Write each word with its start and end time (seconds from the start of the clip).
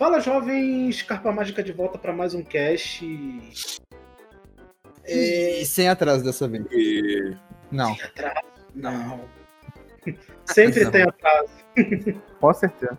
Fala, 0.00 0.18
jovens! 0.18 1.02
Carpa 1.02 1.30
Mágica 1.30 1.62
de 1.62 1.72
volta 1.72 1.98
para 1.98 2.10
mais 2.10 2.32
um 2.32 2.42
cast. 2.42 3.04
É... 5.04 5.60
E 5.60 5.66
sem 5.66 5.90
atraso 5.90 6.24
dessa 6.24 6.48
vez. 6.48 6.64
E... 6.72 7.36
Não. 7.70 7.94
Sem 7.94 8.04
atraso? 8.06 8.46
Não. 8.74 9.20
Sempre 10.46 10.84
Não. 10.84 10.90
tem 10.90 11.02
atraso. 11.02 11.50
Com 12.40 12.54
certeza. 12.54 12.98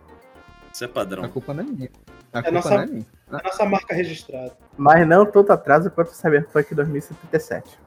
Isso 0.71 0.83
é 0.83 0.85
A 0.85 0.89
padrão. 0.91 1.27
culpa 1.27 1.55
não 1.55 1.63
é 1.63 1.65
minha. 1.65 1.89
A 2.31 2.37
É 2.37 2.41
culpa 2.43 2.51
nossa- 2.51 2.69
não 2.75 2.83
é 2.83 2.85
minha. 2.85 3.05
É 3.31 3.43
nossa 3.47 3.65
marca 3.65 3.95
registrada. 3.95 4.55
Mas 4.77 5.07
não 5.07 5.25
tanto 5.25 5.51
atraso 5.51 5.89
quanto 5.89 6.09
o 6.09 6.13
Cyberpunk 6.13 6.75
2077. 6.75 7.79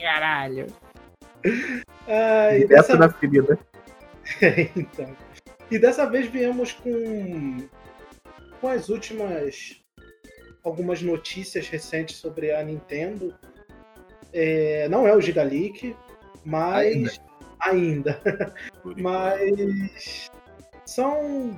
Caralho. 0.00 0.66
Ah, 2.08 2.56
e, 2.56 2.66
dessa... 2.66 2.96
na 2.96 3.10
ferida. 3.10 3.58
então. 4.74 5.14
e 5.70 5.78
dessa 5.78 6.06
vez 6.08 6.26
viemos 6.28 6.72
com, 6.72 7.58
com 8.62 8.68
as 8.68 8.88
últimas. 8.88 9.82
Algumas 10.62 11.02
notícias 11.02 11.68
recentes 11.68 12.16
sobre 12.16 12.52
a 12.52 12.62
Nintendo. 12.62 13.34
É, 14.32 14.88
não 14.88 15.06
é 15.06 15.14
o 15.14 15.20
Giga 15.20 15.42
Leak, 15.42 15.94
mas. 16.44 17.20
ainda. 17.60 18.18
Mas 18.96 20.30
são 20.84 21.56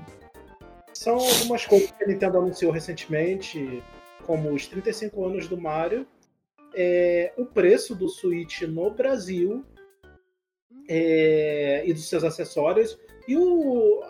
são 0.93 1.17
algumas 1.17 1.67
coisas 1.67 1.91
que 1.91 2.05
a 2.05 2.07
Nintendo 2.07 2.39
anunciou 2.39 2.71
recentemente, 2.71 3.83
como 4.27 4.53
os 4.53 4.67
35 4.67 5.25
anos 5.25 5.49
do 5.49 5.59
Mario, 5.59 6.07
é, 6.75 7.33
o 7.37 7.45
preço 7.45 7.95
do 7.95 8.09
Switch 8.09 8.63
no 8.63 8.91
Brasil 8.91 9.65
é, 10.89 11.83
e 11.87 11.93
dos 11.93 12.09
seus 12.09 12.23
acessórios 12.25 12.99
e 13.27 13.37
o, 13.37 14.03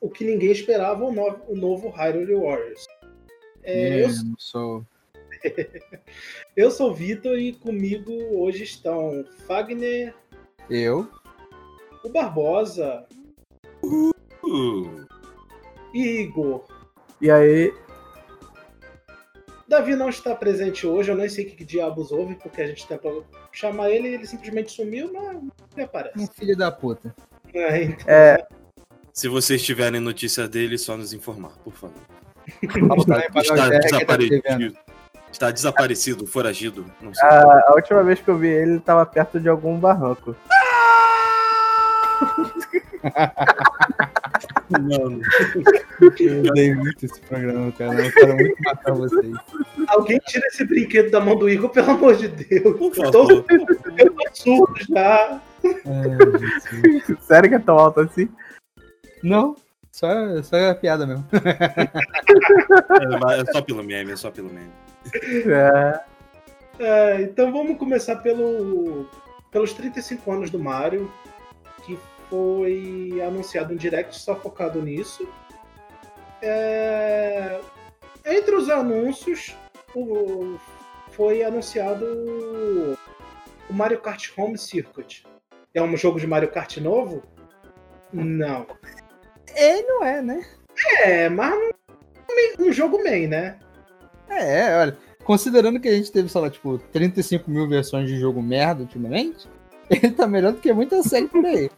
o 0.00 0.08
que 0.10 0.24
ninguém 0.24 0.50
esperava, 0.50 1.04
o, 1.04 1.12
novo, 1.12 1.42
o 1.48 1.56
novo 1.56 1.88
Hyrule 1.88 2.34
Warriors. 2.34 2.84
É, 3.62 4.02
eu, 4.02 4.08
Eu 4.08 4.24
não 4.24 4.34
sou. 4.38 4.86
eu 6.56 6.70
sou 6.70 6.90
o 6.90 6.94
Vitor 6.94 7.38
e 7.38 7.52
comigo 7.52 8.12
hoje 8.38 8.64
estão 8.64 9.24
Fagner, 9.46 10.14
Eu. 10.70 11.08
o 12.04 12.08
Barbosa 12.08 13.06
Uh, 13.82 15.06
e 15.92 16.22
Igor. 16.22 16.64
E 17.20 17.30
aí, 17.30 17.72
Davi 19.68 19.96
não 19.96 20.08
está 20.08 20.34
presente 20.34 20.86
hoje, 20.86 21.10
eu 21.10 21.16
nem 21.16 21.28
sei 21.28 21.44
que 21.44 21.64
diabos 21.64 22.12
houve, 22.12 22.36
porque 22.36 22.62
a 22.62 22.66
gente 22.66 22.86
tentou 22.86 23.24
chamar 23.52 23.90
ele 23.90 24.08
e 24.08 24.14
ele 24.14 24.26
simplesmente 24.26 24.70
sumiu, 24.72 25.12
mas 25.12 25.36
Um 25.36 25.82
aparece. 25.82 26.30
filho 26.34 26.56
da 26.56 26.70
puta. 26.70 27.14
É, 27.52 27.82
então, 27.82 28.06
é, 28.08 28.46
se 29.16 29.28
vocês 29.28 29.62
tiverem 29.62 29.98
notícia 29.98 30.46
dele, 30.46 30.76
só 30.76 30.94
nos 30.94 31.14
informar, 31.14 31.52
por 31.64 31.72
favor. 31.72 31.96
Está 32.62 33.22
que 33.22 33.48
tá 33.48 33.68
desaparecido. 33.70 34.76
Está 35.32 35.50
desaparecido, 35.50 36.26
foragido. 36.26 36.84
Não 37.00 37.14
sei. 37.14 37.26
a, 37.26 37.64
a 37.66 37.72
última 37.74 38.02
vez 38.04 38.20
que 38.20 38.28
eu 38.28 38.36
vi 38.36 38.48
ele, 38.48 38.72
ele 38.72 38.80
tava 38.80 39.06
perto 39.06 39.40
de 39.40 39.48
algum 39.48 39.78
barranco. 39.78 40.36
Mano, 44.68 45.22
Eu 46.20 46.40
odeio 46.40 46.76
muito 46.76 47.06
esse 47.06 47.20
programa, 47.22 47.72
cara. 47.72 48.04
Eu 48.04 48.12
quero 48.12 48.34
muito 48.36 48.62
matar 48.64 48.92
vocês. 48.92 49.34
alguém 49.88 50.18
tira 50.26 50.46
esse 50.48 50.64
brinquedo 50.64 51.10
da 51.10 51.20
mão 51.20 51.38
do 51.38 51.48
Igor, 51.48 51.70
pelo 51.70 51.90
amor 51.92 52.16
de 52.16 52.28
Deus. 52.28 52.76
por 52.76 53.10
tô, 53.10 53.26
favor. 53.26 53.44
eu 53.96 54.12
tô 54.12 54.34
surdo 54.34 54.74
já. 54.90 55.40
Jesus. 55.62 57.18
Sério 57.20 57.48
que 57.48 57.54
é 57.54 57.58
tão 57.58 57.78
alto 57.78 58.00
assim? 58.00 58.28
Não, 59.22 59.56
só, 59.92 60.08
só 60.42 60.56
é 60.56 60.74
piada 60.74 61.06
mesmo. 61.06 61.24
É, 63.00 63.40
é 63.40 63.52
só 63.52 63.62
pelo 63.62 63.82
meme, 63.82 64.12
é 64.12 64.16
só 64.16 64.30
pelo 64.30 64.48
meme. 64.50 64.70
É, 65.46 66.00
É, 66.78 67.22
então 67.22 67.50
vamos 67.52 67.78
começar 67.78 68.16
pelo, 68.16 69.08
pelos 69.50 69.72
35 69.72 70.30
anos 70.32 70.50
do 70.50 70.58
Mario, 70.58 71.10
que 71.84 71.98
foi 72.28 73.20
anunciado 73.26 73.72
um 73.72 73.76
direct 73.76 74.16
só 74.18 74.34
focado 74.36 74.82
nisso. 74.82 75.26
É, 76.42 77.60
entre 78.26 78.54
os 78.54 78.68
anúncios, 78.68 79.56
o- 79.94 80.58
foi 81.12 81.42
anunciado 81.42 82.04
o 83.70 83.72
Mario 83.72 84.00
Kart 84.00 84.30
Home 84.36 84.58
Circuit. 84.58 85.24
É 85.72 85.80
um 85.82 85.96
jogo 85.96 86.20
de 86.20 86.26
Mario 86.26 86.50
Kart 86.50 86.76
novo? 86.78 87.22
Não. 88.12 88.66
É, 89.56 89.82
não 89.82 90.04
é, 90.04 90.20
né? 90.20 90.46
É, 91.02 91.28
mas 91.30 91.54
um, 91.54 92.66
um 92.66 92.72
jogo 92.72 93.02
main, 93.02 93.26
né? 93.26 93.58
É, 94.28 94.76
olha. 94.78 94.98
Considerando 95.24 95.80
que 95.80 95.88
a 95.88 95.92
gente 95.92 96.12
teve, 96.12 96.28
sei 96.28 96.40
lá, 96.40 96.48
tipo, 96.48 96.78
35 96.92 97.50
mil 97.50 97.68
versões 97.68 98.08
de 98.08 98.16
jogo 98.20 98.40
merda 98.40 98.82
ultimamente, 98.82 99.48
ele 99.90 100.10
tá 100.10 100.26
melhor 100.26 100.52
do 100.52 100.60
que 100.60 100.72
muita 100.72 101.02
série 101.02 101.26
por 101.26 101.44
aí. 101.44 101.70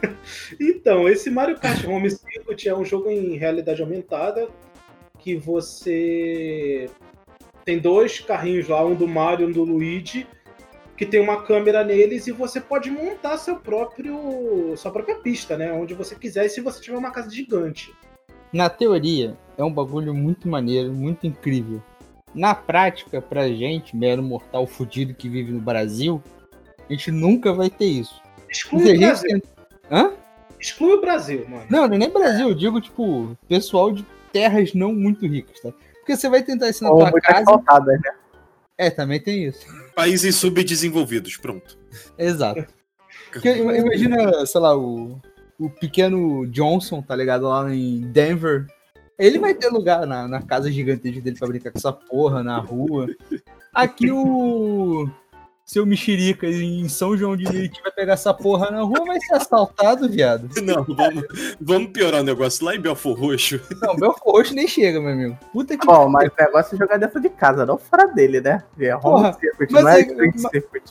Então, 0.60 1.08
esse 1.08 1.30
Mario 1.30 1.58
Kart 1.58 1.84
Home 1.86 2.10
Circuit 2.10 2.68
é 2.68 2.76
um 2.76 2.84
jogo 2.84 3.08
em 3.08 3.36
realidade 3.36 3.80
aumentada 3.80 4.48
que 5.18 5.36
você 5.36 6.90
tem 7.64 7.78
dois 7.78 8.20
carrinhos 8.20 8.68
lá, 8.68 8.84
um 8.84 8.94
do 8.94 9.08
Mario 9.08 9.46
e 9.46 9.50
um 9.50 9.52
do 9.52 9.64
Luigi, 9.64 10.26
que 10.96 11.04
tem 11.06 11.20
uma 11.20 11.42
câmera 11.42 11.84
neles 11.84 12.26
e 12.26 12.32
você 12.32 12.60
pode 12.60 12.90
montar 12.90 13.36
seu 13.38 13.56
próprio 13.56 14.74
sua 14.76 14.90
própria 14.90 15.16
pista, 15.16 15.56
né, 15.56 15.72
onde 15.72 15.94
você 15.94 16.14
quiser, 16.14 16.46
e 16.46 16.48
se 16.48 16.60
você 16.60 16.80
tiver 16.80 16.96
uma 16.96 17.10
casa 17.10 17.30
gigante. 17.30 17.94
Na 18.52 18.68
teoria, 18.70 19.36
é 19.58 19.64
um 19.64 19.72
bagulho 19.72 20.14
muito 20.14 20.48
maneiro, 20.48 20.92
muito 20.92 21.26
incrível. 21.26 21.82
Na 22.34 22.54
prática, 22.54 23.20
pra 23.20 23.48
gente, 23.48 23.96
mero 23.96 24.22
mortal 24.22 24.66
fudido 24.66 25.14
que 25.14 25.28
vive 25.28 25.52
no 25.52 25.60
Brasil, 25.60 26.22
a 26.88 26.92
gente 26.92 27.10
nunca 27.10 27.52
vai 27.52 27.68
ter 27.70 27.86
isso. 27.86 28.20
Exclui 28.50 28.82
o 28.82 28.86
gente 28.86 29.00
Brasil. 29.00 29.28
tem- 29.30 29.42
Hã? 29.90 30.12
Exclui 30.58 30.94
o 30.94 31.00
Brasil, 31.00 31.46
mano. 31.48 31.64
Não, 31.70 31.86
não 31.86 31.94
é 31.94 31.98
nem 31.98 32.10
Brasil, 32.10 32.48
eu 32.48 32.54
digo, 32.54 32.80
tipo, 32.80 33.36
pessoal 33.48 33.92
de 33.92 34.04
terras 34.32 34.72
não 34.74 34.92
muito 34.94 35.26
ricas, 35.26 35.60
tá? 35.60 35.72
Porque 35.98 36.16
você 36.16 36.28
vai 36.28 36.42
tentar 36.42 36.68
isso 36.68 36.84
na 36.84 36.90
ou 36.90 36.98
tua 36.98 37.20
casa. 37.20 37.84
né? 37.84 38.00
É, 38.78 38.90
também 38.90 39.20
tem 39.20 39.44
isso. 39.44 39.66
Países 39.96 40.36
subdesenvolvidos, 40.36 41.36
pronto. 41.38 41.76
Exato. 42.18 42.66
Porque 43.32 43.50
ima- 43.56 43.76
imagina, 43.76 44.46
sei 44.46 44.60
lá, 44.60 44.76
o, 44.76 45.18
o 45.58 45.68
pequeno 45.70 46.46
Johnson, 46.46 47.02
tá 47.02 47.16
ligado? 47.16 47.48
Lá 47.48 47.74
em 47.74 48.00
Denver. 48.02 48.66
Ele 49.18 49.38
vai 49.38 49.54
ter 49.54 49.68
lugar 49.68 50.06
na, 50.06 50.28
na 50.28 50.42
casa 50.42 50.70
gigantesca 50.70 51.20
dele 51.22 51.38
pra 51.38 51.48
brincar 51.48 51.70
com 51.72 51.78
essa 51.78 51.92
porra 51.92 52.42
na 52.42 52.58
rua. 52.58 53.06
Aqui 53.74 54.10
o 54.12 55.08
seu 55.66 55.84
mexerica 55.84 56.46
em 56.46 56.88
São 56.88 57.16
João 57.16 57.36
de 57.36 57.42
Meriti 57.44 57.82
vai 57.82 57.90
pegar 57.90 58.12
essa 58.12 58.32
porra 58.32 58.70
na 58.70 58.82
rua, 58.82 59.04
vai 59.04 59.18
ser 59.20 59.34
assaltado, 59.34 60.08
viado. 60.08 60.48
Não, 60.62 60.84
vamos, 60.84 61.24
vamos 61.60 61.90
piorar 61.90 62.20
o 62.20 62.24
negócio. 62.24 62.64
Lá 62.64 62.76
em 62.76 62.80
Belfor 62.80 63.18
Roxo, 63.18 63.60
Não, 63.82 63.96
meu 63.96 64.14
roxo 64.22 64.54
nem 64.54 64.68
chega, 64.68 65.00
meu 65.00 65.10
amigo. 65.10 65.36
Puta 65.52 65.76
que 65.76 65.84
Bom, 65.84 66.08
mas 66.08 66.28
o 66.30 66.34
negócio 66.42 66.76
é 66.76 66.78
jogar 66.78 66.98
dentro 66.98 67.20
de 67.20 67.28
casa, 67.28 67.66
não 67.66 67.76
fora 67.76 68.06
dele, 68.06 68.40
né? 68.40 68.62
É 68.78 68.94
home 68.94 69.02
Porra, 69.02 69.32
circuit, 69.32 69.72
mas 69.72 69.82
não 69.82 69.90
é 69.90 70.06
mas- 70.16 70.40
circuit. 70.52 70.82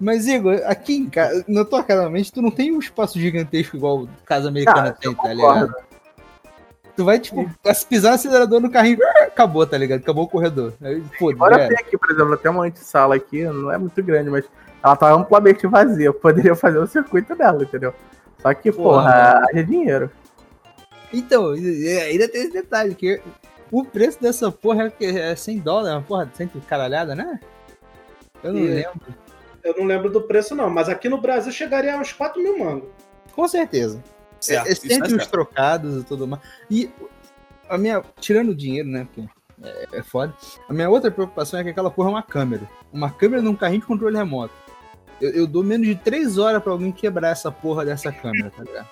Mas, 0.00 0.26
Igor, 0.28 0.62
aqui 0.64 0.94
em 0.94 1.10
casa, 1.10 1.44
na 1.48 1.64
tua 1.64 1.82
casa, 1.82 2.02
realmente, 2.02 2.32
tu 2.32 2.40
não 2.40 2.52
tem 2.52 2.72
um 2.72 2.78
espaço 2.78 3.18
gigantesco 3.20 3.76
igual 3.76 4.08
casa 4.24 4.48
americana 4.48 4.90
Ah, 4.90 4.92
tem, 4.92 5.12
tá 5.12 5.34
ligado? 5.34 5.74
Tu 6.98 7.04
vai, 7.04 7.16
tipo, 7.20 7.48
pisar 7.88 8.08
no 8.08 8.14
acelerador 8.16 8.58
no 8.60 8.72
carrinho, 8.72 8.98
acabou, 9.22 9.64
tá 9.64 9.78
ligado? 9.78 10.00
Acabou 10.00 10.24
o 10.24 10.28
corredor. 10.28 10.72
Aí, 10.82 11.00
Pô, 11.16 11.30
Agora 11.30 11.68
tem 11.68 11.76
aqui, 11.78 11.96
por 11.96 12.10
exemplo, 12.10 12.34
até 12.34 12.50
uma 12.50 12.64
antessala 12.66 13.14
aqui, 13.14 13.44
não 13.44 13.70
é 13.70 13.78
muito 13.78 14.02
grande, 14.02 14.28
mas 14.28 14.44
ela 14.82 14.96
tá 14.96 15.12
amplamente 15.12 15.64
vazia. 15.68 16.06
Eu 16.06 16.14
poderia 16.14 16.56
fazer 16.56 16.78
o 16.78 16.88
circuito 16.88 17.36
dela, 17.36 17.62
entendeu? 17.62 17.94
Só 18.42 18.52
que, 18.52 18.72
Porra. 18.72 19.02
porra, 19.12 19.44
haja 19.48 19.62
dinheiro. 19.62 20.10
Então, 21.14 21.50
ainda 21.52 22.28
tem 22.28 22.40
esse 22.42 22.50
detalhe, 22.52 22.96
que 22.96 23.22
o 23.70 23.84
preço 23.84 24.20
dessa 24.20 24.50
porra 24.50 24.86
é, 24.86 24.90
que 24.90 25.04
é 25.06 25.36
100 25.36 25.58
dólares, 25.60 25.92
uma 25.98 26.02
porra 26.02 26.26
de 26.26 26.36
100 26.36 26.48
caralhada, 26.68 27.14
né? 27.14 27.38
Eu 28.42 28.52
não 28.54 28.60
E- 28.60 28.68
lembro. 28.70 29.00
Eu 29.62 29.74
não 29.78 29.84
lembro 29.84 30.10
do 30.10 30.20
preço, 30.22 30.52
não, 30.56 30.68
mas 30.68 30.88
aqui 30.88 31.08
no 31.08 31.20
Brasil 31.20 31.52
chegaria 31.52 31.94
a 31.94 31.98
uns 31.98 32.12
4 32.12 32.42
mil 32.42 32.58
mangos. 32.58 32.88
Com 33.36 33.46
certeza. 33.46 34.02
Certo? 34.40 34.68
É, 34.68 34.72
é 34.72 34.74
sempre 34.74 35.08
os 35.08 35.14
certo. 35.14 35.30
trocados 35.30 36.02
e 36.02 36.04
tudo 36.04 36.26
mais. 36.26 36.42
E 36.70 36.90
a 37.68 37.76
minha. 37.76 38.02
Tirando 38.20 38.50
o 38.50 38.54
dinheiro, 38.54 38.88
né? 38.88 39.06
Porque 39.06 39.28
é, 39.62 39.98
é 39.98 40.02
foda. 40.02 40.34
A 40.68 40.72
minha 40.72 40.88
outra 40.88 41.10
preocupação 41.10 41.60
é 41.60 41.64
que 41.64 41.70
aquela 41.70 41.90
porra 41.90 42.08
é 42.08 42.12
uma 42.12 42.22
câmera. 42.22 42.68
Uma 42.92 43.10
câmera 43.10 43.42
num 43.42 43.54
carrinho 43.54 43.80
de 43.80 43.86
controle 43.86 44.16
remoto. 44.16 44.54
Eu, 45.20 45.30
eu 45.30 45.46
dou 45.46 45.64
menos 45.64 45.86
de 45.86 45.94
3 45.96 46.38
horas 46.38 46.62
pra 46.62 46.72
alguém 46.72 46.92
quebrar 46.92 47.30
essa 47.30 47.50
porra 47.50 47.84
dessa 47.84 48.12
câmera, 48.12 48.50
tá 48.50 48.62
ligado? 48.62 48.88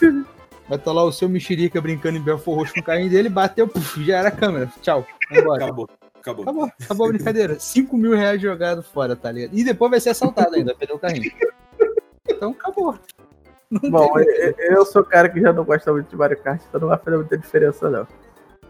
Vai 0.68 0.76
estar 0.76 0.92
lá 0.92 1.02
o 1.02 1.10
seu 1.10 1.30
mexerica 1.30 1.80
brincando 1.80 2.18
em 2.18 2.22
Belfor 2.22 2.56
Roxo 2.56 2.74
com 2.74 2.80
o 2.80 2.84
carrinho 2.84 3.08
dele, 3.08 3.30
bateu, 3.30 3.66
puf, 3.66 4.04
já 4.04 4.18
era 4.18 4.28
a 4.28 4.30
câmera. 4.30 4.70
Tchau. 4.82 5.06
Vambora. 5.30 5.64
Acabou, 5.64 5.88
acabou. 6.20 6.42
Acabou, 6.42 6.72
acabou 6.78 7.06
a 7.06 7.08
brincadeira. 7.08 7.58
5 7.58 7.96
mil 7.96 8.14
reais 8.14 8.40
jogado 8.40 8.82
fora, 8.82 9.16
tá 9.16 9.32
ligado? 9.32 9.56
E 9.56 9.64
depois 9.64 9.90
vai 9.90 9.98
ser 9.98 10.10
assaltado 10.10 10.54
ainda, 10.54 10.72
vai 10.72 10.80
perder 10.80 10.94
o 10.94 10.98
carrinho. 10.98 11.32
Então 12.28 12.50
acabou. 12.50 12.98
Não 13.70 13.90
Bom, 13.90 14.18
eu, 14.18 14.54
eu 14.58 14.84
sou 14.86 15.02
o 15.02 15.04
cara 15.04 15.28
que 15.28 15.40
já 15.40 15.52
não 15.52 15.62
gosta 15.64 15.92
muito 15.92 16.08
de 16.08 16.16
Mario 16.16 16.38
Kart, 16.38 16.62
então 16.68 16.80
não 16.80 16.88
vai 16.88 16.98
fazer 16.98 17.16
muita 17.16 17.36
diferença, 17.36 17.90
não. 17.90 18.06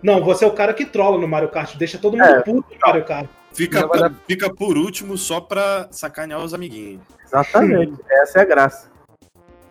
Não, 0.03 0.25
você 0.25 0.45
é 0.45 0.49
o 0.49 0.53
cara 0.53 0.75
que 0.75 0.85
trola 0.85 1.19
no 1.19 1.29
Mario 1.29 1.49
Kart, 1.51 1.77
deixa 1.77 1.99
todo 1.99 2.17
mundo 2.17 2.25
É. 2.29 2.41
puto 2.43 2.73
no 2.75 2.79
Mario 2.85 3.05
Kart. 3.05 3.29
Fica, 3.53 3.87
dar- 3.87 4.13
fica 4.27 4.53
por 4.53 4.77
último 4.77 5.17
só 5.17 5.41
pra 5.41 5.89
sacanear 5.91 6.41
os 6.45 6.53
amiguinhos. 6.53 7.01
Exatamente, 7.25 7.95
essa 8.11 8.41
é 8.41 8.43
a 8.43 8.45
graça. 8.45 8.91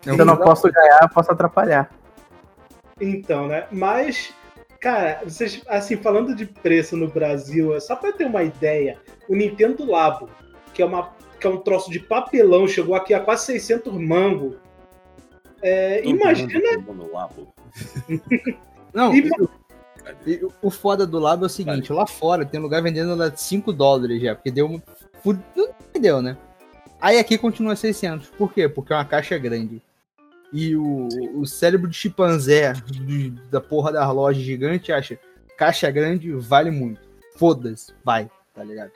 Se 0.02 0.10
eu 0.10 0.24
não 0.24 0.36
posso 0.36 0.70
ganhar, 0.72 1.00
eu 1.02 1.08
posso 1.08 1.30
atrapalhar. 1.30 1.90
Então, 3.00 3.46
né? 3.48 3.66
Mas, 3.70 4.32
cara, 4.80 5.20
vocês, 5.24 5.62
assim, 5.68 5.96
falando 5.96 6.34
de 6.34 6.46
preço 6.46 6.96
no 6.96 7.08
Brasil, 7.08 7.74
é 7.74 7.80
só 7.80 7.94
pra 7.96 8.12
ter 8.12 8.24
uma 8.24 8.42
ideia, 8.42 8.98
o 9.28 9.34
Nintendo 9.34 9.84
Labo, 9.90 10.28
que 10.72 10.82
é, 10.82 10.86
uma, 10.86 11.10
que 11.38 11.46
é 11.46 11.50
um 11.50 11.58
troço 11.58 11.90
de 11.90 12.00
papelão, 12.00 12.66
chegou 12.66 12.94
aqui 12.94 13.12
a 13.12 13.20
quase 13.20 13.44
600 13.46 13.92
mango. 13.94 14.56
É, 15.62 16.04
imagina. 16.06 16.52
Não, 18.94 19.14
E- 19.14 19.30
o- 20.44 20.52
e 20.62 20.70
foda 20.70 21.06
do 21.06 21.18
labo 21.18 21.44
é 21.44 21.46
o 21.46 21.50
seguinte, 21.50 21.92
lá 21.92 22.06
fora 22.06 22.44
tem 22.46 22.58
lugar 22.60 22.82
vendendo 22.82 23.14
lá 23.14 23.30
5 23.34 23.72
dólares 23.72 24.22
já, 24.22 24.34
porque 24.34 24.50
deu 24.50 24.66
uma... 24.66 24.82
deu, 26.00 26.22
né? 26.22 26.36
Aí 27.00 27.18
aqui 27.18 27.36
continua 27.36 27.76
600. 27.76 28.28
Por 28.30 28.52
quê? 28.52 28.68
Porque 28.68 28.92
é 28.92 28.96
uma 28.96 29.04
caixa 29.04 29.36
grande. 29.38 29.82
E 30.52 30.74
o, 30.74 31.08
o 31.34 31.46
cérebro 31.46 31.88
de 31.90 31.96
chimpanzé 31.96 32.72
do- 32.72 33.30
da 33.50 33.60
porra 33.60 33.92
da 33.92 34.10
loja 34.10 34.40
gigante 34.40 34.90
acha 34.92 35.18
caixa 35.58 35.90
grande 35.90 36.32
vale 36.32 36.70
muito. 36.70 37.00
Foda-se, 37.36 37.92
vai, 38.04 38.30
tá 38.54 38.64
ligado? 38.64 38.90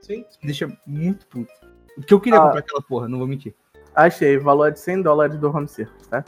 sim, 0.00 0.24
Isso 0.28 0.38
me 0.42 0.46
deixa 0.46 0.78
muito 0.86 1.26
puto. 1.28 1.52
Porque 1.94 2.12
eu 2.12 2.20
queria 2.20 2.38
Ah. 2.38 2.42
comprar 2.46 2.60
aquela 2.60 2.82
porra, 2.82 3.08
não 3.08 3.18
vou 3.18 3.26
mentir. 3.28 3.54
Achei, 3.94 4.38
valor 4.38 4.72
de 4.72 4.80
100 4.80 5.02
dólares 5.02 5.38
do 5.38 5.48
home 5.48 5.68
circuit, 5.68 6.08
tá? 6.08 6.24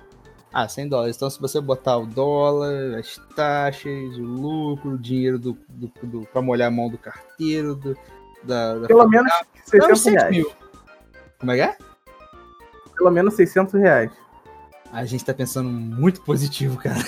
Ah, 0.52 0.68
100 0.68 0.88
dólares. 0.88 1.16
Então, 1.16 1.30
se 1.30 1.40
você 1.40 1.60
botar 1.60 1.96
o 1.96 2.06
dólar, 2.06 2.98
as 2.98 3.16
taxas, 3.34 4.16
o 4.18 4.22
lucro, 4.22 4.90
o 4.90 4.98
dinheiro 4.98 5.38
do, 5.38 5.56
do, 5.68 5.90
do, 6.02 6.20
pra 6.26 6.42
molhar 6.42 6.68
a 6.68 6.70
mão 6.70 6.90
do 6.90 6.98
carteiro, 6.98 7.74
do, 7.74 7.96
da, 8.42 8.78
da 8.78 8.86
Pelo 8.86 9.08
menos 9.08 9.32
Não, 9.72 9.96
600 9.96 10.00
100 10.00 10.12
reais. 10.12 10.30
mil. 10.36 10.52
Como 11.38 11.52
é 11.52 11.54
que 11.56 11.62
é? 11.62 11.76
Pelo 12.96 13.10
menos 13.10 13.34
600 13.34 13.74
reais. 13.74 14.10
A 14.92 15.06
gente 15.06 15.24
tá 15.24 15.32
pensando 15.32 15.70
muito 15.70 16.20
positivo, 16.20 16.76
cara. 16.76 17.00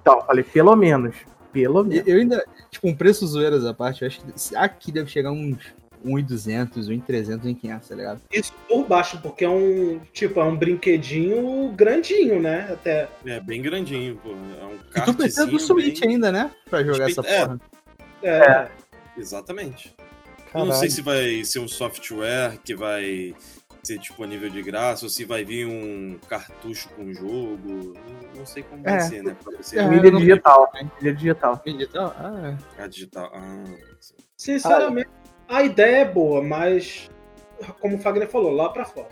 Então, 0.00 0.20
falei, 0.22 0.42
pelo 0.42 0.74
menos. 0.74 1.14
Pelo 1.52 1.84
menos. 1.84 2.08
Eu 2.08 2.18
ainda, 2.18 2.44
tipo, 2.68 2.88
um 2.88 2.94
preço 2.96 3.24
zoeiras 3.24 3.64
à 3.64 3.72
parte, 3.72 4.02
eu 4.02 4.08
acho 4.08 4.20
que 4.20 4.56
aqui 4.56 4.90
deve 4.90 5.08
chegar 5.08 5.30
uns 5.30 5.72
1,200, 6.04 6.88
1,300, 6.88 7.44
1,500, 7.46 7.88
tá 7.88 7.94
ligado? 7.94 8.20
isso 8.32 8.52
por 8.68 8.86
baixo, 8.86 9.20
porque 9.22 9.44
é 9.44 9.48
um, 9.48 10.00
tipo, 10.12 10.40
é 10.40 10.44
um 10.44 10.56
brinquedinho 10.56 11.70
grandinho, 11.76 12.40
né? 12.40 12.68
Até. 12.72 13.08
É 13.24 13.40
bem 13.40 13.60
grandinho, 13.62 14.16
pô. 14.16 14.30
É 14.30 14.64
um 14.64 14.78
E 14.96 15.04
tu 15.04 15.14
precisa 15.14 15.46
do 15.46 15.58
Switch 15.58 16.00
bem- 16.00 16.10
ainda, 16.10 16.30
né? 16.32 16.50
Pra 16.68 16.82
jogar 16.84 17.10
essa 17.10 17.20
É. 17.26 17.40
porra. 17.46 17.60
É, 18.22 18.68
Exatamente. 19.16 19.94
Eu 20.54 20.64
não 20.66 20.72
sei 20.74 20.90
se 20.90 21.00
vai 21.02 21.42
ser 21.44 21.58
um 21.60 21.68
software 21.68 22.58
que 22.62 22.74
vai 22.74 23.34
ser 23.82 23.98
disponível 23.98 24.48
de 24.48 24.62
graça 24.62 25.04
ou 25.06 25.08
se 25.10 25.24
vai 25.24 25.44
vir 25.44 25.66
um 25.66 26.18
cartucho 26.28 26.88
com 26.90 27.04
o 27.06 27.14
jogo. 27.14 27.94
Não, 28.36 28.46
sei 28.46 28.62
como 28.62 28.80
É. 28.86 28.90
vai 28.92 29.00
ser, 29.00 29.22
né? 29.22 29.36
Você 29.58 29.78
É, 29.78 29.86
Mídia 29.88 30.10
digital. 30.12 30.70
Mídia 31.00 31.14
digital. 31.14 31.62
Digital? 31.64 32.14
Ah, 32.18 32.56
é. 32.78 32.82
a 32.82 32.86
digital. 32.86 33.30
Ah, 33.34 33.64
sinceramente, 34.36 35.08
a 35.52 35.62
ideia 35.62 35.98
é 35.98 36.04
boa, 36.04 36.42
mas, 36.42 37.10
como 37.78 37.96
o 37.96 37.98
Fagner 37.98 38.28
falou, 38.28 38.50
lá 38.50 38.70
pra 38.70 38.86
fora. 38.86 39.08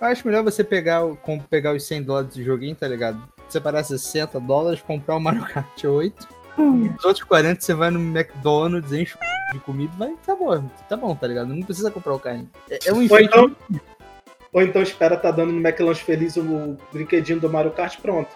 Eu 0.00 0.06
acho 0.06 0.26
melhor 0.26 0.44
você 0.44 0.62
pegar, 0.62 1.02
pegar 1.50 1.74
os 1.74 1.84
100 1.84 2.02
dólares 2.04 2.34
do 2.36 2.42
joguinho, 2.42 2.76
tá 2.76 2.86
ligado? 2.86 3.20
Separar 3.48 3.82
60 3.82 4.38
dólares, 4.38 4.80
comprar 4.80 5.16
o 5.16 5.20
Mario 5.20 5.44
Kart 5.44 5.84
8. 5.84 6.28
Hum. 6.58 6.86
E 6.86 6.88
os 6.90 7.04
outros 7.04 7.24
40 7.24 7.60
você 7.60 7.74
vai 7.74 7.90
no 7.90 7.98
McDonald's, 7.98 8.92
enche 8.92 9.16
de 9.52 9.58
comida 9.60 9.92
vai, 9.98 10.14
tá 10.24 10.36
bom, 10.36 10.70
tá 10.88 10.96
bom, 10.96 11.14
tá 11.16 11.26
ligado? 11.26 11.48
Não 11.48 11.62
precisa 11.62 11.90
comprar 11.90 12.14
o 12.14 12.20
carrinho. 12.20 12.50
É, 12.70 12.78
é 12.86 12.92
um 12.92 12.98
Ou 13.10 13.20
então, 13.20 13.56
ou 14.52 14.62
então 14.62 14.82
espera 14.82 15.16
tá 15.16 15.30
dando 15.30 15.52
no 15.52 15.60
McLanche 15.60 16.04
Feliz 16.04 16.36
o 16.36 16.76
brinquedinho 16.92 17.40
do 17.40 17.50
Mario 17.50 17.72
Kart, 17.72 17.98
pronto. 18.00 18.30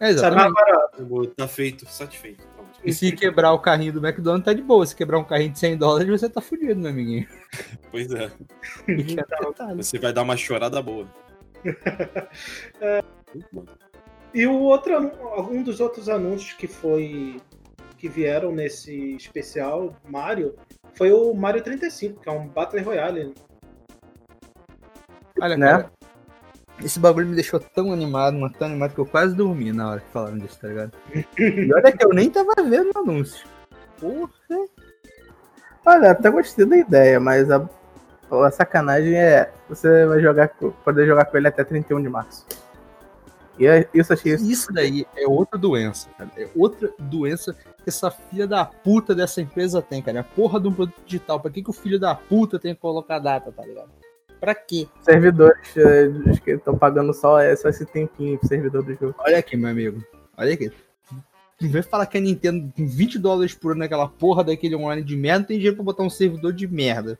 É, 0.00 0.12
Sai 0.14 0.30
mais 0.30 0.46
exatamente. 0.46 0.54
barato. 0.54 1.34
tá 1.36 1.48
feito, 1.48 1.86
satisfeito. 1.86 2.44
E 2.84 2.92
se 2.92 3.12
quebrar 3.12 3.52
o 3.52 3.58
carrinho 3.58 3.92
do 3.92 4.06
McDonald's, 4.06 4.44
tá 4.44 4.52
de 4.52 4.62
boa. 4.62 4.86
Se 4.86 4.94
quebrar 4.94 5.18
um 5.18 5.24
carrinho 5.24 5.50
de 5.52 5.58
100 5.58 5.76
dólares, 5.76 6.08
você 6.08 6.28
tá 6.28 6.40
fudido, 6.40 6.80
meu 6.80 6.90
amiguinho. 6.90 7.26
Pois 7.90 8.10
é. 8.12 8.30
Apertado. 9.20 9.76
Você 9.76 9.98
vai 9.98 10.12
dar 10.12 10.22
uma 10.22 10.36
chorada 10.36 10.80
boa. 10.80 11.06
Muito 13.34 13.48
bom. 13.52 13.64
E 14.32 14.46
o 14.46 14.54
outro, 14.60 14.96
um 15.50 15.62
dos 15.62 15.80
outros 15.80 16.08
anúncios 16.08 16.52
que 16.52 16.66
foi 16.66 17.40
que 17.96 18.08
vieram 18.08 18.52
nesse 18.52 19.16
especial 19.16 19.96
Mario 20.08 20.54
foi 20.94 21.10
o 21.10 21.34
Mario 21.34 21.62
35, 21.62 22.20
que 22.20 22.28
é 22.28 22.32
um 22.32 22.46
Battle 22.46 22.82
Royale. 22.82 23.34
Olha, 25.40 25.56
Né? 25.56 25.66
cara, 25.66 25.92
esse 26.82 26.98
bagulho 26.98 27.26
me 27.26 27.34
deixou 27.34 27.58
tão 27.58 27.92
animado, 27.92 28.38
mas 28.38 28.52
tão 28.52 28.68
animado 28.68 28.94
que 28.94 29.00
eu 29.00 29.06
quase 29.06 29.34
dormi 29.34 29.72
na 29.72 29.90
hora 29.90 30.00
que 30.00 30.10
falaram 30.12 30.38
disso, 30.38 30.58
tá 30.60 30.68
ligado? 30.68 30.92
E 31.38 31.72
olha 31.72 31.92
que 31.92 32.04
eu 32.04 32.10
nem 32.10 32.30
tava 32.30 32.52
vendo 32.64 32.90
o 32.94 32.98
anúncio. 32.98 33.46
Porra. 34.00 34.30
Olha, 35.84 36.10
até 36.10 36.30
gostei 36.30 36.66
da 36.66 36.76
ideia, 36.76 37.18
mas 37.18 37.50
a, 37.50 37.68
a 38.30 38.50
sacanagem 38.50 39.14
é 39.14 39.50
você 39.68 40.06
vai 40.06 40.20
jogar, 40.20 40.48
poder 40.48 41.06
jogar 41.06 41.24
com 41.24 41.36
ele 41.36 41.48
até 41.48 41.64
31 41.64 42.02
de 42.02 42.08
março. 42.08 42.44
E 43.58 43.66
é- 43.66 43.88
isso 43.92 44.12
achei 44.12 44.34
isso. 44.34 44.44
Isso 44.48 44.72
daí 44.72 45.06
é 45.16 45.26
outra 45.26 45.58
doença, 45.58 46.08
cara. 46.16 46.30
É 46.36 46.48
outra 46.54 46.92
doença 46.98 47.52
que 47.52 47.88
essa 47.88 48.10
filha 48.10 48.46
da 48.46 48.64
puta 48.64 49.14
dessa 49.14 49.40
empresa 49.40 49.82
tem, 49.82 50.00
cara. 50.00 50.18
É 50.18 50.20
a 50.20 50.24
porra 50.24 50.60
de 50.60 50.68
um 50.68 50.72
produto 50.72 51.00
digital. 51.04 51.40
Pra 51.40 51.50
que, 51.50 51.62
que 51.62 51.70
o 51.70 51.72
filho 51.72 51.98
da 51.98 52.14
puta 52.14 52.58
tem 52.58 52.74
que 52.74 52.80
colocar 52.80 53.18
data, 53.18 53.50
tá 53.50 53.64
ligado? 53.64 53.90
Pra 54.40 54.54
quê? 54.54 54.86
Servidores 55.02 55.74
os 56.26 56.38
que 56.38 56.52
estão 56.52 56.76
pagando 56.78 57.12
só, 57.12 57.40
é 57.40 57.54
só 57.56 57.68
esse 57.68 57.84
tempinho 57.84 58.38
pro 58.38 58.48
servidor 58.48 58.82
do 58.82 58.94
jogo. 58.94 59.14
Olha 59.18 59.38
aqui, 59.38 59.56
meu 59.56 59.70
amigo. 59.70 60.04
Olha 60.36 60.54
aqui. 60.54 60.70
Não 61.60 61.70
vem 61.70 61.82
falar 61.82 62.06
que 62.06 62.16
a 62.16 62.20
Nintendo 62.20 62.72
com 62.76 62.86
20 62.86 63.18
dólares 63.18 63.52
por 63.52 63.72
ano 63.72 63.80
naquela 63.80 64.08
porra 64.08 64.44
daquele 64.44 64.76
online 64.76 65.02
de 65.02 65.16
merda, 65.16 65.40
não 65.40 65.46
tem 65.46 65.56
dinheiro 65.56 65.76
pra 65.76 65.84
botar 65.84 66.04
um 66.04 66.10
servidor 66.10 66.52
de 66.52 66.68
merda. 66.68 67.18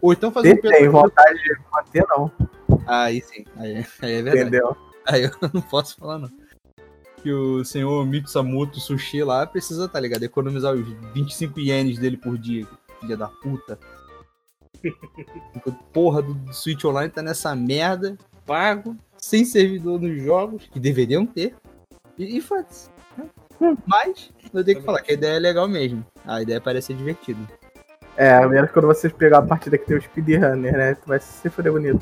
Ou 0.00 0.12
então 0.12 0.32
fazer 0.32 0.56
Tem, 0.60 0.70
tem 0.70 0.88
vontade 0.88 1.42
de 1.42 1.54
manter, 1.72 2.04
não. 2.08 2.30
Aí 2.86 3.20
sim, 3.20 3.44
aí, 3.56 3.84
aí 4.00 4.12
é 4.12 4.22
verdade. 4.22 4.40
Entendeu? 4.40 4.76
Aí 5.06 5.24
eu 5.24 5.30
não 5.52 5.60
posso 5.60 5.96
falar, 5.96 6.18
não. 6.18 6.30
Que 7.22 7.30
o 7.30 7.64
senhor 7.64 8.06
Mitsumoto 8.06 8.80
Sushi 8.80 9.22
lá 9.22 9.46
precisa, 9.46 9.88
tá 9.88 10.00
ligado? 10.00 10.22
Economizar 10.22 10.74
os 10.74 10.86
25 11.12 11.60
ienes 11.60 11.98
dele 11.98 12.16
por 12.16 12.38
dia, 12.38 12.66
filha 13.00 13.16
da 13.16 13.28
puta. 13.28 13.78
Porra 15.92 16.22
do 16.22 16.52
Switch 16.52 16.84
Online 16.84 17.10
tá 17.10 17.22
nessa 17.22 17.54
merda, 17.54 18.16
pago, 18.44 18.96
sem 19.16 19.44
servidor 19.44 20.00
nos 20.00 20.22
jogos, 20.22 20.68
que 20.70 20.78
deveriam 20.78 21.26
ter. 21.26 21.54
E, 22.18 22.38
e 22.38 22.40
foda-se. 22.40 22.88
né? 23.16 23.76
Mas, 23.86 24.30
eu 24.52 24.64
tenho 24.64 24.78
que 24.78 24.84
falar 24.84 25.02
que 25.02 25.12
a 25.12 25.14
ideia 25.14 25.36
é 25.36 25.40
legal 25.40 25.68
mesmo. 25.68 26.04
A 26.24 26.42
ideia 26.42 26.60
parece 26.60 26.88
ser 26.88 26.96
divertida. 26.96 27.40
É, 28.16 28.34
a 28.34 28.48
menos 28.48 28.70
quando 28.70 28.86
vocês 28.86 29.12
pegar 29.12 29.38
a 29.38 29.42
partida 29.42 29.76
que 29.76 29.86
tem 29.86 29.96
o 29.96 30.00
speedrunner, 30.00 30.72
né? 30.72 30.94
Tu 30.94 31.06
vai 31.06 31.20
se 31.20 31.50
fuder 31.50 31.72
bonito. 31.72 32.00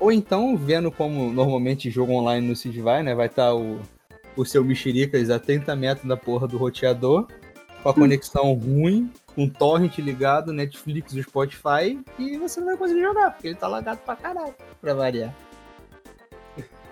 Ou 0.00 0.10
então, 0.10 0.56
vendo 0.56 0.90
como 0.90 1.32
normalmente 1.32 1.88
jogo 1.88 2.12
online 2.12 2.46
no 2.46 2.56
Switch 2.56 2.78
vai, 2.78 3.04
né? 3.04 3.14
Vai 3.14 3.26
estar 3.26 3.54
o, 3.54 3.78
o 4.36 4.44
seu 4.44 4.64
Mexericas 4.64 5.30
a 5.30 5.38
30 5.38 5.76
metros 5.76 6.08
da 6.08 6.16
porra 6.16 6.48
do 6.48 6.56
roteador, 6.56 7.28
com 7.82 7.88
a 7.88 7.94
conexão 7.94 8.52
ruim, 8.54 9.12
com 9.34 9.48
torrent 9.48 9.98
ligado, 9.98 10.52
Netflix 10.52 11.12
e 11.14 11.22
Spotify, 11.22 11.98
e 12.18 12.36
você 12.36 12.60
não 12.60 12.68
vai 12.68 12.76
conseguir 12.76 13.02
jogar, 13.02 13.30
porque 13.30 13.48
ele 13.48 13.56
tá 13.56 13.66
lagado 13.66 13.98
pra 14.04 14.16
caralho, 14.16 14.54
pra 14.80 14.94
variar. 14.94 15.34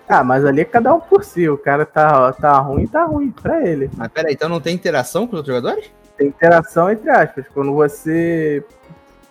Ah, 0.07 0.25
mas 0.25 0.43
ali 0.43 0.61
é 0.61 0.65
cada 0.65 0.93
um 0.93 0.99
por 0.99 1.23
si. 1.23 1.47
O 1.47 1.57
cara 1.57 1.85
tá, 1.85 2.33
tá 2.33 2.59
ruim, 2.59 2.85
tá 2.85 3.05
ruim 3.05 3.31
pra 3.31 3.65
ele. 3.65 3.89
Mas 3.95 4.09
peraí, 4.09 4.33
então 4.33 4.49
não 4.49 4.59
tem 4.59 4.75
interação 4.75 5.25
com 5.25 5.33
os 5.33 5.37
outros 5.37 5.55
jogadores? 5.55 5.89
Tem 6.17 6.27
interação 6.27 6.91
entre 6.91 7.09
aspas. 7.09 7.45
Quando 7.53 7.73
você 7.73 8.61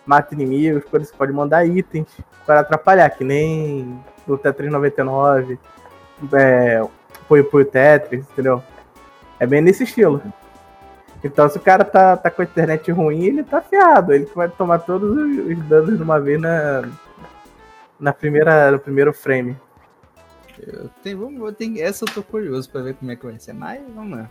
mata 0.05 0.33
inimigos, 0.33 0.83
quando 0.89 1.05
você 1.05 1.13
pode 1.15 1.31
mandar 1.31 1.65
itens 1.67 2.07
para 2.47 2.61
atrapalhar, 2.61 3.09
que 3.11 3.23
nem 3.23 3.99
no 4.25 4.39
Tetris 4.39 4.71
99, 4.71 5.59
é, 6.33 6.83
Puyo 7.27 7.45
Puyo 7.45 7.65
Tetris, 7.65 8.25
entendeu? 8.31 8.63
É 9.39 9.45
bem 9.45 9.61
nesse 9.61 9.83
estilo. 9.83 10.19
Então, 11.23 11.47
se 11.49 11.57
o 11.57 11.61
cara 11.61 11.83
tá, 11.85 12.17
tá 12.17 12.31
com 12.31 12.41
a 12.41 12.45
internet 12.45 12.91
ruim, 12.91 13.25
ele 13.25 13.43
tá 13.43 13.61
ferrado. 13.61 14.13
Ele 14.13 14.25
vai 14.33 14.49
tomar 14.49 14.79
todos 14.79 15.15
os, 15.15 15.57
os 15.57 15.63
danos 15.65 15.97
de 15.97 16.03
uma 16.03 16.19
vez 16.19 16.41
na, 16.41 16.89
na 17.99 18.11
primeira, 18.11 18.71
no 18.71 18.79
primeiro 18.79 19.13
frame. 19.13 19.55
Eu 20.59 20.89
tenho, 21.03 21.19
vamos, 21.19 21.41
eu 21.41 21.53
tenho, 21.53 21.81
essa 21.81 22.05
eu 22.05 22.13
tô 22.13 22.23
curioso 22.23 22.69
pra 22.69 22.81
ver 22.81 22.95
como 22.95 23.11
é 23.11 23.15
que 23.15 23.25
vai 23.25 23.39
ser, 23.39 23.53
mas 23.53 23.81
vamos 23.93 24.17
lá. 24.17 24.29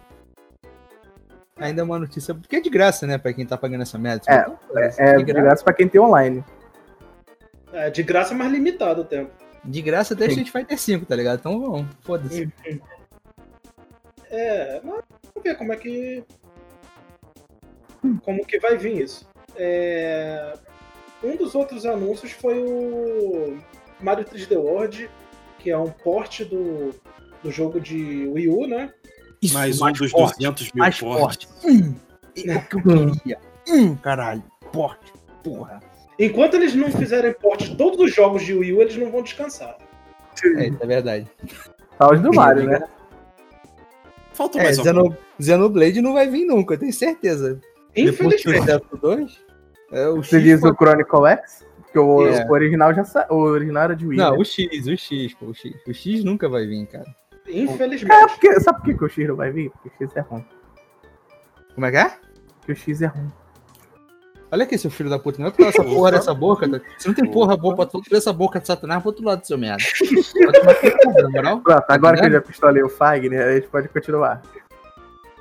Ainda 1.56 1.82
é 1.82 1.84
uma 1.84 1.98
notícia, 1.98 2.34
porque 2.34 2.56
é 2.56 2.60
de 2.60 2.70
graça, 2.70 3.06
né, 3.06 3.18
pra 3.18 3.32
quem 3.32 3.44
tá 3.44 3.56
pagando 3.56 3.82
essa 3.82 3.98
merda. 3.98 4.22
É, 4.28 4.46
É 4.98 5.16
de 5.16 5.32
graça 5.32 5.62
pra 5.62 5.74
quem 5.74 5.88
tem 5.88 6.00
online. 6.00 6.44
É 7.72 7.90
de 7.90 8.02
graça, 8.02 8.34
mas 8.34 8.50
limitado 8.50 9.02
o 9.02 9.04
tempo. 9.04 9.30
De 9.64 9.82
graça 9.82 10.14
até 10.14 10.26
Street 10.26 10.50
Fighter 10.50 10.78
5, 10.78 11.04
tá 11.04 11.14
ligado? 11.14 11.38
Então 11.38 11.60
vamos, 11.60 11.86
foda-se. 12.00 12.50
É, 14.30 14.80
mas 14.82 15.02
vamos 15.34 15.42
ver 15.44 15.54
como 15.56 15.72
é 15.72 15.76
que. 15.76 16.24
Como 18.22 18.46
que 18.46 18.58
vai 18.58 18.76
vir 18.76 19.02
isso. 19.02 19.28
É, 19.56 20.54
um 21.22 21.36
dos 21.36 21.54
outros 21.54 21.84
anúncios 21.84 22.32
foi 22.32 22.58
o 22.58 23.58
Mario 24.00 24.24
3D 24.24 24.56
World, 24.56 25.10
que 25.58 25.70
é 25.70 25.76
um 25.76 25.90
porte 25.90 26.44
do, 26.44 26.94
do 27.42 27.50
jogo 27.50 27.80
de 27.80 28.26
Wii 28.28 28.48
U, 28.48 28.66
né? 28.66 28.92
Isso, 29.42 29.54
mais, 29.54 29.78
mais 29.78 29.96
um 29.96 30.04
dos 30.04 30.10
forte, 30.10 30.38
200 30.38 30.72
mil 30.72 30.82
mais 30.82 30.98
portes. 30.98 31.48
Hum, 31.64 31.94
é 32.36 32.56
o 32.56 32.62
que 32.62 32.76
eu 32.76 32.82
queria. 32.82 33.38
Hum, 33.68 33.96
caralho, 33.96 34.42
porte, 34.72 35.12
porra. 35.42 35.80
Enquanto 36.18 36.54
eles 36.54 36.74
não 36.74 36.90
fizerem 36.90 37.32
porte 37.32 37.70
de 37.70 37.76
todos 37.76 37.98
os 37.98 38.14
jogos 38.14 38.44
de 38.44 38.52
Wii 38.54 38.72
U, 38.74 38.82
eles 38.82 38.96
não 38.96 39.10
vão 39.10 39.22
descansar. 39.22 39.76
É, 40.56 40.68
isso 40.68 40.78
é 40.80 40.86
verdade. 40.86 41.26
Só 41.98 42.12
os 42.12 42.20
do 42.20 42.32
Mario, 42.32 42.64
né? 42.64 42.80
Falta 44.32 44.58
é, 44.58 44.64
mais 44.64 44.76
Xeno, 44.76 45.16
Xenoblade 45.40 46.00
não 46.00 46.14
vai 46.14 46.28
vir 46.28 46.46
nunca, 46.46 46.74
eu 46.74 46.78
tenho 46.78 46.92
certeza. 46.92 47.60
Infelizmente. 47.96 48.66
Depois 48.66 48.90
do 48.90 48.96
2, 48.96 49.44
é, 49.92 50.08
o 50.08 50.16
Você 50.16 50.36
X 50.36 50.42
diz 50.44 50.62
o 50.62 50.74
Chronicle 50.74 51.26
X? 51.26 51.66
Porque 51.82 51.98
o, 51.98 52.26
é. 52.26 52.46
o, 52.46 52.52
original 52.52 52.94
já 52.94 53.04
sa... 53.04 53.26
o 53.30 53.36
original 53.36 53.84
era 53.84 53.96
de 53.96 54.06
Wii. 54.06 54.18
Não, 54.18 54.32
né? 54.32 54.38
o 54.38 54.44
X, 54.44 54.86
o 54.86 54.96
X, 54.96 55.34
pô, 55.34 55.46
o 55.46 55.54
X. 55.54 55.74
O 55.86 55.92
X 55.92 56.24
nunca 56.24 56.48
vai 56.48 56.66
vir, 56.66 56.86
cara. 56.86 57.06
Infelizmente. 57.48 58.12
É, 58.12 58.26
porque, 58.28 58.60
sabe 58.60 58.78
por 58.78 58.96
que, 58.96 59.04
o 59.04 59.08
X 59.08 59.28
não 59.28 59.36
vai 59.36 59.50
vir? 59.50 59.70
Porque 59.70 60.04
o 60.04 60.08
X 60.08 60.16
é 60.16 60.20
ruim. 60.20 60.44
Como 61.74 61.86
é 61.86 61.90
que 61.90 61.96
é? 61.96 62.12
Porque 62.60 62.72
o 62.72 62.76
X 62.76 63.02
é 63.02 63.06
ruim. 63.06 63.32
Olha 64.52 64.64
aqui, 64.64 64.76
seu 64.76 64.90
filho 64.90 65.08
da 65.08 65.18
puta, 65.18 65.40
não 65.40 65.48
é 65.48 65.50
pra 65.50 65.66
essa 65.66 65.82
porra 65.84 66.12
dessa 66.12 66.34
boca. 66.34 66.68
Tá? 66.68 66.80
Você 66.96 67.08
não 67.08 67.14
tem 67.14 67.28
porra 67.28 67.56
boa 67.56 67.74
pra 67.74 67.86
toda 67.86 68.04
essa 68.12 68.32
boca 68.32 68.60
de 68.60 68.66
Satanás 68.66 69.00
pro 69.00 69.10
outro 69.10 69.24
lado 69.24 69.40
do 69.40 69.46
seu 69.46 69.58
merda. 69.58 69.82
Pronto, 71.32 71.84
agora 71.88 72.18
que 72.18 72.26
eu 72.26 72.32
já 72.32 72.40
pistolei 72.40 72.82
o 72.82 72.88
Fagner, 72.88 73.46
a 73.46 73.54
gente 73.54 73.68
pode 73.68 73.88
continuar. 73.88 74.42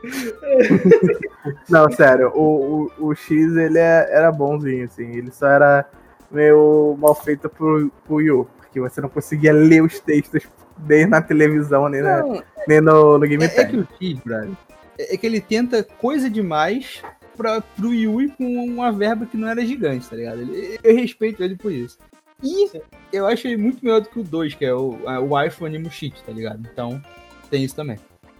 não, 1.69 1.91
sério, 1.91 2.31
o, 2.35 2.91
o, 2.99 3.07
o 3.09 3.15
X 3.15 3.55
ele 3.55 3.77
é, 3.77 4.07
era 4.11 4.31
bonzinho, 4.31 4.85
assim. 4.85 5.11
Ele 5.17 5.31
só 5.31 5.47
era 5.47 5.89
meio 6.31 6.95
mal 6.99 7.15
feito 7.15 7.49
pro, 7.49 7.91
pro 8.05 8.21
Yu, 8.21 8.47
porque 8.57 8.79
você 8.79 9.01
não 9.01 9.09
conseguia 9.09 9.53
ler 9.53 9.83
os 9.83 9.99
textos 9.99 10.43
nem 10.87 11.05
na 11.05 11.21
televisão, 11.21 11.89
nem, 11.89 12.01
não, 12.01 12.33
na, 12.33 12.43
nem 12.67 12.81
no, 12.81 13.17
no 13.17 13.27
Game 13.27 13.43
é, 13.43 13.47
é 13.47 13.65
que 13.65 13.77
o 13.77 13.87
X, 13.99 14.19
brother, 14.19 14.51
é, 14.97 15.13
é 15.13 15.17
que 15.17 15.25
ele 15.25 15.41
tenta 15.41 15.83
coisa 15.83 16.29
demais 16.29 17.01
pra, 17.35 17.61
pro 17.61 17.93
Yui 17.93 18.29
com 18.29 18.45
uma 18.65 18.91
verba 18.91 19.25
que 19.25 19.37
não 19.37 19.47
era 19.47 19.65
gigante, 19.65 20.09
tá 20.09 20.15
ligado? 20.15 20.41
Ele, 20.41 20.79
eu 20.83 20.95
respeito 20.95 21.43
ele 21.43 21.55
por 21.55 21.71
isso. 21.71 21.97
E 22.41 22.71
eu 23.11 23.25
acho 23.27 23.47
ele 23.47 23.57
muito 23.57 23.83
melhor 23.83 24.01
do 24.01 24.09
que 24.09 24.19
o 24.19 24.23
2, 24.23 24.53
que 24.53 24.65
é 24.65 24.73
o, 24.73 24.97
o 25.29 25.41
iPhone 25.41 25.77
Mushit, 25.79 26.23
tá 26.23 26.31
ligado? 26.31 26.67
Então, 26.71 27.01
tem 27.49 27.63
isso 27.63 27.75
também. 27.75 27.97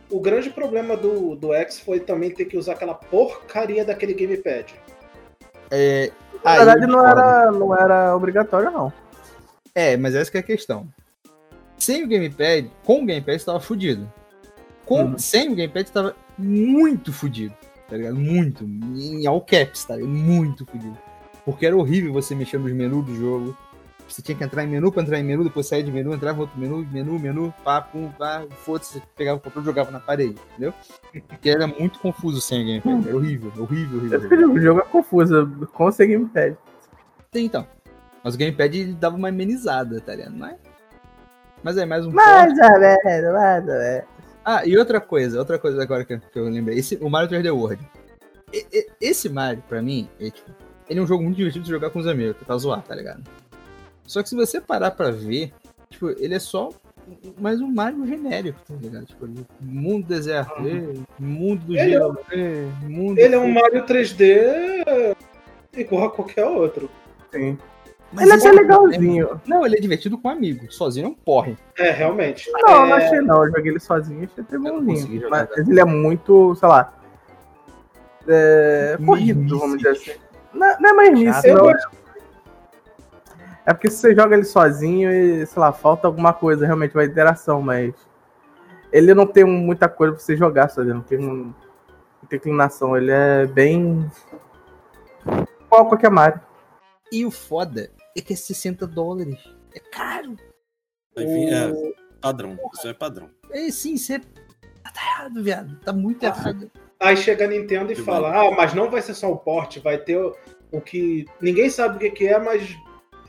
O 0.10 0.20
grande 0.20 0.50
problema 0.50 0.98
do, 0.98 1.36
do 1.36 1.54
X 1.54 1.80
foi 1.80 2.00
também 2.00 2.32
ter 2.32 2.46
que 2.46 2.58
usar 2.58 2.74
aquela 2.74 2.96
porcaria 2.96 3.86
daquele 3.86 4.14
gamepad. 4.14 4.74
É, 5.70 6.12
Na 6.44 6.56
verdade, 6.56 6.88
não 6.88 7.08
era, 7.08 7.52
não 7.52 7.76
era 7.76 8.16
obrigatório, 8.16 8.72
não. 8.72 8.92
É, 9.76 9.96
mas 9.96 10.16
essa 10.16 10.36
é 10.36 10.40
a 10.40 10.44
questão. 10.44 10.88
Sem 11.78 12.04
o 12.04 12.08
gamepad, 12.08 12.70
com 12.84 13.04
o 13.04 13.06
gamepad 13.06 13.40
você 13.40 13.46
tava 13.46 13.60
fudido. 13.60 14.12
Com, 14.86 15.04
uhum. 15.04 15.18
Sem 15.18 15.48
o 15.50 15.56
gamepad 15.56 15.88
você 15.88 15.94
tava 15.94 16.16
muito 16.38 17.14
fudido, 17.14 17.56
tá 17.88 17.96
ligado? 17.96 18.16
Muito. 18.16 18.64
Em 18.66 19.28
all 19.28 19.42
caps, 19.42 19.86
tá 19.86 19.96
ligado? 19.96 20.12
Muito 20.12 20.66
fudido. 20.66 20.98
Porque 21.46 21.66
era 21.66 21.78
horrível 21.78 22.12
você 22.12 22.34
mexer 22.34 22.60
nos 22.60 22.72
menus 22.72 23.06
do 23.06 23.16
jogo. 23.16 23.56
Você 24.10 24.22
tinha 24.22 24.36
que 24.36 24.44
entrar 24.44 24.64
em 24.64 24.68
menu 24.68 24.92
pra 24.92 25.04
entrar 25.04 25.20
em 25.20 25.24
menu, 25.24 25.44
depois 25.44 25.68
sair 25.68 25.84
de 25.84 25.92
menu, 25.92 26.14
entrava 26.14 26.40
em 26.40 26.42
outro 26.42 26.60
menu, 26.60 26.88
menu, 26.92 27.20
menu, 27.20 27.54
pá, 27.64 27.80
pum, 27.80 28.10
pá, 28.18 28.44
foda-se, 28.64 28.94
você 28.94 29.02
pegava 29.16 29.38
o 29.38 29.40
controle 29.40 29.66
e 29.66 29.70
jogava 29.70 29.92
na 29.92 30.00
parede, 30.00 30.36
entendeu? 30.52 30.74
Porque 31.28 31.50
era 31.50 31.68
muito 31.68 32.00
confuso 32.00 32.42
sem 32.42 32.64
o 32.64 32.66
gamepad, 32.66 33.08
era 33.08 33.16
horrível, 33.16 33.52
horrível, 33.58 34.00
horrível. 34.00 34.20
horrível. 34.20 34.54
O 34.54 34.60
jogo 34.60 34.80
é 34.80 34.84
confuso, 34.84 35.68
com 35.74 35.92
sem 35.92 36.10
gamepad. 36.10 36.58
Então, 37.36 37.68
mas 38.24 38.36
o 38.36 38.38
gamepad 38.38 38.94
dava 38.94 39.16
uma 39.16 39.30
amenizada, 39.30 40.02
tá 40.02 40.16
ligado? 40.16 40.36
Mas, 40.36 40.58
mas 41.64 41.78
é 41.78 41.86
mais 41.86 42.06
um 42.06 42.12
Mais 42.12 42.52
ou 42.52 42.80
menos, 42.80 43.34
mais 43.34 43.68
ou 43.68 43.74
menos. 43.74 44.04
Ah, 44.44 44.66
e 44.66 44.78
outra 44.78 45.00
coisa, 45.00 45.38
outra 45.38 45.60
coisa 45.60 45.82
agora 45.84 46.04
que, 46.04 46.18
que 46.18 46.40
eu 46.40 46.46
lembrei. 46.46 46.80
Esse, 46.80 46.96
o 46.96 47.10
Mario 47.10 47.30
3D 47.30 47.54
World. 47.54 47.88
E, 48.52 48.66
e, 48.72 48.88
esse 49.00 49.30
Mario, 49.30 49.64
pra 49.68 49.82
mim, 49.82 50.10
é, 50.20 50.32
tipo, 50.32 50.50
ele 50.90 51.00
é 51.00 51.04
um 51.04 51.08
jogo 51.08 51.24
muito 51.24 51.38
divertido 51.38 51.64
de 51.64 51.70
jogar 51.70 51.92
com 51.92 52.00
os 52.00 52.08
amigos, 52.08 52.36
pra 52.46 52.58
zoar, 52.58 52.82
tá 52.82 52.96
ligado? 52.96 53.24
Só 54.10 54.24
que 54.24 54.30
se 54.30 54.36
você 54.36 54.60
parar 54.60 54.90
pra 54.90 55.12
ver, 55.12 55.54
tipo, 55.88 56.10
ele 56.10 56.34
é 56.34 56.40
só 56.40 56.70
mais 57.38 57.62
um 57.62 57.68
Mario 57.72 58.08
genérico, 58.08 58.60
tá 58.68 58.74
ligado? 58.82 59.06
Tipo, 59.06 59.30
mundo 59.62 60.08
deserto, 60.08 60.64
uhum. 60.64 61.04
mundo 61.20 61.66
do 61.66 61.78
ele 61.78 61.92
gelo, 61.92 62.18
é, 62.32 62.66
mundo... 62.88 63.20
Ele 63.20 63.36
é 63.36 63.38
um 63.38 63.54
Mario 63.54 63.86
3D 63.86 65.16
igual 65.78 66.06
a 66.06 66.10
qualquer 66.10 66.44
outro. 66.44 66.90
Sim. 67.32 67.56
Mas 68.12 68.24
ele 68.24 68.32
é 68.32 68.36
até 68.36 68.52
legalzinho. 68.52 69.42
Não, 69.46 69.64
ele 69.64 69.78
é 69.78 69.80
divertido 69.80 70.18
com 70.18 70.28
amigos. 70.28 70.76
Sozinho 70.76 71.10
não 71.10 71.14
corre. 71.14 71.56
É, 71.78 71.92
realmente. 71.92 72.52
Não, 72.52 72.86
é... 72.86 72.90
não 72.90 72.94
achei 72.96 73.22
não. 73.22 73.46
Eu 73.46 73.52
joguei 73.52 73.72
ele 73.74 73.80
sozinho 73.80 74.28
achei 74.32 74.44
até 74.44 74.58
bonzinho. 74.58 75.30
Mas 75.30 75.56
ele 75.56 75.80
é 75.80 75.86
muito, 75.86 76.56
sei 76.56 76.68
lá. 76.68 76.92
É, 78.28 78.98
corrido, 79.06 79.60
vamos 79.60 79.78
dizer 79.78 79.90
assim. 79.90 80.20
Não, 80.52 80.80
não 80.80 80.90
é 80.90 80.94
mais 80.94 81.14
nisso, 81.14 81.48
não. 81.48 81.99
É 83.70 83.74
porque 83.74 83.92
se 83.92 83.98
você 83.98 84.16
joga 84.16 84.36
ele 84.36 84.46
sozinho 84.46 85.12
e, 85.12 85.46
sei 85.46 85.62
lá, 85.62 85.72
falta 85.72 86.08
alguma 86.08 86.34
coisa, 86.34 86.66
realmente 86.66 86.92
vai 86.92 87.06
interação, 87.06 87.62
mas. 87.62 87.94
Ele 88.92 89.14
não 89.14 89.28
tem 89.28 89.44
muita 89.44 89.88
coisa 89.88 90.14
pra 90.14 90.24
você 90.24 90.36
jogar 90.36 90.70
sozinho, 90.70 90.96
não 90.96 91.04
tem, 91.04 91.20
não 91.20 91.54
tem 92.28 92.38
inclinação. 92.38 92.98
Ele 92.98 93.12
é 93.12 93.46
bem. 93.46 94.10
Qual 95.70 95.88
qualquer 95.88 96.10
Mario. 96.10 96.42
E 97.12 97.24
o 97.24 97.30
foda 97.30 97.92
é 98.18 98.22
que 98.22 98.34
é 98.34 98.36
60 98.36 98.88
dólares. 98.88 99.38
É 99.76 99.80
caro. 99.80 100.36
É 101.16 101.94
padrão. 102.20 102.58
Isso 102.74 102.88
é 102.88 102.94
padrão. 102.96 103.30
É 103.52 103.70
sim, 103.70 103.98
você 103.98 104.18
tá 104.18 104.26
errado, 104.96 105.44
viado. 105.44 105.80
Tá 105.82 105.94
muito 105.94 106.26
ah, 106.26 106.30
errado. 106.30 106.72
Aí 107.00 107.16
chega 107.16 107.46
a 107.46 107.48
Nintendo 107.48 107.92
e 107.92 107.96
que 107.96 108.02
fala: 108.02 108.32
bom. 108.32 108.52
Ah, 108.52 108.56
mas 108.56 108.74
não 108.74 108.90
vai 108.90 109.04
ser 109.04 109.14
só 109.14 109.32
o 109.32 109.38
porte, 109.38 109.80
vai 109.80 110.00
ter 110.00 110.18
o, 110.18 110.36
o 110.72 110.82
que. 110.82 111.28
Ninguém 111.40 111.70
sabe 111.70 111.98
o 111.98 112.00
que, 112.00 112.10
que 112.10 112.28
é, 112.28 112.40
mas 112.40 112.76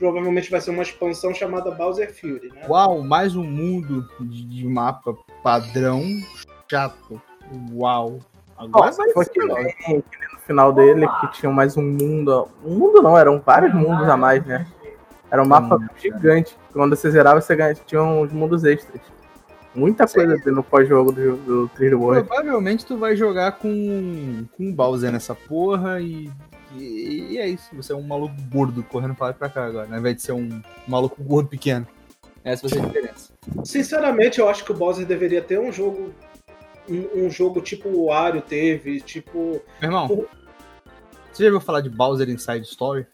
provavelmente 0.01 0.49
vai 0.49 0.59
ser 0.59 0.71
uma 0.71 0.81
expansão 0.81 1.31
chamada 1.31 1.69
Bowser 1.69 2.11
Fury, 2.11 2.51
né? 2.51 2.65
Uau, 2.67 3.03
mais 3.03 3.35
um 3.35 3.43
mundo 3.43 4.03
de, 4.19 4.43
de 4.43 4.67
mapa 4.67 5.15
padrão 5.43 6.01
chato. 6.67 7.21
Uau. 7.71 8.17
Agora 8.57 8.91
vai 8.91 9.25
ser 9.25 9.45
no 9.45 10.39
final 10.39 10.73
dele 10.73 11.07
que 11.07 11.33
tinha 11.33 11.51
mais 11.51 11.77
um 11.77 11.83
mundo. 11.83 12.49
Um 12.65 12.79
mundo 12.79 13.03
não, 13.03 13.15
eram 13.15 13.39
vários 13.39 13.71
mundos 13.75 14.09
a 14.09 14.17
mais, 14.17 14.43
né? 14.43 14.65
Era 15.29 15.43
um 15.43 15.47
mapa 15.47 15.75
hum, 15.75 15.87
gigante. 15.95 16.57
Quando 16.73 16.95
você 16.95 17.11
zerava, 17.11 17.39
você 17.39 17.55
ganha, 17.55 17.75
tinha 17.75 18.01
uns 18.01 18.33
mundos 18.33 18.63
extras. 18.63 19.01
Muita 19.75 20.07
Sim. 20.07 20.25
coisa 20.25 20.51
no 20.51 20.63
pós-jogo 20.63 21.11
do, 21.11 21.37
do 21.37 21.71
3D 21.77 21.95
World. 21.95 22.27
Provavelmente 22.27 22.85
tu 22.87 22.97
vai 22.97 23.15
jogar 23.15 23.53
com, 23.53 24.45
com 24.57 24.73
Bowser 24.73 25.11
nessa 25.11 25.35
porra 25.35 26.01
e, 26.01 26.29
e, 26.75 27.33
e, 27.33 27.37
é 27.37 27.47
isso. 27.47 27.75
Você 27.75 27.93
é 27.93 27.95
um 27.95 28.03
maluco 28.03 28.35
gordo 28.51 28.83
correndo 28.83 29.15
pra 29.15 29.27
lá 29.27 29.31
e 29.31 29.35
pra 29.35 29.49
cá 29.49 29.65
agora, 29.65 29.87
ao 29.91 29.99
invés 29.99 30.15
de 30.15 30.21
ser 30.21 30.33
um 30.33 30.61
maluco 30.87 31.21
gordo 31.23 31.49
pequeno. 31.49 31.87
Essa 32.43 32.67
vai 32.67 32.77
ser 32.77 32.83
a 32.83 32.87
diferença. 32.87 33.33
Sinceramente, 33.63 34.39
eu 34.39 34.49
acho 34.49 34.63
que 34.65 34.71
o 34.71 34.75
Bowser 34.75 35.05
deveria 35.05 35.41
ter 35.41 35.59
um 35.59 35.71
jogo. 35.71 36.13
Um, 36.89 37.25
um 37.25 37.29
jogo 37.29 37.61
tipo 37.61 37.89
o 37.89 38.07
Wario 38.07 38.41
teve, 38.41 38.99
tipo. 39.01 39.61
Meu 39.79 39.89
irmão, 39.89 40.07
o... 40.07 40.27
você 41.31 41.43
já 41.43 41.45
ouviu 41.45 41.61
falar 41.61 41.81
de 41.81 41.89
Bowser 41.89 42.29
Inside 42.29 42.65
Story? 42.65 43.05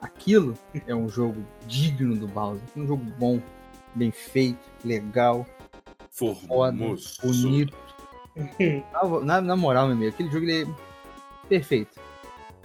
Aquilo 0.00 0.54
é 0.86 0.94
um 0.94 1.08
jogo 1.08 1.44
digno 1.66 2.16
do 2.16 2.26
Bowser. 2.26 2.62
Um 2.76 2.86
jogo 2.86 3.04
bom, 3.18 3.40
bem 3.94 4.10
feito, 4.10 4.58
legal, 4.84 5.46
Formoso. 6.10 7.18
bonito. 7.22 7.76
na, 9.24 9.40
na, 9.40 9.56
moral, 9.56 9.86
meu 9.86 9.96
amigo, 9.96 10.10
aquele 10.10 10.30
jogo 10.30 10.44
ele 10.44 10.62
é 10.62 11.48
perfeito. 11.48 11.98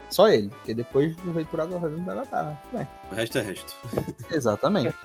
Só 0.09 0.29
ele, 0.29 0.49
porque 0.49 0.73
depois 0.73 1.15
do 1.17 1.31
Rei 1.31 1.45
por 1.45 1.59
Água 1.59 1.79
não 1.79 2.03
vai 2.03 2.15
matar. 2.15 2.61
O 3.11 3.15
resto 3.15 3.37
é 3.37 3.41
resto. 3.41 3.75
Exatamente. 4.31 4.95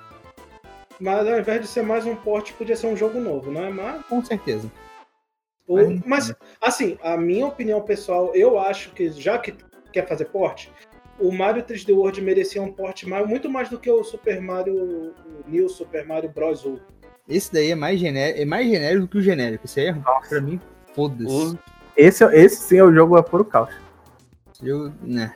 Mas 1.00 1.26
ao 1.26 1.38
invés 1.38 1.61
de 1.61 1.66
ser 1.66 1.82
mais 1.82 2.06
um 2.06 2.14
porte, 2.14 2.52
podia 2.52 2.76
ser 2.76 2.87
um 2.87 2.97
jogo 2.97 3.18
novo, 3.18 3.50
não 3.50 3.64
é? 3.64 3.71
Mas... 3.71 4.06
Com 4.06 4.25
certeza. 4.25 4.71
O, 5.66 5.76
mas, 6.06 6.35
assim, 6.61 6.99
a 7.02 7.16
minha 7.16 7.47
opinião 7.47 7.80
pessoal, 7.80 8.32
eu 8.35 8.59
acho 8.59 8.90
que 8.90 9.11
já 9.11 9.38
que 9.38 9.54
quer 9.92 10.06
fazer 10.06 10.26
porte, 10.26 10.71
o 11.18 11.32
Mario 11.32 11.62
3D 11.62 11.94
World 11.94 12.21
merecia 12.21 12.62
um 12.62 12.73
porte 12.73 13.09
mais, 13.09 13.26
muito 13.26 13.49
mais 13.49 13.68
do 13.68 13.78
que 13.78 13.90
o 13.90 14.02
Super 14.02 14.40
Mario 14.40 14.75
o 14.75 15.14
New 15.47 15.68
Super 15.68 16.06
Mario 16.06 16.30
Bros. 16.30 16.64
U. 16.64 16.80
Esse 17.28 17.52
daí 17.52 17.71
é 17.71 17.75
mais 17.75 18.00
genérico, 18.00 18.40
é 18.40 18.44
mais 18.44 18.68
genérico 18.68 19.02
do 19.02 19.09
que 19.09 19.18
o 19.18 19.23
genérico. 19.23 19.64
Esse 19.64 19.80
aí 19.80 19.87
é, 19.88 19.94
pra 20.28 20.40
mim, 20.40 20.61
foda-se. 20.94 21.59
Esse, 21.97 22.25
esse 22.25 22.56
sim 22.56 22.78
é 22.78 22.85
o 22.85 22.92
jogo 22.92 23.16
é 23.16 23.23
puro 23.23 23.44
caos. 23.44 23.75
Eu, 24.62 24.92
né. 25.02 25.35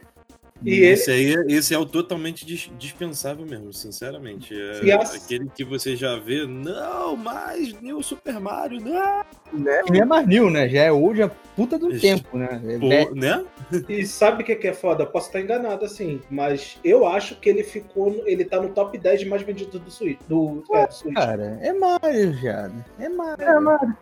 E 0.65 0.81
esse 0.81 1.11
ele... 1.11 1.37
aí, 1.39 1.57
esse 1.57 1.75
é 1.75 1.79
o 1.79 1.85
totalmente 1.85 2.47
dispensável 2.79 3.45
mesmo, 3.45 3.73
sinceramente. 3.73 4.55
É 4.59 4.93
aquele 4.95 5.51
que 5.55 5.65
você 5.65 5.95
já 5.95 6.19
vê, 6.19 6.47
não, 6.47 7.17
mais 7.17 7.79
New 7.81 8.03
Super 8.03 8.41
Mario, 8.41 8.81
não! 8.81 9.25
Né? 9.53 9.83
Nem 9.91 10.01
é 10.01 10.05
mais 10.05 10.27
New, 10.27 10.51
né? 10.51 10.69
Já 10.69 10.85
é 10.85 10.93
hoje 10.93 11.23
a 11.23 11.29
puta 11.29 11.79
do 11.79 11.99
tempo, 11.99 12.39
né? 12.39 12.61
É 12.65 13.15
né? 13.15 13.45
E 13.89 14.07
sabe 14.07 14.43
o 14.43 14.47
que 14.47 14.67
é 14.67 14.73
foda? 14.73 15.05
Posso 15.05 15.27
estar 15.27 15.41
enganado, 15.41 15.85
assim, 15.85 16.21
mas 16.31 16.79
eu 16.83 17.07
acho 17.07 17.39
que 17.39 17.49
ele 17.49 17.63
ficou, 17.63 18.23
ele 18.27 18.45
tá 18.45 18.61
no 18.61 18.71
top 18.71 18.97
10 18.97 19.21
de 19.21 19.27
mais 19.27 19.43
vendidos 19.43 19.79
do 19.81 19.91
Switch. 19.91 20.19
Do, 20.27 20.65
é, 20.73 20.87
do 20.87 20.93
Switch. 20.93 21.15
Cara, 21.15 21.59
é 21.61 21.73
Mario 21.73 22.33
já? 22.35 22.71
É 22.99 23.09
Mario. 23.09 23.45
É 23.45 23.61
Mario. 23.61 23.97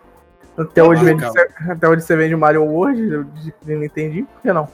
Até 0.57 0.85
hoje, 0.85 1.05
vende, 1.05 1.25
até 1.69 1.89
hoje 1.89 2.03
você 2.03 2.17
vende 2.17 2.37
Mario 2.37 2.63
World, 2.63 3.03
eu 3.13 3.27
não 3.67 3.85
entendi, 3.85 4.23
por 4.23 4.41
que 4.41 4.53
não? 4.53 4.69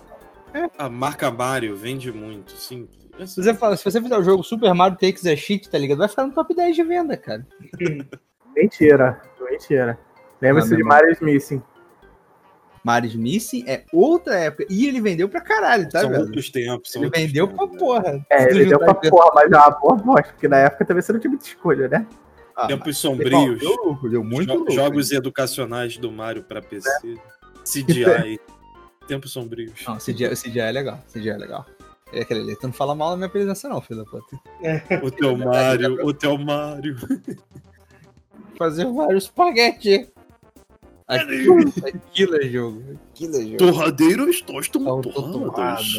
A 0.79 0.89
marca 0.89 1.31
Mario 1.31 1.77
vende 1.77 2.13
muito, 2.13 2.53
sim. 2.53 2.89
Se 3.27 3.43
você, 3.43 3.55
fala, 3.55 3.77
se 3.77 3.85
você 3.85 4.01
fizer 4.01 4.17
o 4.17 4.23
jogo 4.23 4.43
Super 4.43 4.73
Mario 4.73 4.97
Takes 4.97 5.27
a 5.27 5.37
Shit, 5.37 5.69
tá 5.69 5.77
ligado? 5.77 5.99
Vai 5.99 6.09
ficar 6.09 6.27
no 6.27 6.33
top 6.33 6.55
10 6.55 6.75
de 6.75 6.83
venda, 6.83 7.17
cara. 7.17 7.47
mentira, 8.57 9.21
mentira. 9.41 9.99
Lembra-se 10.41 10.73
ah, 10.73 10.77
de 10.77 10.83
Mario 10.83 11.17
Missing. 11.21 11.63
Mario 12.83 13.19
Missing 13.19 13.65
é 13.67 13.85
outra 13.93 14.37
época. 14.37 14.67
E 14.71 14.87
ele 14.87 15.01
vendeu 15.01 15.29
pra 15.29 15.43
caralho, 15.43 15.89
tá, 15.89 16.01
são 16.01 16.11
velho? 16.11 16.23
Outros 16.23 16.49
tempos, 16.49 16.95
ele 16.95 17.11
vendeu 17.11 17.47
tempos, 17.47 17.69
pra 17.69 17.79
porra. 17.79 18.27
É, 18.31 18.45
ele 18.45 18.61
vendeu 18.61 18.79
pra 18.79 18.95
porra, 18.95 19.31
mas 19.35 19.53
é 19.53 19.57
uma 19.57 19.71
boa 19.71 19.97
bosta, 19.97 20.33
porque 20.33 20.49
na 20.49 20.59
época 20.59 20.85
também 20.87 21.03
você 21.03 21.13
não 21.13 21.21
tinha 21.21 21.31
muita 21.31 21.47
escolha, 21.47 21.89
né? 21.89 22.07
Ah, 22.57 22.67
Tempos 22.67 22.97
sombrios. 22.97 23.59
Deu, 23.59 23.99
deu 24.11 24.25
muito 24.25 24.67
jo 24.69 24.71
jogos 24.71 25.13
educacionais 25.13 25.97
do 25.99 26.11
Mario 26.11 26.43
pra 26.43 26.63
PC. 26.63 26.89
É. 27.05 27.41
CGI. 27.65 28.41
Tempos 29.11 29.33
sombrios. 29.33 29.73
Não, 29.85 29.97
CGI, 29.97 30.37
CGI 30.37 30.61
é 30.61 30.71
legal. 30.71 31.03
CGI 31.13 31.31
é 31.31 31.37
legal. 31.37 31.67
É 32.13 32.21
aquele 32.21 32.43
ali, 32.43 32.57
tu 32.57 32.69
não 32.69 32.73
fala 32.73 32.95
mal 32.95 33.11
da 33.11 33.17
minha 33.17 33.29
presença, 33.29 33.69
não, 33.69 33.81
filho 33.81 34.05
da 34.05 34.09
puta. 34.09 34.41
O 35.03 35.11
teu 35.11 35.37
Mario, 35.37 36.07
o 36.07 36.15
teu 36.15 36.39
Mario. 36.39 36.97
Fazer 38.57 38.87
vários 38.87 39.25
espaguete. 39.25 40.13
Aquilo, 41.09 41.59
aquilo 41.85 42.37
é 42.37 42.43
jogo. 42.43 42.85
Aquilo 43.11 43.37
é 43.37 43.41
jogo. 43.41 43.57
Torradeiro 43.57 44.31
estou 44.31 44.63
torradas. 44.63 45.99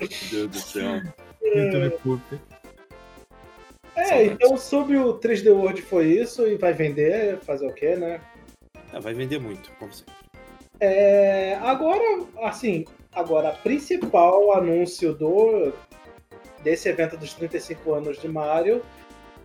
Meu 0.00 0.08
Deus 0.30 0.50
do 0.50 0.58
céu. 0.58 1.02
Muito 1.42 1.76
me 1.76 1.90
culpe. 1.90 2.40
É, 3.94 4.24
então 4.24 4.56
sobre 4.56 4.96
o 4.96 5.18
3D 5.18 5.50
World 5.50 5.82
foi 5.82 6.06
isso 6.12 6.46
e 6.46 6.56
vai 6.56 6.72
vender, 6.72 7.40
fazer 7.40 7.66
o 7.66 7.74
quê, 7.74 7.94
né? 7.94 8.22
É, 8.90 9.00
vai 9.00 9.12
vender 9.12 9.38
muito, 9.38 9.70
como 9.78 9.92
sempre. 9.92 10.14
É, 10.80 11.58
agora, 11.62 12.24
assim, 12.42 12.84
agora, 13.12 13.50
o 13.50 13.62
principal 13.62 14.52
anúncio 14.52 15.14
do 15.14 15.72
desse 16.62 16.88
evento 16.88 17.16
dos 17.16 17.32
35 17.32 17.94
anos 17.94 18.20
de 18.20 18.28
Mario 18.28 18.82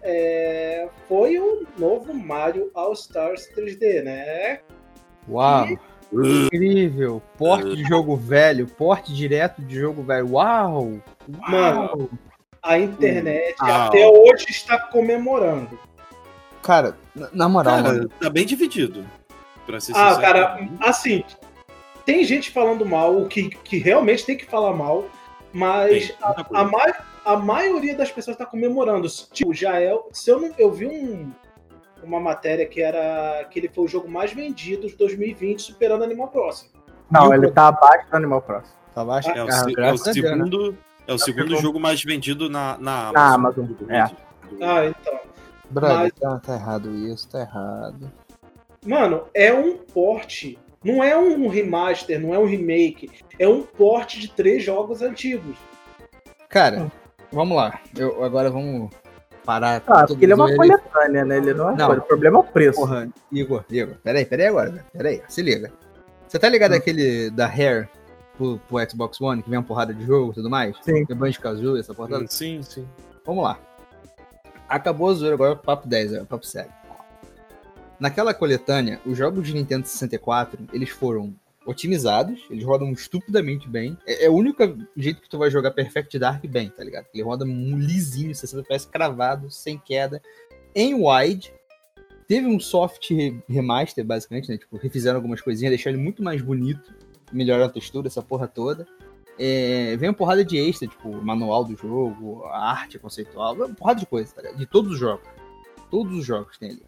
é, 0.02 0.90
foi 1.08 1.38
o 1.38 1.66
novo 1.78 2.14
Mario 2.14 2.72
All 2.74 2.94
Stars 2.94 3.48
3D, 3.56 4.04
né? 4.04 4.60
Uau! 5.30 5.68
E... 5.68 5.78
Incrível! 6.14 7.22
Porte 7.38 7.76
de 7.76 7.84
jogo 7.84 8.18
velho, 8.18 8.68
porte 8.68 9.14
direto 9.14 9.62
de 9.62 9.80
jogo 9.80 10.02
velho. 10.02 10.32
Uau! 10.32 11.00
Mano, 11.48 12.10
a 12.62 12.78
internet 12.78 13.56
Uau. 13.62 13.72
até 13.72 14.08
hoje 14.08 14.48
está 14.50 14.78
comemorando. 14.78 15.80
Cara, 16.64 16.98
na 17.32 17.48
moral, 17.48 17.84
cara, 17.84 18.08
tá 18.20 18.30
bem 18.30 18.46
dividido 18.46 19.06
ah, 19.94 20.18
cara, 20.20 20.70
assim, 20.80 21.24
tem 22.06 22.24
gente 22.24 22.52
falando 22.52 22.86
mal, 22.86 23.18
o 23.18 23.28
que, 23.28 23.50
que 23.50 23.78
realmente 23.78 24.26
tem 24.26 24.38
que 24.38 24.46
falar 24.46 24.74
mal, 24.74 25.06
mas 25.54 26.14
a, 26.22 26.46
a, 26.54 26.64
ma 26.64 26.94
a, 27.26 27.38
maioria 27.38 27.96
das 27.96 28.12
pessoas 28.12 28.36
está 28.36 28.46
comemorando. 28.46 29.08
Tipo, 29.32 29.54
já 29.54 29.80
é. 29.80 29.98
Se 30.12 30.30
eu 30.32 30.40
não. 30.40 30.52
Eu 30.58 30.72
vi 30.72 30.88
um, 30.88 31.32
uma 32.04 32.20
matéria 32.20 32.66
que 32.66 32.82
era 32.82 33.46
que 33.50 33.60
ele 33.60 33.70
foi 33.70 33.86
o 33.86 33.88
jogo 33.88 34.10
mais 34.10 34.34
vendido 34.34 34.88
de 34.88 34.96
2020, 34.96 35.62
superando 35.62 36.04
Animal 36.04 36.30
Crossing. 36.30 36.70
Não, 37.10 37.34
ele 37.34 37.52
tá 37.52 37.68
abaixo 37.68 38.10
do 38.10 38.16
Animal 38.16 38.42
Crossing. 38.42 38.74
Tá 38.96 39.02
abaixo? 39.02 39.30
É, 39.30 39.44
o, 39.44 39.48
ah, 39.48 39.88
é 39.88 39.92
o 39.92 39.98
segundo, 39.98 40.78
é 41.08 41.14
o 41.14 41.18
segundo 41.18 41.56
jogo 41.58 41.80
mais 41.80 42.04
vendido 42.04 42.50
na, 42.50 42.78
na 42.78 43.10
Amazon. 43.10 43.14
Na 43.14 43.34
Amazon. 43.34 43.66
É. 43.90 44.02
Ah, 44.62 44.86
então. 44.86 45.20
Brother, 45.70 45.98
Mas... 45.98 46.12
tá, 46.14 46.40
tá 46.40 46.54
errado 46.54 46.94
isso, 46.96 47.30
tá 47.30 47.40
errado. 47.40 48.12
Mano, 48.86 49.26
é 49.34 49.54
um 49.54 49.78
porte. 49.78 50.58
Não 50.84 51.04
é 51.04 51.16
um 51.16 51.48
remaster, 51.48 52.20
não 52.20 52.34
é 52.34 52.40
um 52.40 52.46
remake. 52.46 53.12
É 53.38 53.48
um 53.48 53.62
porte 53.62 54.20
de 54.20 54.30
três 54.30 54.64
jogos 54.64 55.02
antigos. 55.02 55.56
Cara, 56.50 56.92
vamos 57.32 57.56
lá. 57.56 57.80
Eu, 57.96 58.24
agora 58.24 58.50
vamos 58.50 58.92
parar. 59.46 59.84
Ah, 59.86 60.06
porque 60.08 60.26
ele 60.26 60.34
é 60.34 60.36
uma 60.36 60.50
ele... 60.50 60.58
coletânea, 60.58 61.24
né? 61.24 61.38
Ele 61.38 61.54
não 61.54 61.70
é. 61.70 61.76
Não. 61.76 61.92
O 61.92 62.02
problema 62.02 62.38
é 62.38 62.40
o 62.40 62.44
preço. 62.44 62.80
Porra, 62.80 63.08
Igor, 63.32 63.64
Igor. 63.70 63.96
Peraí, 64.04 64.26
peraí 64.26 64.48
agora. 64.48 64.86
Peraí, 64.92 65.22
se 65.28 65.44
liga. 65.44 65.72
Você 66.28 66.40
tá 66.40 66.50
ligado 66.50 66.74
hum. 66.74 66.78
aquele 66.78 67.30
da 67.30 67.46
Hair 67.46 67.88
pro, 68.36 68.60
pro, 68.68 68.90
Xbox 68.90 69.22
One, 69.22 69.44
que 69.44 69.50
vem 69.50 69.60
uma 69.60 69.66
porrada 69.66 69.94
de 69.94 70.04
jogo 70.04 70.32
e 70.32 70.36
tudo 70.36 70.50
mais? 70.50 70.76
Sim. 70.82 71.06
Que 71.06 71.12
é 71.12 71.16
Banjo 71.16 71.40
Kazoo, 71.40 71.78
essa 71.78 71.94
porra 71.94 72.26
Sim, 72.28 72.64
sim. 72.64 72.88
Vamos 73.26 73.44
lá. 73.44 73.60
Acabou 74.68 75.10
a 75.10 75.14
zoeira, 75.14 75.36
agora 75.36 75.52
é 75.52 75.54
o 75.54 75.58
papo 75.58 75.88
10, 75.88 76.14
é 76.14 76.22
o 76.22 76.26
papo 76.26 76.46
sério. 76.46 76.72
Naquela 78.02 78.34
coletânea, 78.34 79.00
os 79.06 79.16
jogos 79.16 79.46
de 79.46 79.54
Nintendo 79.54 79.86
64, 79.86 80.68
eles 80.74 80.90
foram 80.90 81.36
otimizados, 81.68 82.42
eles 82.50 82.66
rodam 82.66 82.92
estupidamente 82.92 83.70
bem. 83.70 83.96
É, 84.08 84.26
é 84.26 84.30
o 84.30 84.34
único 84.34 84.64
jeito 84.98 85.22
que 85.22 85.30
tu 85.30 85.38
vai 85.38 85.52
jogar 85.52 85.70
Perfect 85.70 86.18
Dark 86.18 86.44
bem, 86.48 86.70
tá 86.70 86.84
ligado? 86.84 87.06
Ele 87.14 87.22
roda 87.22 87.46
lisinho, 87.46 88.34
60 88.34 88.62
FPS 88.62 88.88
cravado, 88.88 89.52
sem 89.52 89.78
queda, 89.78 90.20
em 90.74 90.96
wide. 90.96 91.54
Teve 92.28 92.48
um 92.48 92.60
soft 92.60 93.12
remaster, 93.48 94.04
basicamente, 94.04 94.50
né? 94.50 94.58
Tipo, 94.58 94.78
refizeram 94.78 95.18
algumas 95.18 95.40
coisinhas, 95.40 95.70
deixaram 95.70 95.96
ele 95.96 96.04
muito 96.04 96.24
mais 96.24 96.42
bonito, 96.42 96.92
melhoraram 97.32 97.68
a 97.68 97.72
textura, 97.72 98.08
essa 98.08 98.24
porra 98.24 98.48
toda. 98.48 98.88
É, 99.38 99.96
vem 99.98 100.10
uma 100.10 100.16
porrada 100.16 100.44
de 100.44 100.58
extra, 100.58 100.88
tipo, 100.88 101.22
manual 101.22 101.64
do 101.64 101.78
jogo, 101.78 102.46
arte 102.46 102.98
conceitual, 102.98 103.54
uma 103.54 103.70
porrada 103.70 104.00
de 104.00 104.08
coisa, 104.08 104.34
tá 104.34 104.42
ligado? 104.42 104.58
De 104.58 104.66
todos 104.66 104.94
os 104.94 104.98
jogos. 104.98 105.28
Todos 105.92 106.18
os 106.18 106.26
jogos 106.26 106.58
tem 106.58 106.72
ali. 106.72 106.82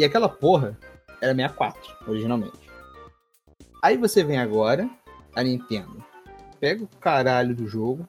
E 0.00 0.04
aquela 0.04 0.30
porra 0.30 0.78
era 1.20 1.34
64, 1.34 1.78
originalmente. 2.08 2.70
Aí 3.82 3.98
você 3.98 4.24
vem 4.24 4.38
agora, 4.38 4.88
a 5.36 5.42
Nintendo, 5.42 6.02
pega 6.58 6.82
o 6.82 6.88
caralho 6.98 7.54
do 7.54 7.68
jogo, 7.68 8.08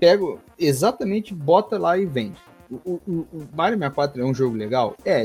pega 0.00 0.24
exatamente, 0.58 1.32
bota 1.32 1.78
lá 1.78 1.96
e 1.96 2.04
vende. 2.04 2.40
O, 2.68 3.00
o, 3.06 3.28
o, 3.32 3.48
Mario 3.54 3.78
64 3.78 4.20
é 4.20 4.24
um 4.24 4.34
jogo 4.34 4.56
legal? 4.56 4.96
É, 5.04 5.24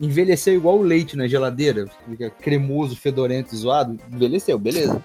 envelheceu 0.00 0.54
igual 0.54 0.78
o 0.78 0.82
leite 0.82 1.18
na 1.18 1.28
geladeira, 1.28 1.86
fica 2.08 2.30
cremoso, 2.30 2.96
fedorento, 2.96 3.54
zoado, 3.54 4.00
envelheceu, 4.10 4.58
beleza. 4.58 5.04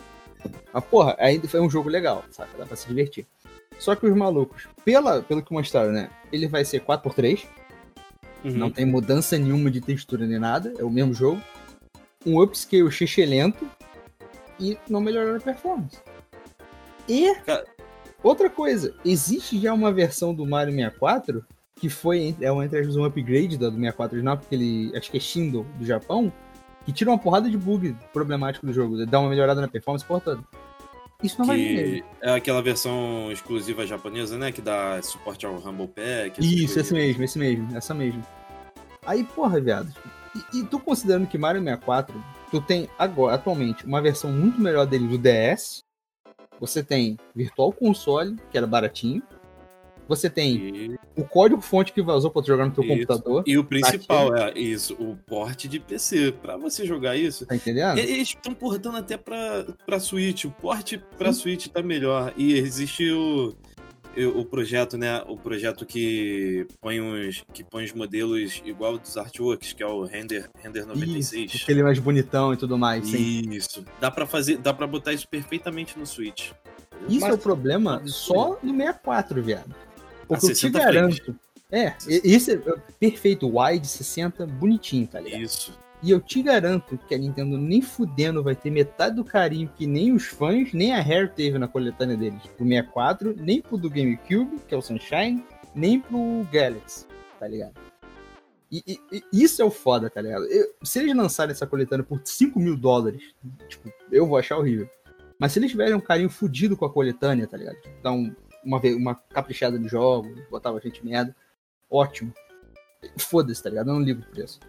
Mas 0.72 0.86
porra, 0.86 1.14
ainda 1.20 1.46
foi 1.46 1.60
um 1.60 1.70
jogo 1.70 1.90
legal, 1.90 2.24
saca? 2.32 2.58
Dá 2.58 2.66
pra 2.66 2.78
se 2.78 2.88
divertir. 2.88 3.28
Só 3.78 3.98
que 3.98 4.08
os 4.08 4.16
malucos, 4.16 4.66
pela, 4.86 5.22
pelo 5.22 5.44
que 5.44 5.52
mostraram, 5.52 5.92
né? 5.92 6.10
Ele 6.32 6.48
vai 6.48 6.64
ser 6.64 6.80
4x3, 6.80 7.46
Uhum. 8.48 8.58
Não 8.58 8.72
tem 8.72 8.86
mudança 8.86 9.38
nenhuma 9.38 9.70
de 9.70 9.82
textura 9.82 10.26
nem 10.26 10.40
nada, 10.40 10.74
é 10.78 10.84
o 10.84 10.90
mesmo 10.90 11.14
jogo. 11.14 11.42
Um 12.26 12.42
upscale 12.42 12.90
xixelento 12.92 13.70
e 14.60 14.78
não 14.90 15.02
melhoraram 15.02 15.38
a 15.38 15.40
performance. 15.40 15.98
E 17.08 17.36
outra 18.24 18.50
coisa, 18.50 18.94
existe 19.06 19.60
já 19.60 19.74
uma 19.74 19.92
versão 19.92 20.34
do 20.34 20.46
Mario 20.46 20.74
64 20.74 21.46
que 21.80 21.90
foi 21.90 22.36
é 22.42 22.52
uma 22.52 22.66
entre 22.66 22.86
um 22.98 23.06
upgrade 23.06 23.58
do 23.58 23.70
64 23.70 24.16
original, 24.16 24.38
porque 24.38 24.56
ele 24.56 24.92
acho 24.98 25.12
que 25.12 25.18
é 25.18 25.20
Shindo 25.20 25.64
do 25.78 25.86
Japão, 25.86 26.34
que 26.86 26.92
tira 26.92 27.12
uma 27.12 27.20
porrada 27.20 27.50
de 27.50 27.58
bug 27.58 27.96
problemático 28.12 28.66
do 28.66 28.74
jogo, 28.74 29.06
dá 29.06 29.20
uma 29.20 29.30
melhorada 29.30 29.62
na 29.62 29.68
performance 29.68 30.04
por 30.04 30.20
toda. 30.20 30.44
Isso 31.24 31.40
não 31.40 31.48
que 31.48 32.02
vai 32.02 32.04
É 32.22 32.36
aquela 32.36 32.62
versão 32.62 33.32
exclusiva 33.32 33.88
japonesa, 33.88 34.38
né? 34.38 34.52
Que 34.52 34.62
dá 34.62 35.02
suporte 35.02 35.46
ao 35.46 35.58
Rumble 35.58 35.88
Pack. 35.88 36.40
Isso, 36.40 36.80
esse 36.80 36.94
mesmo, 36.94 37.24
esse 37.24 37.40
mesmo, 37.40 37.76
essa 37.76 37.94
mesmo. 37.94 38.24
Aí, 39.06 39.24
porra, 39.24 39.60
viado. 39.60 39.92
E, 40.54 40.60
e, 40.60 40.64
tu 40.66 40.80
considerando 40.80 41.26
que 41.26 41.38
Mario 41.38 41.62
64, 41.62 42.24
tu 42.52 42.62
tem 42.62 42.88
agora, 43.00 43.36
atualmente, 43.36 43.86
uma 43.86 44.02
versão 44.02 44.32
muito 44.32 44.62
melhor 44.62 44.86
dele 44.86 45.08
do 45.08 45.18
DS. 45.18 45.84
Você 46.60 46.84
tem 46.84 47.18
Virtual 47.36 47.72
Console, 47.72 48.36
que 48.52 48.58
era 48.58 48.68
baratinho. 48.68 49.24
Você 50.08 50.30
tem 50.30 50.56
e... 50.56 51.00
o 51.16 51.24
código 51.24 51.62
fonte 51.62 51.92
que 51.92 52.02
vazou 52.02 52.32
para 52.32 52.46
jogar 52.46 52.66
no 52.66 52.72
teu 52.72 52.84
isso. 52.84 52.94
computador. 52.94 53.44
E 53.46 53.58
o 53.58 53.64
principal 53.64 54.36
é 54.36 54.58
isso, 54.58 54.94
o 54.94 55.16
porte 55.16 55.68
de 55.68 55.80
PC. 55.80 56.32
Para 56.32 56.58
você 56.58 56.86
jogar 56.86 57.16
isso. 57.16 57.46
Tá 57.46 57.56
entendendo? 57.56 57.98
Eles 57.98 58.30
estão 58.30 58.54
portando 58.54 58.98
até 58.98 59.18
para 59.18 59.66
para 59.86 60.00
Switch. 60.00 60.46
O 60.46 60.52
porte 60.52 60.98
para 61.18 61.34
Switch 61.34 61.68
tá 61.68 61.82
melhor. 61.82 62.34
E 62.38 62.54
existe 62.54 63.12
o 63.12 63.56
o 64.26 64.44
projeto, 64.44 64.98
né? 64.98 65.22
O 65.28 65.38
projeto 65.38 65.86
que 65.86 66.66
põe 66.82 67.00
os, 67.00 67.44
que 67.54 67.64
põe 67.64 67.86
os 67.86 67.94
modelos 67.94 68.62
igual 68.66 68.98
dos 68.98 69.16
artworks, 69.16 69.74
que 69.74 69.84
é 69.84 69.86
o 69.86 70.06
Render, 70.06 70.50
Render 70.64 70.86
96. 70.86 71.54
Isso, 71.54 71.64
aquele 71.64 71.84
mais 71.84 72.00
bonitão 72.00 72.54
e 72.54 72.58
tudo 72.58 72.78
mais. 72.78 73.08
Sim. 73.08 73.50
Isso. 73.52 73.86
Dá 74.00 74.10
para 74.10 74.26
fazer, 74.26 74.58
dá 74.58 74.74
para 74.74 74.88
botar 74.88 75.14
isso 75.14 75.28
perfeitamente 75.28 76.00
no 76.00 76.06
Switch. 76.06 76.52
Isso 77.08 77.22
Mas, 77.22 77.32
é 77.32 77.34
o 77.34 77.38
problema 77.38 78.02
só 78.06 78.58
no 78.64 78.72
64, 78.76 79.44
viado. 79.44 79.76
Porque 80.28 80.48
eu 80.48 80.54
te 80.54 80.70
garanto. 80.70 81.36
É, 81.72 81.94
esse 82.08 82.54
é 82.54 82.58
perfeito, 83.00 83.60
wide 83.60 83.88
60, 83.88 84.46
bonitinho, 84.48 85.06
tá 85.08 85.20
ligado? 85.20 85.42
Isso. 85.42 85.78
E 86.02 86.12
eu 86.12 86.22
te 86.22 86.44
garanto 86.44 86.98
que 87.08 87.16
a 87.16 87.18
Nintendo 87.18 87.58
nem 87.58 87.82
fudendo 87.82 88.44
vai 88.44 88.56
ter 88.56 88.70
metade 88.70 89.16
do 89.16 89.26
carinho 89.26 89.70
que 89.76 89.88
nem 89.88 90.14
os 90.14 90.26
fãs, 90.26 90.72
nem 90.72 90.94
a 90.94 91.02
Rare 91.02 91.30
teve 91.30 91.58
na 91.58 91.68
coletânea 91.68 92.16
deles. 92.16 92.42
Do 92.58 92.64
64, 92.64 93.36
nem 93.38 93.62
pro 93.62 93.78
do 93.78 93.90
GameCube, 93.90 94.60
que 94.68 94.76
é 94.76 94.78
o 94.78 94.82
Sunshine, 94.82 95.44
nem 95.74 96.00
pro 96.00 96.48
Galaxy, 96.52 97.06
tá 97.40 97.48
ligado? 97.48 97.74
E, 98.72 98.84
e, 98.86 99.24
e 99.34 99.44
isso 99.44 99.62
é 99.62 99.66
o 99.66 99.72
foda, 99.72 100.10
tá 100.10 100.22
ligado? 100.22 100.46
Eu, 100.46 100.68
se 100.84 101.00
eles 101.00 101.16
lançarem 101.16 101.52
essa 101.52 101.66
coletânea 101.66 102.06
por 102.06 102.22
5 102.24 102.60
mil 102.60 102.78
dólares, 102.78 103.34
tipo, 103.68 103.92
eu 104.12 104.28
vou 104.28 104.38
achar 104.38 104.58
horrível. 104.58 104.88
Mas 105.40 105.52
se 105.52 105.60
eles 105.60 105.72
tiverem 105.72 105.94
um 105.94 106.00
carinho 106.00 106.30
fudido 106.30 106.76
com 106.76 106.86
a 106.86 106.92
coletânea, 106.92 107.48
tá 107.48 107.58
ligado? 107.58 107.78
Um, 108.06 108.36
uma, 108.64 108.80
uma 108.80 109.16
caprichada 109.16 109.78
de 109.78 109.88
jogo, 109.88 110.30
botava 110.50 110.80
gente 110.80 111.06
merda, 111.06 111.36
ótimo. 111.90 112.34
Foda-se, 113.18 113.62
tá 113.62 113.70
ligado? 113.70 113.90
Eu 113.90 113.94
não 113.94 114.02
ligo 114.02 114.22
pro 114.22 114.32
preço. 114.32 114.60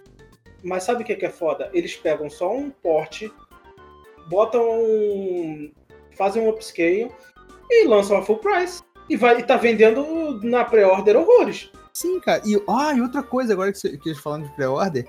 Mas 0.62 0.82
sabe 0.82 1.02
o 1.02 1.06
que 1.06 1.24
é 1.24 1.30
foda? 1.30 1.70
Eles 1.72 1.96
pegam 1.96 2.28
só 2.28 2.54
um 2.54 2.70
porte, 2.70 3.32
botam 4.28 4.62
um, 4.62 5.72
fazem 6.16 6.42
um 6.42 6.48
upscale 6.48 7.10
e 7.70 7.86
lançam 7.86 8.16
a 8.16 8.22
full 8.22 8.38
price. 8.38 8.82
E, 9.08 9.16
vai, 9.16 9.38
e 9.38 9.42
tá 9.42 9.56
vendendo 9.56 10.40
na 10.42 10.64
pré-order 10.64 11.16
horrores. 11.16 11.70
Sim, 11.94 12.20
cara. 12.20 12.42
E, 12.44 12.62
ah, 12.68 12.92
e 12.94 13.00
outra 13.00 13.22
coisa 13.22 13.52
agora 13.52 13.72
que, 13.72 13.96
que 13.96 14.08
eles 14.08 14.18
falando 14.18 14.46
de 14.46 14.54
pré-order. 14.54 15.08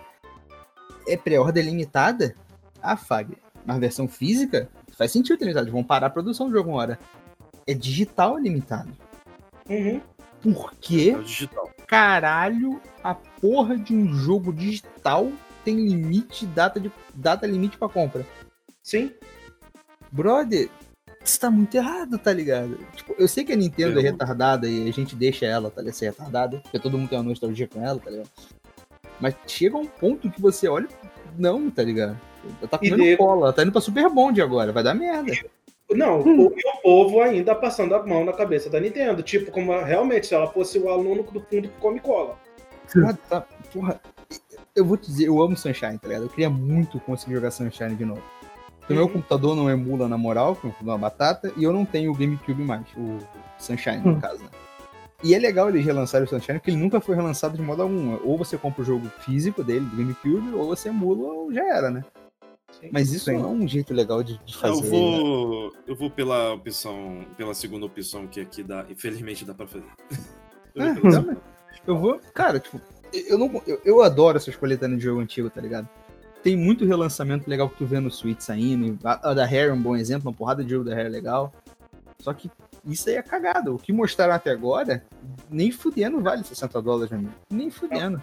É 1.08 1.18
pré-order 1.18 1.66
limitada? 1.66 2.36
Ah, 2.82 2.96
Fag. 2.96 3.38
Na 3.66 3.78
versão 3.78 4.08
física, 4.08 4.70
faz 4.98 5.12
sentido 5.12 5.38
ter 5.38 5.46
limitado. 5.46 5.72
Vão 5.72 5.84
parar 5.84 6.08
a 6.08 6.10
produção 6.10 6.48
do 6.48 6.54
jogo 6.56 6.70
uma 6.70 6.80
hora. 6.80 7.00
É 7.70 7.74
digital 7.74 8.38
limitado. 8.38 8.92
Uhum. 9.70 10.02
Por 10.42 10.74
quê? 10.82 11.16
É 11.16 11.86
caralho 11.86 12.82
a 13.04 13.14
porra 13.14 13.78
de 13.78 13.94
um 13.94 14.12
jogo 14.14 14.52
digital 14.52 15.32
tem 15.64 15.76
limite, 15.76 16.46
data, 16.48 16.80
de, 16.80 16.92
data 17.14 17.46
limite 17.46 17.78
para 17.78 17.90
compra. 17.90 18.26
Sim. 18.82 19.12
Brother, 20.12 20.70
isso 21.24 21.40
tá 21.40 21.52
muito 21.52 21.76
errado, 21.76 22.18
tá 22.18 22.34
ligado? 22.34 22.80
Tipo, 22.96 23.14
eu 23.20 23.28
sei 23.28 23.44
que 23.44 23.54
a 23.54 23.56
Nintendo 23.56 24.00
é 24.00 24.02
retardada 24.02 24.68
e 24.68 24.90
a 24.90 24.92
gente 24.94 25.16
deixa 25.16 25.46
ela, 25.46 25.70
tá 25.70 25.82
ligado? 25.82 25.96
Ser 25.96 26.06
retardada, 26.06 26.58
porque 26.58 26.80
todo 26.80 26.98
mundo 26.98 27.10
tem 27.10 27.20
uma 27.20 27.30
nostalgia 27.30 27.68
com 27.68 27.86
ela, 27.86 28.00
tá 28.00 28.10
ligado? 28.10 28.30
Mas 29.20 29.36
chega 29.46 29.78
um 29.78 29.86
ponto 29.86 30.32
que 30.32 30.42
você 30.42 30.68
olha, 30.68 30.88
não, 31.38 31.70
tá 31.70 31.84
ligado? 31.84 32.20
Tá 32.70 32.78
comendo 32.78 33.04
e 33.04 33.18
cola, 33.18 33.54
tá 33.54 33.62
indo 33.62 33.72
pra 33.72 33.82
Super 33.82 34.10
Bond 34.10 34.42
agora, 34.42 34.72
vai 34.72 34.82
dar 34.82 34.96
merda. 34.96 35.34
Não, 35.92 36.22
hum. 36.22 36.42
o, 36.42 36.46
o 36.48 36.82
povo 36.84 37.22
ainda 37.22 37.56
passando 37.56 37.96
a 37.96 38.06
mão 38.06 38.24
na 38.24 38.34
cabeça 38.34 38.70
da 38.70 38.80
Nintendo. 38.80 39.24
Tipo, 39.24 39.52
como 39.52 39.72
realmente, 39.82 40.28
se 40.28 40.36
ela 40.36 40.48
fosse 40.48 40.78
o 40.78 40.90
aluno 40.90 41.24
do 41.24 41.42
fundo 41.42 41.68
que 41.68 41.80
come 41.80 42.00
cola. 42.00 42.38
Ah, 43.06 43.14
tá, 43.28 43.46
porra. 43.74 44.00
Eu 44.76 44.86
vou 44.86 44.98
te 44.98 45.08
dizer, 45.08 45.28
eu 45.28 45.42
amo 45.42 45.58
Sunshine, 45.58 45.98
tá 45.98 46.08
ligado? 46.08 46.24
Eu 46.24 46.30
queria 46.30 46.50
muito 46.50 47.00
conseguir 47.00 47.36
jogar 47.36 47.52
Sunshine 47.52 47.96
de 47.96 48.06
novo. 48.06 48.22
O 48.90 48.94
meu 48.94 49.04
uhum. 49.04 49.10
computador 49.10 49.56
não 49.56 49.70
emula 49.70 50.08
na 50.08 50.18
moral, 50.18 50.56
que 50.56 50.68
é 50.68 50.72
uma 50.82 50.98
batata, 50.98 51.52
e 51.56 51.64
eu 51.64 51.72
não 51.72 51.86
tenho 51.86 52.12
o 52.12 52.16
GameCube 52.16 52.64
mais, 52.64 52.86
o 52.98 53.20
Sunshine, 53.60 53.98
no 53.98 54.14
hum. 54.14 54.20
caso, 54.20 54.44
né? 54.44 54.50
E 55.22 55.36
é 55.36 55.40
legal 55.40 55.70
eles 55.70 55.86
relançarem 55.86 56.26
o 56.26 56.30
Sunshine, 56.30 56.60
porque 56.60 56.72
ele 56.72 56.78
nunca 56.78 57.02
foi 57.02 57.16
relançado 57.16 57.58
de 57.58 57.62
modo 57.62 57.82
algum. 57.82 58.18
Ou 58.24 58.38
você 58.38 58.58
compra 58.58 58.82
o 58.82 58.86
jogo 58.86 59.08
físico 59.20 59.64
dele, 59.64 59.86
do 59.86 59.98
GameCube, 59.98 60.54
ou 60.54 60.68
você 60.68 60.90
emula, 60.90 61.22
ou 61.22 61.54
já 61.54 61.64
era, 61.64 61.92
né? 61.92 62.04
Mas 62.92 63.12
isso 63.12 63.26
Sim. 63.26 63.38
não 63.38 63.44
é 63.44 63.48
um 63.48 63.68
jeito 63.68 63.94
legal 63.94 64.24
de, 64.24 64.40
de 64.46 64.56
fazer. 64.56 64.86
Eu 64.86 64.90
vou, 64.90 65.72
né? 65.72 65.80
eu 65.88 65.96
vou 65.96 66.10
pela 66.10 66.54
opção, 66.54 67.26
pela 67.36 67.54
segunda 67.54 67.86
opção 67.86 68.26
que 68.28 68.40
aqui 68.40 68.64
dá, 68.64 68.86
infelizmente 68.90 69.44
dá 69.44 69.54
para 69.54 69.68
fazer. 69.68 69.86
Eu, 70.76 70.84
é, 70.84 70.94
vou 70.94 71.38
eu 71.88 71.98
vou, 71.98 72.22
cara, 72.34 72.60
tipo, 72.60 72.80
eu 73.12 73.38
não, 73.38 73.62
eu, 73.66 73.82
eu 73.84 74.02
adoro 74.02 74.38
essas 74.38 74.56
coletâneas 74.56 75.00
de 75.00 75.06
jogo 75.06 75.20
antigo, 75.20 75.50
tá 75.50 75.60
ligado? 75.60 75.90
Tem 76.44 76.56
muito 76.56 76.86
relançamento 76.86 77.50
legal 77.50 77.70
que 77.70 77.78
tu 77.78 77.86
vê 77.86 78.00
no 78.00 78.10
Switch 78.10 78.40
saindo. 78.42 78.98
A, 79.04 79.32
a 79.32 79.34
da 79.34 79.46
Rare 79.46 79.70
é 79.70 79.74
um 79.74 79.82
bom 79.82 79.96
exemplo, 79.96 80.30
uma 80.30 80.36
porrada 80.36 80.64
de 80.64 80.70
jogo 80.70 80.86
da 80.86 80.96
Rare 80.96 81.08
é 81.08 81.10
legal. 81.10 81.54
Só 82.20 82.34
que 82.34 82.50
isso 82.86 83.10
aí 83.10 83.16
é 83.16 83.22
cagado. 83.22 83.76
O 83.76 83.80
que 83.80 83.92
mostraram 83.92 84.34
até 84.34 84.52
agora, 84.52 85.04
nem 85.50 85.72
fudendo 85.72 86.22
vale 86.22 86.44
60 86.44 86.82
dólares, 86.82 87.12
meu 87.12 87.20
amigo. 87.20 87.34
Nem 87.50 87.70
fudendo. 87.70 88.22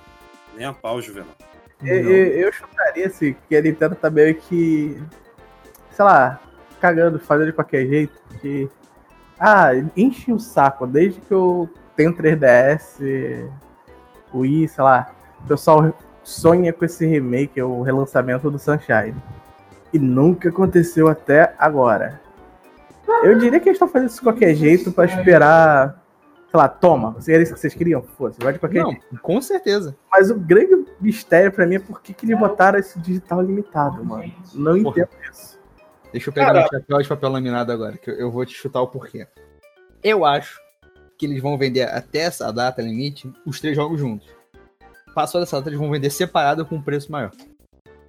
Nem 0.55 0.65
a 0.65 0.73
pau, 0.73 1.01
Juvenal. 1.03 1.35
Eu, 1.85 2.11
eu, 2.11 2.53
chutaria 2.53 3.07
assim, 3.07 3.37
que 3.49 3.57
a 3.57 3.61
Nintendo 3.61 3.95
tá 3.95 4.09
meio 4.11 4.35
que. 4.35 5.01
Sei 5.91 6.05
lá, 6.05 6.41
cagando, 6.81 7.19
fazendo 7.19 7.47
de 7.47 7.53
qualquer 7.53 7.87
jeito. 7.87 8.19
Que. 8.41 8.69
Ah, 9.39 9.71
enche 9.97 10.33
o 10.33 10.39
saco. 10.39 10.87
Desde 10.87 11.21
que 11.21 11.33
eu 11.33 11.69
tenho 11.95 12.15
3DS, 12.15 13.49
o 14.33 14.39
Wii, 14.39 14.69
sei 14.69 14.85
lá. 14.85 15.11
O 15.45 15.49
pessoal 15.49 15.95
sonha 16.23 16.73
com 16.73 16.85
esse 16.85 17.07
remake, 17.07 17.61
o 17.61 17.83
relançamento 17.83 18.51
do 18.51 18.59
Sunshine. 18.59 19.15
E 19.93 19.99
nunca 19.99 20.49
aconteceu 20.49 21.09
até 21.09 21.55
agora. 21.59 22.21
Eu 23.23 23.39
diria 23.39 23.61
que 23.61 23.69
eles 23.69 23.77
estão 23.77 23.89
fazendo 23.89 24.09
isso 24.09 24.19
de 24.19 24.23
qualquer 24.23 24.55
jeito 24.55 24.91
para 24.91 25.05
esperar 25.05 26.06
sei 26.51 26.59
lá, 26.59 26.69
toma, 26.69 27.17
era 27.29 27.43
isso 27.43 27.55
que 27.55 27.61
vocês 27.61 27.75
queriam? 27.75 28.03
Fosse, 28.03 28.39
vai 28.41 28.53
de 28.53 28.59
qualquer 28.59 28.83
Não, 28.83 28.91
jeito. 28.91 29.19
com 29.21 29.41
certeza. 29.41 29.97
Mas 30.11 30.31
o 30.31 30.35
grande 30.39 30.87
mistério 31.01 31.53
pra 31.53 31.67
mim 31.67 31.77
é 31.77 31.79
por 31.79 32.01
que, 32.01 32.15
que 32.15 32.27
eles 32.27 32.39
botaram 32.39 32.79
esse 32.79 32.99
digital 33.01 33.43
limitado, 33.43 34.05
mano. 34.05 34.33
Não 34.55 34.83
Porra. 34.83 35.01
entendo 35.01 35.11
isso. 35.31 35.59
Deixa 36.13 36.31
eu 36.31 36.33
pegar 36.33 36.47
Cara... 36.47 36.61
meu 36.61 36.69
chapéu 36.81 37.03
de 37.03 37.09
papel 37.09 37.31
laminado 37.31 37.73
agora, 37.73 37.97
que 37.97 38.11
eu 38.11 38.31
vou 38.31 38.47
te 38.47 38.55
chutar 38.55 38.81
o 38.81 38.89
porquê. 38.89 39.27
Eu 40.03 40.25
acho 40.25 40.59
que 41.19 41.27
eles 41.27 41.43
vão 41.43 41.59
vender 41.59 41.83
até 41.83 42.21
essa 42.21 42.53
data 42.53 42.81
limite 42.81 43.31
os 43.45 43.61
três 43.61 43.75
jogos 43.77 43.99
juntos. 43.99 44.29
Passou 45.15 45.41
dessa 45.41 45.57
data, 45.57 45.69
eles 45.69 45.79
vão 45.79 45.91
vender 45.91 46.11
separado 46.11 46.65
com 46.65 46.77
um 46.77 46.83
preço 46.83 47.11
maior. 47.11 47.33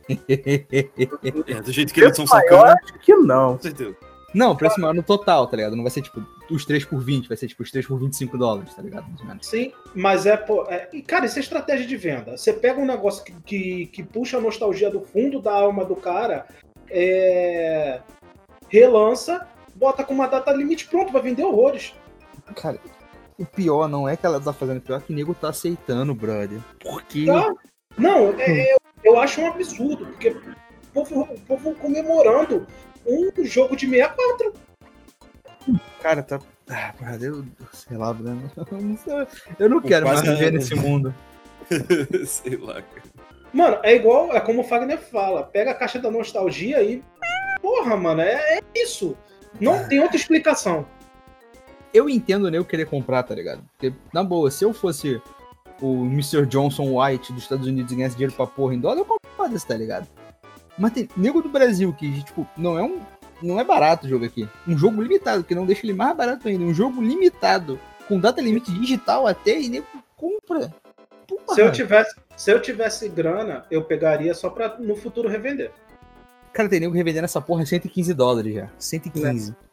é, 0.09 1.61
do 1.61 1.71
jeito 1.71 1.93
que 1.93 1.99
eles 1.99 2.11
estão 2.11 2.27
sacando. 2.27 2.63
Acho 2.65 2.99
que 2.99 3.15
não. 3.15 3.55
Com 3.55 3.63
certeza. 3.63 3.95
Não, 4.33 4.55
preço 4.55 4.79
maior 4.79 4.93
no 4.93 5.03
total, 5.03 5.47
tá 5.47 5.57
ligado? 5.57 5.75
Não 5.75 5.83
vai 5.83 5.91
ser 5.91 6.01
tipo 6.01 6.21
os 6.49 6.65
3 6.65 6.85
por 6.85 6.99
20, 6.99 7.27
vai 7.27 7.37
ser 7.37 7.47
tipo 7.47 7.63
os 7.63 7.71
3 7.71 7.85
por 7.85 7.99
25 7.99 8.37
dólares, 8.37 8.73
tá 8.73 8.81
ligado? 8.81 9.07
Mais 9.07 9.21
ou 9.21 9.27
menos. 9.27 9.47
Sim, 9.47 9.71
mas 9.93 10.25
é, 10.25 10.37
pô, 10.37 10.65
é. 10.69 10.89
Cara, 11.05 11.25
isso 11.25 11.37
é 11.37 11.41
estratégia 11.41 11.85
de 11.85 11.97
venda. 11.97 12.37
Você 12.37 12.53
pega 12.53 12.79
um 12.79 12.85
negócio 12.85 13.23
que, 13.23 13.33
que, 13.43 13.85
que 13.87 14.03
puxa 14.03 14.37
a 14.37 14.41
nostalgia 14.41 14.89
do 14.89 15.01
fundo 15.01 15.41
da 15.41 15.53
alma 15.53 15.85
do 15.85 15.95
cara, 15.95 16.45
é, 16.89 18.01
relança, 18.69 19.47
bota 19.75 20.03
com 20.03 20.13
uma 20.13 20.27
data 20.27 20.51
limite, 20.51 20.87
pronto, 20.87 21.11
vai 21.11 21.21
vender 21.21 21.43
horrores. 21.43 21.93
Cara, 22.55 22.79
o 23.37 23.45
pior 23.45 23.87
não 23.87 24.07
é 24.07 24.15
que 24.15 24.25
ela 24.25 24.39
tá 24.39 24.53
fazendo, 24.53 24.77
o 24.77 24.81
pior 24.81 24.97
é 24.97 25.01
que 25.01 25.13
o 25.13 25.15
nego 25.15 25.33
tá 25.33 25.49
aceitando, 25.49 26.15
brother. 26.15 26.59
Por 26.79 27.03
quê? 27.03 27.25
Tá? 27.25 27.53
Não, 27.97 28.29
é, 28.39 28.73
eu, 28.73 28.77
eu 29.03 29.19
acho 29.19 29.41
um 29.41 29.47
absurdo, 29.47 30.05
porque 30.05 30.29
o 30.29 30.43
povo, 30.93 31.21
o 31.21 31.39
povo 31.41 31.75
comemorando 31.75 32.65
um 33.05 33.31
jogo 33.43 33.75
de 33.75 33.87
64. 33.87 34.53
Cara, 36.01 36.23
tá. 36.23 36.39
Ah, 36.69 36.93
eu, 37.21 37.45
sei 37.73 37.97
lá, 37.97 38.13
Bruno. 38.13 38.51
Eu 39.59 39.69
não 39.69 39.81
quero 39.81 40.05
mais 40.05 40.21
viver 40.21 40.51
nesse 40.51 40.75
mundo. 40.75 41.13
sei 42.25 42.57
lá, 42.57 42.81
cara. 42.81 43.03
Mano, 43.53 43.79
é 43.83 43.95
igual, 43.95 44.35
é 44.35 44.39
como 44.39 44.61
o 44.61 44.63
Fagner 44.63 44.99
fala: 44.99 45.43
pega 45.43 45.71
a 45.71 45.75
caixa 45.75 45.99
da 45.99 46.11
nostalgia 46.11 46.81
e. 46.83 47.03
Porra, 47.61 47.95
mano, 47.97 48.21
é, 48.21 48.57
é 48.57 48.61
isso. 48.75 49.17
Não 49.59 49.87
tem 49.87 49.99
outra 49.99 50.15
explicação. 50.15 50.85
Eu 51.93 52.09
entendo 52.09 52.51
né, 52.51 52.57
eu 52.57 52.65
querer 52.65 52.85
comprar, 52.85 53.23
tá 53.23 53.33
ligado? 53.33 53.63
Porque, 53.71 53.93
na 54.13 54.23
boa, 54.23 54.51
se 54.51 54.63
eu 54.63 54.73
fosse 54.73 55.21
o 55.81 56.05
Mr. 56.05 56.45
Johnson 56.45 56.99
White 56.99 57.33
dos 57.33 57.43
Estados 57.43 57.65
Unidos 57.65 57.91
e 57.91 57.95
ganhasse 57.95 58.15
dinheiro 58.15 58.33
pra 58.33 58.45
porra 58.45 58.75
em 58.75 58.79
dólar, 58.79 58.99
eu 58.99 59.05
compraria, 59.05 59.59
tá 59.59 59.75
ligado? 59.75 60.07
Mas 60.77 60.91
tem 60.91 61.09
nego 61.17 61.41
do 61.41 61.49
Brasil 61.49 61.91
que, 61.93 62.23
tipo, 62.23 62.47
não 62.55 62.77
é 62.77 62.83
um. 62.83 62.99
Não 63.41 63.59
é 63.59 63.63
barato 63.63 64.05
o 64.05 64.09
jogo 64.09 64.25
aqui. 64.25 64.47
Um 64.67 64.77
jogo 64.77 65.01
limitado, 65.01 65.43
que 65.43 65.55
não 65.55 65.65
deixa 65.65 65.85
ele 65.85 65.93
mais 65.93 66.15
barato 66.15 66.47
ainda. 66.47 66.63
Um 66.63 66.73
jogo 66.73 67.01
limitado, 67.01 67.79
com 68.07 68.19
data 68.19 68.41
limite 68.41 68.71
digital 68.71 69.27
até, 69.27 69.59
e 69.59 69.69
nego 69.69 69.85
compra. 70.15 70.73
Porra. 71.27 71.55
Se 71.55 71.61
eu 71.61 71.71
tivesse, 71.71 72.15
se 72.35 72.51
eu 72.51 72.61
tivesse 72.61 73.09
grana, 73.09 73.65
eu 73.69 73.83
pegaria 73.83 74.33
só 74.33 74.49
pra 74.49 74.77
no 74.79 74.95
futuro 74.95 75.29
revender. 75.29 75.71
Cara, 76.53 76.69
tem 76.69 76.79
nego 76.79 76.93
revendendo 76.93 77.25
essa 77.25 77.41
porra 77.41 77.65
115 77.65 78.13
dólares 78.13 78.55
já. 78.55 78.69
115. 78.79 79.51
É. 79.51 79.67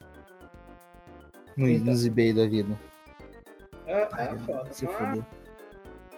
No, 1.56 1.68
então. 1.68 1.86
Nos 1.86 2.04
eBay 2.04 2.32
da 2.32 2.46
vida. 2.46 2.78
É, 3.86 4.02
é 4.02 4.38
foda. 4.44 4.68
Se 4.72 4.86
fuder. 4.86 5.24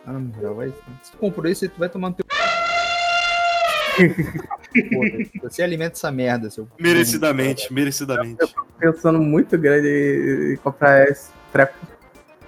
Ah, 0.07 0.13
não, 0.13 0.55
vai, 0.55 0.69
se 1.03 1.11
tu 1.11 1.19
comprou 1.19 1.51
isso, 1.51 1.69
tu 1.69 1.79
vai 1.79 1.89
tomar 1.89 2.11
no 2.11 2.15
teu 2.15 2.26
você 5.43 5.63
alimenta 5.63 5.97
essa 5.97 6.11
merda, 6.11 6.51
seu. 6.51 6.69
Merecidamente, 6.79 7.73
merecidamente. 7.73 8.37
Eu 8.41 8.49
tô 8.49 8.65
pensando 8.79 9.19
muito 9.19 9.57
grande 9.57 10.55
em 10.55 10.57
comprar 10.57 11.09
esse 11.09 11.31
treco 11.53 11.75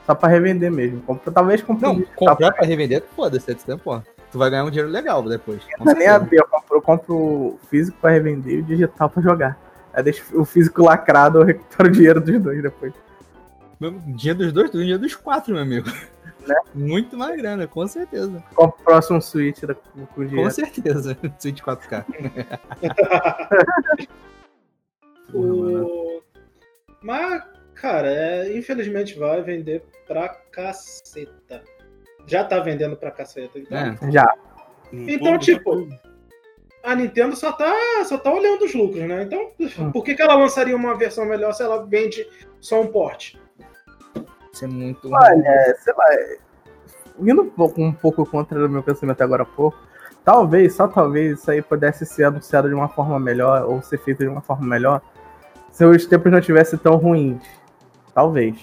Só 0.06 0.14
pra 0.14 0.28
revender 0.28 0.70
mesmo. 0.70 1.00
Compre, 1.02 1.30
talvez 1.30 1.62
compre 1.62 1.86
Não, 1.86 2.02
comprar 2.16 2.52
pra 2.52 2.66
revender, 2.66 3.04
foda-se, 3.14 3.54
pô. 3.82 4.00
Tu 4.30 4.38
vai 4.38 4.50
ganhar 4.50 4.64
um 4.64 4.70
dinheiro 4.70 4.90
legal 4.90 5.22
depois. 5.22 5.62
Não 5.78 5.94
nem 5.94 6.06
abrir, 6.06 6.38
eu 6.38 6.46
compro, 6.46 6.76
eu 6.76 6.82
compro 6.82 7.14
o 7.14 7.60
físico 7.70 7.96
pra 8.00 8.10
revender 8.10 8.54
e 8.54 8.58
o 8.60 8.62
digital 8.62 9.08
pra 9.08 9.22
jogar. 9.22 9.58
Aí 9.92 10.02
deixa 10.02 10.22
o 10.34 10.44
físico 10.44 10.82
lacrado, 10.82 11.38
eu 11.38 11.44
recupero 11.44 11.88
o 11.88 11.92
dinheiro 11.92 12.20
dos 12.20 12.40
dois 12.40 12.62
depois. 12.62 12.92
Dinheiro 14.06 14.38
dos 14.38 14.52
dois, 14.52 14.70
dinheiro 14.70 14.98
dos 14.98 15.14
quatro, 15.14 15.54
meu 15.54 15.62
amigo. 15.62 15.90
Né? 16.48 16.60
Muito 16.74 17.16
mais 17.16 17.36
grana, 17.36 17.66
com 17.66 17.86
certeza. 17.86 18.42
Qual 18.54 18.68
o 18.68 18.72
próximo 18.72 19.20
Switch 19.20 19.60
da, 19.60 19.74
com 19.74 20.24
dinheiro? 20.24 20.42
Com 20.44 20.50
certeza, 20.50 21.16
Switch 21.38 21.60
4K. 21.60 22.04
o... 25.34 26.22
Mas, 27.02 27.42
cara, 27.74 28.10
é, 28.10 28.56
infelizmente 28.56 29.18
vai 29.18 29.42
vender 29.42 29.84
pra 30.06 30.28
caceta. 30.50 31.62
Já 32.26 32.44
tá 32.44 32.60
vendendo 32.60 32.96
pra 32.96 33.10
caceta. 33.10 33.58
Então, 33.58 33.78
é. 33.78 34.10
Já. 34.10 34.34
Então, 34.92 35.38
tipo, 35.38 35.88
a 36.82 36.94
Nintendo 36.94 37.36
só 37.36 37.52
tá, 37.52 37.74
só 38.04 38.18
tá 38.18 38.32
olhando 38.32 38.64
os 38.64 38.74
lucros, 38.74 39.02
né? 39.02 39.22
Então, 39.22 39.52
hum. 39.60 39.92
por 39.92 40.02
que, 40.02 40.14
que 40.14 40.22
ela 40.22 40.34
lançaria 40.34 40.74
uma 40.74 40.96
versão 40.96 41.24
melhor 41.26 41.52
se 41.52 41.62
ela 41.62 41.84
vende 41.84 42.26
só 42.60 42.80
um 42.80 42.86
porte? 42.86 43.38
Isso 44.58 44.64
é 44.64 44.68
muito. 44.68 45.08
Olha, 45.12 45.76
sei 45.78 45.94
lá. 45.96 46.04
Indo 47.20 47.42
um 47.42 47.50
pouco, 47.50 47.80
um 47.80 47.92
pouco 47.92 48.26
contra 48.26 48.66
o 48.66 48.68
meu 48.68 48.82
pensamento 48.82 49.20
agora 49.22 49.42
há 49.42 49.46
pouco, 49.46 49.78
talvez, 50.24 50.74
só 50.74 50.86
talvez, 50.86 51.38
isso 51.38 51.50
aí 51.50 51.62
pudesse 51.62 52.04
ser 52.06 52.24
anunciado 52.24 52.68
de 52.68 52.74
uma 52.74 52.88
forma 52.88 53.18
melhor, 53.18 53.64
ou 53.64 53.82
ser 53.82 53.98
feito 53.98 54.18
de 54.18 54.28
uma 54.28 54.40
forma 54.40 54.66
melhor, 54.66 55.00
se 55.70 55.84
os 55.84 56.06
tempos 56.06 56.30
não 56.30 56.40
tivessem 56.40 56.78
tão 56.78 56.96
ruins. 56.96 57.42
Talvez. 58.14 58.56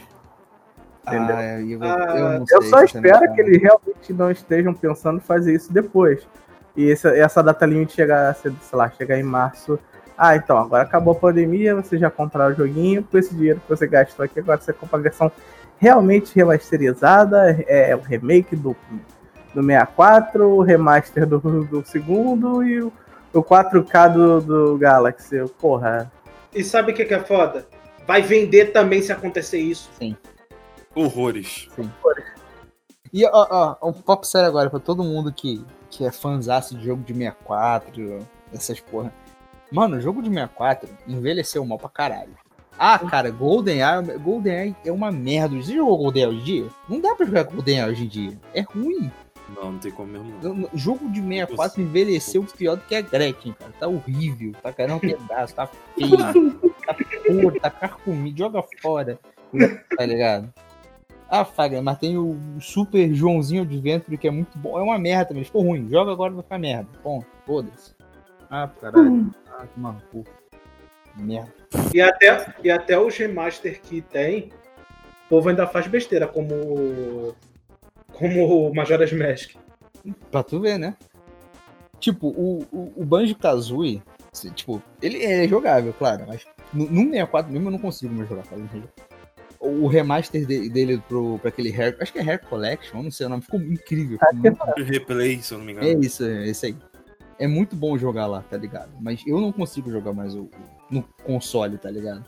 Entendeu? 1.07 1.35
Ah, 1.35 1.59
eu, 1.59 1.79
eu, 1.79 2.37
eu, 2.39 2.45
eu 2.49 2.61
só 2.63 2.83
espero 2.83 3.33
que 3.33 3.41
eles 3.41 3.61
realmente 3.61 4.11
não 4.13 4.31
estejam 4.31 4.73
pensando 4.73 5.17
em 5.17 5.21
fazer 5.21 5.53
isso 5.53 5.71
depois. 5.71 6.27
E 6.75 6.91
essa, 6.91 7.09
essa 7.09 7.43
data 7.43 7.65
limite 7.65 7.93
chegar, 7.93 8.33
sei 8.35 8.51
lá, 8.73 8.89
chegar 8.89 9.17
em 9.17 9.23
março. 9.23 9.79
Ah, 10.17 10.35
então, 10.35 10.57
agora 10.57 10.83
acabou 10.83 11.13
a 11.13 11.19
pandemia, 11.19 11.75
você 11.75 11.97
já 11.97 12.09
comprou 12.09 12.47
o 12.47 12.53
joguinho, 12.53 13.03
com 13.03 13.17
esse 13.17 13.35
dinheiro 13.35 13.59
que 13.59 13.69
você 13.69 13.85
gastou 13.85 14.25
aqui, 14.25 14.39
agora 14.39 14.59
você 14.59 14.73
compra 14.73 14.97
a 14.97 15.01
versão 15.01 15.31
realmente 15.77 16.35
remasterizada, 16.35 17.63
é 17.67 17.95
o 17.95 17.99
remake 17.99 18.55
do, 18.55 18.75
do 19.53 19.61
64, 19.61 20.47
o 20.47 20.61
remaster 20.61 21.25
do, 21.25 21.39
do 21.65 21.85
segundo 21.85 22.63
e 22.63 22.81
o, 22.81 22.91
o 23.33 23.43
4K 23.43 24.13
do, 24.13 24.41
do 24.41 24.77
Galaxy. 24.77 25.37
Porra. 25.59 26.11
E 26.53 26.63
sabe 26.63 26.91
o 26.91 26.95
que, 26.95 27.05
que 27.05 27.13
é 27.13 27.19
foda? 27.19 27.67
Vai 28.07 28.21
vender 28.21 28.71
também 28.71 29.01
se 29.01 29.11
acontecer 29.11 29.59
isso. 29.59 29.89
Sim. 29.97 30.15
Horrores. 30.93 31.67
Sim. 31.75 31.91
E 33.11 33.25
ó, 33.25 33.77
ó, 33.81 33.89
um 33.89 33.93
papo 33.93 34.25
sério 34.25 34.47
agora 34.47 34.69
pra 34.69 34.79
todo 34.79 35.03
mundo 35.03 35.31
que, 35.31 35.63
que 35.89 36.05
é 36.05 36.11
fãzaço 36.11 36.77
de 36.77 36.85
jogo 36.85 37.03
de 37.03 37.13
64, 37.13 38.19
essas 38.53 38.79
porra. 38.79 39.13
Mano, 39.71 39.97
o 39.97 40.01
jogo 40.01 40.21
de 40.21 40.29
64 40.29 40.89
envelheceu 41.07 41.65
mal 41.65 41.77
pra 41.77 41.89
caralho. 41.89 42.35
Ah, 42.77 42.99
cara, 42.99 43.31
GoldenEye, 43.31 44.17
GoldenEye 44.19 44.75
é 44.85 44.91
uma 44.91 45.11
merda. 45.11 45.55
Você 45.55 45.73
jogou 45.73 45.97
GoldenEye 45.97 46.27
hoje 46.27 46.39
em 46.39 46.43
dia? 46.43 46.69
Não 46.89 46.99
dá 46.99 47.15
pra 47.15 47.25
jogar 47.25 47.43
GoldenEye 47.43 47.89
hoje 47.89 48.03
em 48.03 48.07
dia. 48.07 48.39
É 48.53 48.61
ruim. 48.61 49.11
Não, 49.55 49.71
não 49.73 49.79
tem 49.79 49.91
como 49.91 50.11
mesmo. 50.11 50.33
Não. 50.41 50.69
Jogo 50.73 51.09
de 51.09 51.21
64 51.21 51.81
envelheceu 51.81 52.43
pior 52.57 52.75
do 52.75 52.83
que 52.83 52.95
a 52.95 53.01
Gretchen, 53.01 53.53
cara. 53.53 53.71
Tá 53.79 53.87
horrível, 53.87 54.53
tá 54.61 54.73
caindo 54.73 54.95
um 54.95 54.99
pedaço, 54.99 55.55
tá 55.55 55.67
feio, 55.67 56.17
tá 56.85 56.93
podre, 57.27 57.59
tá 57.59 57.69
carcomido, 57.69 58.37
joga 58.37 58.63
fora. 58.81 59.19
Tá 59.95 60.05
ligado? 60.05 60.51
Ah, 61.29 61.45
Fagner, 61.45 61.81
mas 61.81 61.97
tem 61.97 62.17
o 62.17 62.37
Super 62.59 63.13
Joãozinho 63.13 63.63
Adventure 63.63 64.17
que 64.17 64.27
é 64.27 64.31
muito 64.31 64.57
bom. 64.57 64.77
É 64.77 64.81
uma 64.81 64.97
merda 64.99 65.25
também, 65.25 65.43
ficou 65.43 65.63
ruim. 65.63 65.87
Joga 65.89 66.11
agora 66.11 66.33
vai 66.33 66.43
ficar 66.43 66.59
merda. 66.59 66.87
Bom, 67.03 67.23
foda-se. 67.45 67.95
Ah, 68.49 68.69
caralho. 68.79 69.33
Ah, 69.57 69.65
que 69.65 69.79
maluco. 69.79 70.23
Merda. 71.17 71.53
E 71.93 72.01
até, 72.01 72.53
e 72.63 72.69
até 72.69 72.99
os 72.99 73.17
remaster 73.17 73.81
que 73.81 74.01
tem, 74.01 74.51
o 75.25 75.29
povo 75.29 75.49
ainda 75.49 75.67
faz 75.67 75.87
besteira, 75.87 76.27
como 76.27 77.35
como 78.15 78.69
o 78.69 78.73
Majora's 78.73 79.11
Mask. 79.11 79.55
Pra 80.31 80.43
tu 80.43 80.59
ver, 80.59 80.77
né? 80.77 80.95
Tipo, 81.99 82.27
o, 82.27 82.65
o, 82.71 82.93
o 82.97 83.05
Banjo-Kazooie, 83.05 84.01
tipo, 84.53 84.81
ele, 85.01 85.17
ele, 85.17 85.45
é 85.45 85.47
jogável, 85.47 85.93
claro, 85.93 86.25
mas 86.27 86.45
no, 86.73 86.85
no 86.89 87.03
64 87.03 87.51
mesmo 87.51 87.67
eu 87.67 87.71
não 87.71 87.79
consigo 87.79 88.13
mais 88.13 88.29
jogar, 88.29 88.43
o 89.59 89.87
remaster 89.87 90.45
de, 90.45 90.69
dele 90.69 91.01
pro, 91.07 91.39
pra 91.39 91.49
aquele 91.49 91.69
Hair, 91.69 91.97
acho 91.99 92.13
que 92.13 92.19
é 92.19 92.21
Hair 92.21 92.45
Collection, 92.45 93.01
não 93.01 93.09
sei 93.09 93.25
o 93.25 93.29
nome, 93.29 93.41
ficou 93.41 93.59
incrível. 93.59 94.19
Ficou 94.19 94.35
muito... 94.35 94.83
Replay, 94.83 95.41
se 95.41 95.53
eu 95.53 95.57
não 95.57 95.65
me 95.65 95.71
engano. 95.71 95.87
É 95.87 95.93
isso, 95.93 96.23
é 96.23 96.47
esse 96.47 96.67
aí. 96.67 96.77
É 97.39 97.47
muito 97.47 97.75
bom 97.75 97.97
jogar 97.97 98.27
lá, 98.27 98.43
tá 98.43 98.57
ligado? 98.57 98.91
Mas 99.01 99.23
eu 99.25 99.41
não 99.41 99.51
consigo 99.51 99.89
jogar 99.89 100.13
mais 100.13 100.35
o, 100.35 100.43
o 100.43 100.49
no 100.89 101.03
console, 101.23 101.77
tá 101.77 101.89
ligado? 101.89 102.23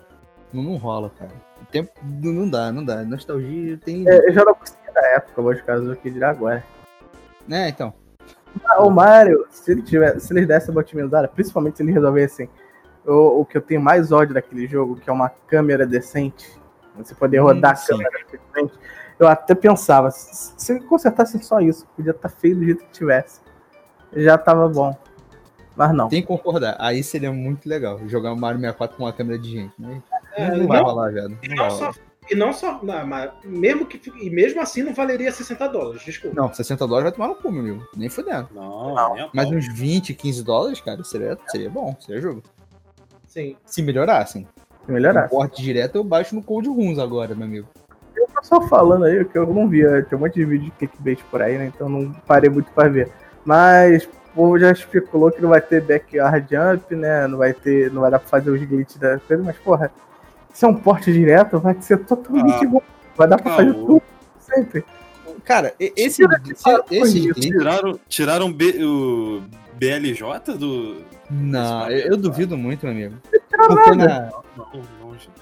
Não, 0.53 0.63
não 0.63 0.75
rola, 0.75 1.11
cara. 1.17 1.31
O 1.61 1.65
tempo 1.65 1.91
não 2.03 2.49
dá, 2.49 2.71
não 2.71 2.83
dá. 2.83 3.03
Nostalgia 3.03 3.77
tem. 3.77 4.07
É, 4.07 4.29
eu 4.29 4.33
já 4.33 4.43
não 4.43 4.53
consegui 4.53 4.91
na 4.93 5.07
época, 5.07 5.41
vou 5.41 5.53
de 5.53 5.63
caso 5.63 5.91
aqui 5.91 6.09
de 6.09 6.23
agora. 6.23 6.63
Né, 7.47 7.69
então. 7.69 7.93
Ah, 8.65 8.83
o 8.83 8.89
Mario, 8.89 9.45
se 9.49 9.71
ele 9.71 9.81
tiver, 9.81 10.19
se 10.19 10.33
eles 10.33 10.47
dessem 10.47 10.71
uma 10.71 10.81
otimizada, 10.81 11.27
principalmente 11.27 11.77
se 11.77 11.83
ele 11.83 11.91
resolvessem 11.91 12.49
o, 13.05 13.41
o 13.41 13.45
que 13.45 13.57
eu 13.57 13.61
tenho 13.61 13.81
mais 13.81 14.11
ódio 14.11 14.33
daquele 14.33 14.67
jogo, 14.67 14.95
que 14.95 15.09
é 15.09 15.13
uma 15.13 15.29
câmera 15.29 15.85
decente, 15.85 16.59
você 16.95 17.13
poder 17.13 17.39
rodar 17.39 17.75
hum, 17.75 17.79
a 17.83 17.87
câmera 17.87 18.25
decente, 18.31 18.79
eu 19.19 19.27
até 19.27 19.53
pensava, 19.53 20.11
se, 20.11 20.53
se 20.57 20.79
consertasse 20.81 21.41
só 21.43 21.59
isso, 21.59 21.87
podia 21.95 22.11
estar 22.11 22.29
tá 22.29 22.35
feio 22.35 22.55
do 22.55 22.65
jeito 22.65 22.83
que 22.83 22.91
tivesse. 22.91 23.41
Já 24.13 24.37
tava 24.37 24.67
bom. 24.67 24.97
Mas 25.77 25.93
não. 25.93 26.09
Tem 26.09 26.21
que 26.21 26.27
concordar. 26.27 26.75
Aí 26.79 27.03
seria 27.03 27.31
muito 27.31 27.69
legal 27.69 27.99
jogar 28.07 28.33
o 28.33 28.37
Mario 28.37 28.59
64 28.59 28.97
com 28.97 29.03
uma 29.03 29.13
câmera 29.13 29.37
de 29.37 29.51
gente. 29.51 29.73
Né? 29.77 30.01
É, 30.35 30.49
não, 30.49 30.57
não, 30.57 30.67
vai 30.67 30.81
rolar, 30.81 31.13
velho. 31.13 31.37
Não, 31.47 31.55
não 31.55 31.69
só, 31.69 31.91
e 32.29 32.35
não 32.35 32.51
só. 32.51 32.79
Não, 32.83 33.05
mas 33.05 33.31
mesmo 33.43 33.85
que, 33.85 34.01
e 34.19 34.29
mesmo 34.29 34.59
assim 34.59 34.81
não 34.81 34.93
valeria 34.93 35.31
60 35.31 35.67
dólares, 35.67 36.01
desculpa. 36.03 36.35
Não, 36.35 36.51
60 36.51 36.87
dólares 36.87 37.03
vai 37.03 37.11
tomar 37.11 37.27
no 37.27 37.35
cu, 37.35 37.51
meu 37.51 37.61
amigo. 37.61 37.87
Nem 37.95 38.09
fudendo. 38.09 38.49
Não, 38.53 38.95
não. 38.95 39.29
Mas 39.33 39.49
uns 39.49 39.71
20, 39.71 40.15
15 40.15 40.43
dólares, 40.43 40.81
cara, 40.81 41.03
seria, 41.03 41.37
seria 41.47 41.69
bom, 41.69 41.95
seria 41.99 42.21
jogo. 42.21 42.41
Sim. 43.27 43.55
Se 43.63 43.83
melhorassem. 43.83 44.47
Se 44.83 44.91
melhorar. 44.91 45.29
Porte 45.29 45.61
direto 45.61 45.95
eu 45.95 46.03
baixo 46.03 46.33
no 46.33 46.41
Cold 46.41 46.67
Runs 46.67 46.97
agora, 46.97 47.35
meu 47.35 47.45
amigo. 47.45 47.67
Eu 48.15 48.27
tô 48.33 48.43
só 48.43 48.61
falando 48.67 49.05
aí 49.05 49.23
que 49.25 49.37
eu 49.37 49.45
não 49.45 49.69
vi. 49.69 49.83
Tem 50.05 50.17
um 50.17 50.21
monte 50.21 50.35
de 50.35 50.45
vídeo 50.45 50.65
de 50.65 50.71
clickbait 50.71 51.23
por 51.29 51.41
aí, 51.41 51.57
né? 51.57 51.67
Então 51.67 51.87
não 51.87 52.11
parei 52.25 52.49
muito 52.49 52.71
pra 52.71 52.89
ver. 52.89 53.11
Mas 53.45 54.09
povo 54.37 54.59
já 54.59 54.71
especulou 54.71 55.31
que 55.31 55.41
não 55.41 55.49
vai 55.49 55.59
ter 55.59 55.81
backyard 55.81 56.47
jump, 56.49 56.95
né? 56.95 57.25
Não 57.25 57.39
vai 57.39 57.53
ter, 57.53 57.91
não 57.91 58.01
vai 58.01 58.11
dar 58.11 58.19
pra 58.19 58.29
fazer 58.29 58.51
os 58.51 58.63
glitches 58.63 58.97
da 58.97 59.17
coisa, 59.19 59.43
mas 59.43 59.57
porra, 59.57 59.91
se 60.53 60.63
é 60.63 60.67
um 60.67 60.75
porte 60.75 61.11
direto, 61.11 61.59
vai 61.59 61.75
ser 61.81 61.97
totalmente 62.05 62.65
ah, 62.65 62.69
bom. 62.69 62.81
Vai 63.15 63.27
dar 63.27 63.41
pra 63.41 63.55
fazer 63.55 63.73
tudo 63.73 64.01
sempre. 64.39 64.85
Cara, 65.43 65.73
esse, 65.79 66.23
esse, 66.91 67.29
esse 67.29 67.33
tiraram, 67.33 67.99
tiraram 68.07 68.53
B, 68.53 68.83
o 68.83 69.41
BLJ 69.73 70.57
do. 70.57 71.01
Não, 71.31 71.89
eu, 71.89 72.11
eu 72.11 72.17
duvido 72.17 72.57
muito, 72.57 72.85
meu 72.85 72.93
amigo. 72.93 73.15
Porque 73.49 73.95
na... 73.95 74.29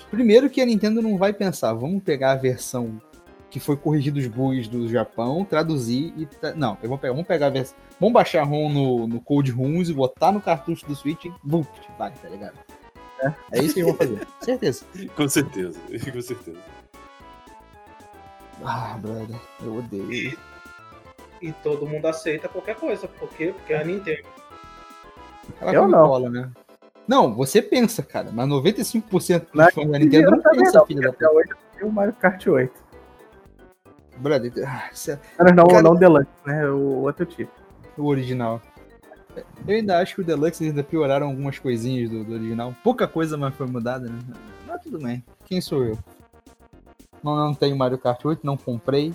Primeiro 0.10 0.50
que 0.50 0.62
a 0.62 0.66
Nintendo 0.66 1.02
não 1.02 1.18
vai 1.18 1.34
pensar, 1.34 1.74
vamos 1.74 2.02
pegar 2.02 2.32
a 2.32 2.36
versão 2.36 3.02
que 3.56 3.60
foi 3.62 3.78
corrigido 3.78 4.20
os 4.20 4.28
bugs 4.28 4.68
do 4.68 4.86
Japão, 4.90 5.46
traduzir 5.46 6.14
e. 6.18 6.28
Não, 6.58 6.78
eu 6.84 6.90
vou 6.90 6.98
pegar, 6.98 7.14
vamos 7.14 7.26
pegar 7.26 7.48
a 7.48 7.50
versão. 7.50 7.78
Vamos 7.98 8.14
baixar 8.14 8.42
a 8.42 8.44
ROM 8.44 8.68
no, 8.68 9.08
no 9.08 9.22
Code 9.22 9.50
Runs 9.50 9.88
e 9.88 9.94
botar 9.94 10.34
no 10.34 10.42
cartucho 10.42 10.86
do 10.86 10.94
Switch 10.94 11.24
e 11.24 11.34
vupt, 11.42 11.90
vai, 11.98 12.12
tá 12.12 12.28
ligado? 12.28 12.60
É, 13.22 13.34
é 13.54 13.64
isso 13.64 13.74
que 13.74 13.80
eu 13.80 13.86
vou 13.86 13.96
fazer. 13.96 14.28
certeza. 14.44 14.86
Com 15.16 15.30
certeza, 15.30 15.80
com 16.12 16.22
certeza. 16.22 16.58
Ah, 18.62 18.98
brother, 19.02 19.40
eu 19.64 19.78
odeio. 19.78 20.12
E, 20.12 20.38
e 21.42 21.54
todo 21.64 21.88
mundo 21.88 22.06
aceita 22.08 22.50
qualquer 22.50 22.76
coisa. 22.76 23.08
Por 23.08 23.30
quê? 23.30 23.54
Porque 23.58 23.72
é 23.72 23.80
a 23.80 23.86
Nintendo. 23.86 24.28
Ela 25.62 25.74
eu 25.74 25.88
não. 25.88 26.08
Bola, 26.10 26.30
né? 26.30 26.52
Não, 27.08 27.34
você 27.34 27.62
pensa, 27.62 28.04
cara, 28.04 28.32
mas 28.34 28.50
95% 28.50 29.46
dos 29.54 29.74
fãs 29.74 29.90
da 29.90 29.98
Nintendo 29.98 30.32
não 30.32 30.42
pensa, 30.42 30.86
filha 30.86 31.02
da 31.04 31.14
puta. 31.14 31.32
Hoje 31.32 31.50
eu 31.80 31.88
o 31.88 31.92
Mario 31.92 32.14
Kart 32.14 32.48
8. 32.48 32.85
Brother, 34.18 34.52
ah, 34.66 34.90
é... 35.08 35.54
não, 35.54 35.68
cara... 35.68 35.82
não 35.82 35.92
o 35.92 35.98
Deluxe, 35.98 36.32
né? 36.46 36.70
O 36.70 37.04
outro 37.04 37.26
tipo. 37.26 37.52
O 37.98 38.06
original. 38.06 38.62
Eu 39.68 39.76
ainda 39.76 40.00
acho 40.00 40.16
que 40.16 40.22
o 40.22 40.24
Deluxe 40.24 40.64
ainda 40.64 40.84
pioraram 40.84 41.28
algumas 41.28 41.60
coisinhas 41.60 42.10
do, 42.10 42.24
do 42.24 42.34
original. 42.34 42.74
Pouca 42.84 43.08
coisa 43.08 43.38
mais 43.38 43.54
foi 43.56 43.68
mudada, 43.68 44.08
né? 44.08 44.20
Mas 44.66 44.82
tudo 44.82 45.00
bem. 45.00 45.24
Quem 45.46 45.60
sou 45.60 45.84
eu? 45.84 46.00
Não, 47.24 47.36
não 47.36 47.54
tenho 47.54 47.76
Mario 47.76 47.98
Kart 47.98 48.24
8, 48.24 48.46
não 48.46 48.56
comprei. 48.56 49.14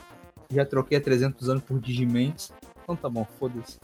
Já 0.50 0.64
troquei 0.64 0.98
há 0.98 1.00
300 1.00 1.48
anos 1.48 1.62
por 1.62 1.78
Digimens. 1.78 2.52
Então 2.82 2.96
tá 2.96 3.08
bom, 3.08 3.24
foda-se. 3.38 3.78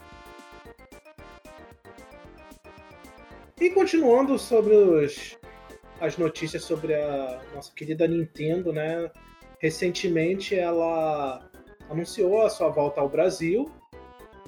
E 3.59 3.69
continuando 3.71 4.37
sobre 4.37 4.75
os, 4.75 5.37
as 5.99 6.17
notícias 6.17 6.63
sobre 6.63 6.93
a 6.93 7.41
nossa 7.55 7.71
querida 7.73 8.07
Nintendo, 8.07 8.71
né? 8.71 9.09
Recentemente 9.59 10.55
ela 10.55 11.41
anunciou 11.89 12.45
a 12.45 12.49
sua 12.49 12.69
volta 12.69 13.01
ao 13.01 13.09
Brasil 13.09 13.71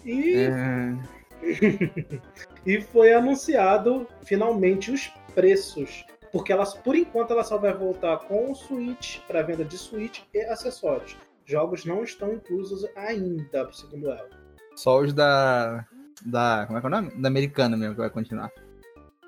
e 0.06 0.36
É, 0.36 0.94
e 2.66 2.82
foi 2.82 3.14
anunciado 3.14 4.08
finalmente 4.24 4.92
os 4.92 5.12
preços, 5.34 6.06
porque 6.32 6.52
ela 6.52 6.66
por 6.66 6.96
enquanto 6.96 7.32
ela 7.32 7.44
só 7.44 7.58
vai 7.58 7.74
voltar 7.74 8.18
com 8.20 8.52
o 8.52 8.56
Switch 8.56 9.20
para 9.28 9.42
venda 9.42 9.64
de 9.64 9.78
Switch 9.78 10.22
e 10.34 10.42
acessórios. 10.42 11.16
Jogos 11.46 11.84
não 11.86 12.04
estão 12.04 12.34
inclusos 12.34 12.86
ainda, 12.96 13.72
segundo 13.74 14.12
ela. 14.12 14.30
só 14.76 15.00
os 15.00 15.14
da. 15.14 15.86
Da. 16.26 16.66
Como 16.68 16.78
é 16.78 16.82
que 16.82 16.86
é 16.86 16.90
o 16.90 16.92
nome? 16.92 17.12
Da 17.16 17.28
americana 17.28 17.76
mesmo 17.76 17.96
que 17.96 18.02
vai 18.02 18.10
continuar. 18.10 18.52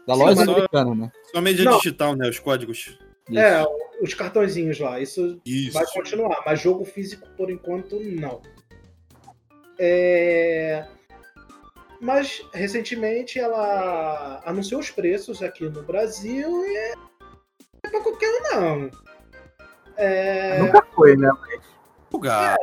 Da 0.06 0.14
Sim, 0.14 0.20
loja 0.20 0.42
americana, 0.44 0.94
né? 0.94 1.12
Só 1.32 1.42
mídia 1.42 1.66
Não. 1.66 1.78
digital, 1.78 2.16
né? 2.16 2.30
Os 2.30 2.38
códigos. 2.38 3.00
Isso. 3.30 3.40
É, 3.40 3.66
os 4.02 4.14
cartõezinhos 4.16 4.80
lá, 4.80 5.00
isso 5.00 5.40
Isso. 5.46 5.74
vai 5.74 5.86
continuar, 5.86 6.42
mas 6.46 6.60
jogo 6.60 6.84
físico 6.84 7.28
por 7.38 7.52
enquanto 7.52 8.00
não. 8.00 8.42
É, 9.78 10.86
Mas 12.00 12.44
recentemente 12.54 13.40
ela 13.40 14.42
anunciou 14.46 14.82
os 14.82 14.90
preços 14.90 15.42
aqui 15.42 15.68
no 15.70 15.84
Brasil 15.84 16.66
e 16.66 16.78
é 16.78 17.90
pra 17.90 18.02
qualquer 18.02 18.30
um 18.30 18.56
não. 18.56 18.92
É... 19.98 20.60
Nunca 20.60 20.86
foi, 20.96 21.16
né? 21.16 21.32
Lugar. 22.12 22.58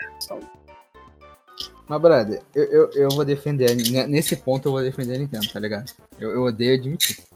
Mas, 1.89 2.03
brother, 2.03 2.43
eu, 2.55 2.65
eu, 2.65 2.91
eu 2.93 3.09
vou 3.11 3.25
defender. 3.25 3.75
Nesse 4.09 4.37
ponto 4.37 4.69
eu 4.69 4.73
vou 4.73 4.83
defender 4.83 5.15
a 5.15 5.19
Nintendo, 5.19 5.53
tá 5.53 5.59
ligado? 5.59 5.91
Eu, 6.21 6.31
eu 6.33 6.43
odeio 6.43 6.75
admitir. 6.75 7.28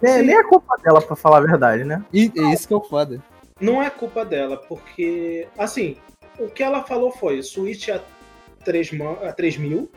Nem, 0.00 0.22
nem 0.22 0.36
é 0.36 0.42
culpa 0.44 0.76
dela, 0.82 1.00
pra 1.02 1.16
falar 1.16 1.38
a 1.38 1.40
verdade, 1.40 1.84
né? 1.84 2.04
E 2.12 2.30
é 2.36 2.52
isso 2.52 2.66
que 2.68 2.74
é 2.74 2.76
o 2.76 2.80
foda. 2.80 3.22
Não 3.60 3.82
é 3.82 3.90
culpa 3.90 4.24
dela, 4.24 4.56
porque, 4.56 5.46
assim, 5.58 5.96
o 6.38 6.48
que 6.48 6.62
ela 6.62 6.84
falou 6.84 7.10
foi 7.10 7.42
Switch 7.42 7.88
a 7.88 8.00
3, 8.64 8.92
ma- 8.92 9.18
a 9.24 9.32
3 9.32 9.56
mil, 9.56 9.90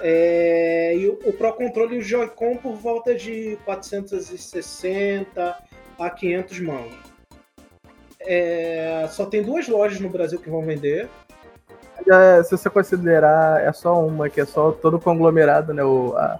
é, 0.00 0.94
e 0.96 1.08
o, 1.08 1.18
o 1.24 1.32
Pro 1.32 1.52
Controle 1.54 1.96
e 1.96 1.98
o 1.98 2.02
Joy-Con 2.02 2.56
por 2.58 2.74
volta 2.74 3.14
de 3.14 3.58
460 3.64 5.56
a 5.98 6.10
500 6.10 6.60
mãos. 6.60 6.92
É, 8.20 9.06
só 9.10 9.26
tem 9.26 9.42
duas 9.42 9.68
lojas 9.68 10.00
no 10.00 10.08
Brasil 10.08 10.38
que 10.38 10.50
vão 10.50 10.62
vender. 10.62 11.08
É, 12.08 12.42
se 12.42 12.50
você 12.50 12.68
considerar, 12.70 13.62
é 13.62 13.72
só 13.72 14.00
uma, 14.04 14.28
que 14.28 14.40
é 14.40 14.44
só 14.44 14.70
todo 14.70 15.00
conglomerado, 15.00 15.72
né? 15.72 15.82
O, 15.82 16.14
a 16.16 16.38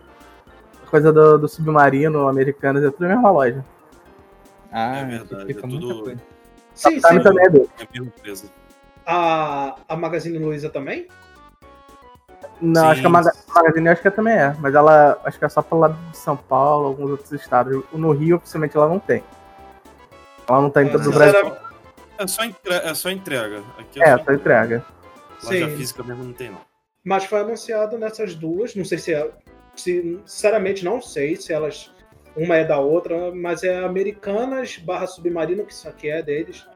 coisa 0.86 1.12
do, 1.12 1.38
do 1.38 1.48
submarino 1.48 2.28
americano, 2.28 2.78
é 2.78 2.90
tudo 2.90 3.02
na 3.02 3.08
mesma 3.14 3.30
loja. 3.30 3.64
Ah, 4.72 4.98
É 4.98 5.04
verdade, 5.04 5.46
fica 5.46 5.66
é 5.66 5.68
muita 5.68 5.86
tudo-. 5.86 6.20
Sim, 6.74 7.00
Tá, 7.00 7.08
sim. 7.08 7.20
também 7.20 7.44
é 7.46 7.50
dele. 7.50 7.70
É 7.78 7.82
a 7.82 7.86
mesma 7.92 8.06
empresa. 8.16 8.44
A, 9.06 9.76
a 9.88 9.96
Magazine 9.96 10.38
Luiza 10.38 10.68
também? 10.68 11.06
Não, 12.60 12.82
Sim. 12.82 12.88
acho 12.88 13.00
que 13.02 13.06
a 13.06 13.10
Maga- 13.10 13.32
Magazine 13.54 13.88
acho 13.88 14.02
que 14.02 14.10
também 14.10 14.34
é, 14.34 14.54
mas 14.60 14.74
ela 14.74 15.18
acho 15.24 15.38
que 15.38 15.44
é 15.44 15.48
só 15.48 15.60
pro 15.62 15.78
lado 15.78 15.94
de 16.10 16.16
São 16.16 16.36
Paulo, 16.36 16.86
alguns 16.86 17.10
outros 17.10 17.32
estados. 17.32 17.82
No 17.92 18.12
Rio, 18.12 18.36
oficialmente, 18.36 18.76
ela 18.76 18.88
não 18.88 18.98
tem. 18.98 19.22
Ela 20.48 20.60
não 20.62 20.70
tá 20.70 20.82
em 20.82 20.86
É, 20.86 20.90
todo 20.90 21.08
o 21.08 21.12
Brasil. 21.12 21.52
É 22.18 22.26
só, 22.26 22.44
entre... 22.44 22.72
é 22.74 22.94
só 22.94 23.10
entrega. 23.10 23.62
Aqui 23.78 24.02
É, 24.02 24.08
é, 24.08 24.18
só 24.18 24.24
só 24.24 24.32
entrega. 24.32 24.84
Loja 25.44 25.68
Sim. 25.68 25.76
física 25.76 26.02
mesmo 26.02 26.24
não 26.24 26.32
tem, 26.32 26.50
não. 26.50 26.60
Mas 27.04 27.24
foi 27.26 27.40
anunciado 27.40 27.98
nessas 27.98 28.34
duas. 28.34 28.74
Não 28.74 28.84
sei 28.86 28.98
se 28.98 29.12
é. 29.12 29.30
Sinceramente, 29.76 30.84
não 30.84 31.00
sei 31.00 31.36
se 31.36 31.52
elas. 31.52 31.92
Uma 32.36 32.56
é 32.56 32.64
da 32.64 32.78
outra, 32.78 33.34
mas 33.34 33.64
é 33.64 33.82
Americanas 33.82 34.76
barra 34.76 35.06
Submarino, 35.06 35.64
que 35.64 35.72
isso 35.72 35.88
aqui 35.88 36.10
é 36.10 36.22
deles. 36.22 36.66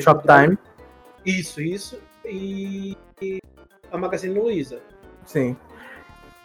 Shoptime, 0.00 0.56
Isso, 1.26 1.60
isso. 1.60 1.98
E, 2.24 2.96
e 3.20 3.38
a 3.90 3.98
Magazine 3.98 4.38
Luiza. 4.38 4.78
sim. 5.24 5.56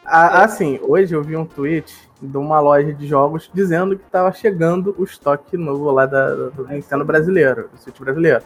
Ah, 0.05 0.43
assim, 0.43 0.79
hoje 0.81 1.15
eu 1.15 1.23
vi 1.23 1.37
um 1.37 1.45
tweet 1.45 1.95
de 2.21 2.35
uma 2.35 2.59
loja 2.59 2.91
de 2.93 3.07
jogos 3.07 3.49
dizendo 3.53 3.97
que 3.97 4.03
tava 4.09 4.33
chegando 4.33 4.93
o 4.97 5.03
estoque 5.05 5.55
novo 5.55 5.89
lá 5.91 6.05
da, 6.05 6.49
do 6.49 6.67
Nintendo 6.67 7.05
brasileiro, 7.05 7.69
do 7.71 7.77
Switch 7.79 7.99
brasileiro. 7.99 8.43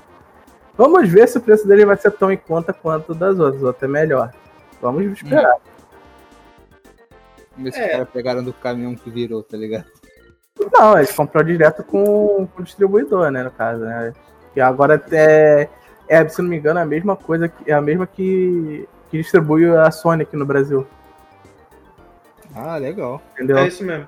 Vamos 0.77 1.09
ver 1.09 1.27
se 1.27 1.39
o 1.39 1.41
preço 1.41 1.67
dele 1.67 1.83
vai 1.83 1.97
ser 1.97 2.11
tão 2.11 2.31
em 2.31 2.37
conta 2.37 2.71
quanto 2.73 3.15
das 3.15 3.39
outras, 3.39 3.63
ou 3.63 3.69
até 3.69 3.87
melhor. 3.87 4.31
Vamos 4.79 5.03
esperar. 5.05 5.41
Vamos 5.41 5.61
ver 7.63 7.73
se 7.73 7.79
É. 7.79 7.89
caras 7.89 8.09
pegaram 8.09 8.43
do 8.43 8.53
caminhão 8.53 8.95
que 8.95 9.09
virou, 9.09 9.43
tá 9.43 9.57
ligado? 9.57 9.85
Não, 10.73 10.97
eles 10.97 11.11
comprou 11.11 11.43
direto 11.43 11.83
com, 11.83 12.47
com 12.47 12.61
o 12.61 12.63
distribuidor, 12.63 13.29
né, 13.31 13.43
no 13.43 13.51
caso, 13.51 13.81
né? 13.81 14.11
E 14.55 14.61
agora 14.61 15.01
é, 15.11 15.69
é, 16.07 16.27
se 16.27 16.41
não 16.41 16.49
me 16.49 16.57
engano, 16.57 16.79
é 16.79 16.81
a 16.81 16.85
mesma 16.85 17.15
coisa, 17.15 17.47
que, 17.47 17.69
é 17.69 17.73
a 17.75 17.81
mesma 17.81 18.07
que, 18.07 18.87
que 19.11 19.17
distribui 19.19 19.67
a 19.75 19.91
Sony 19.91 20.23
aqui 20.23 20.35
no 20.35 20.45
Brasil, 20.45 20.85
Ah, 22.55 22.77
legal. 22.77 23.21
entendeu? 23.33 23.57
É 23.59 23.67
isso 23.67 23.83
mesmo. 23.83 24.07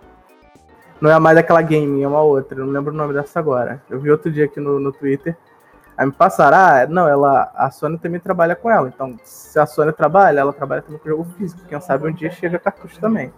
Não 0.99 1.09
é 1.12 1.19
mais 1.19 1.38
aquela 1.38 1.62
game, 1.62 2.01
é 2.01 2.07
uma 2.07 2.21
outra, 2.21 2.59
eu 2.59 2.65
não 2.65 2.73
lembro 2.73 2.93
o 2.93 2.97
nome 2.97 3.13
dessa 3.13 3.39
agora. 3.39 3.81
Eu 3.89 3.99
vi 3.99 4.09
outro 4.12 4.31
dia 4.31 4.45
aqui 4.45 4.59
no, 4.59 4.79
no 4.79 4.91
Twitter, 4.91 5.38
aí 5.99 6.05
me 6.05 6.13
passaram, 6.13 6.57
ah, 6.57 6.88
não, 6.88 7.09
ela, 7.09 7.51
a 7.53 7.69
Sony 7.69 7.97
também 7.99 8.21
trabalha 8.21 8.55
com 8.55 8.71
ela, 8.71 8.88
então 8.88 9.19
se 9.21 9.59
a 9.59 9.65
Sony 9.65 9.91
trabalha, 9.91 10.39
ela 10.39 10.53
trabalha 10.53 10.81
também 10.81 10.97
com 10.97 11.09
jogo 11.09 11.25
físico, 11.38 11.62
quem 11.67 11.81
sabe 11.81 12.07
um 12.07 12.13
dia 12.13 12.31
chega 12.31 12.57
cartucho 12.57 12.97
também. 13.01 13.33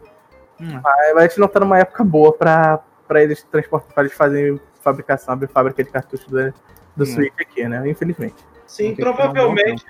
Hum. 0.61 0.79
Mas 0.83 1.17
a 1.17 1.21
gente 1.23 1.39
não 1.39 1.47
tá 1.47 1.59
numa 1.59 1.79
época 1.79 2.03
boa 2.03 2.31
pra, 2.31 2.79
pra 3.07 3.23
eles 3.23 3.41
transportar, 3.41 3.91
pra 3.95 4.03
eles 4.03 4.13
fazerem 4.15 4.61
fabricação, 4.79 5.33
abrir 5.33 5.47
fábrica 5.47 5.83
de 5.83 5.89
cartucho 5.89 6.29
do, 6.29 6.53
do 6.95 7.03
Hum. 7.03 7.05
Switch 7.07 7.33
aqui, 7.41 7.67
né? 7.67 7.89
Infelizmente. 7.89 8.45
Sim, 8.67 8.95
provavelmente. 8.95 9.83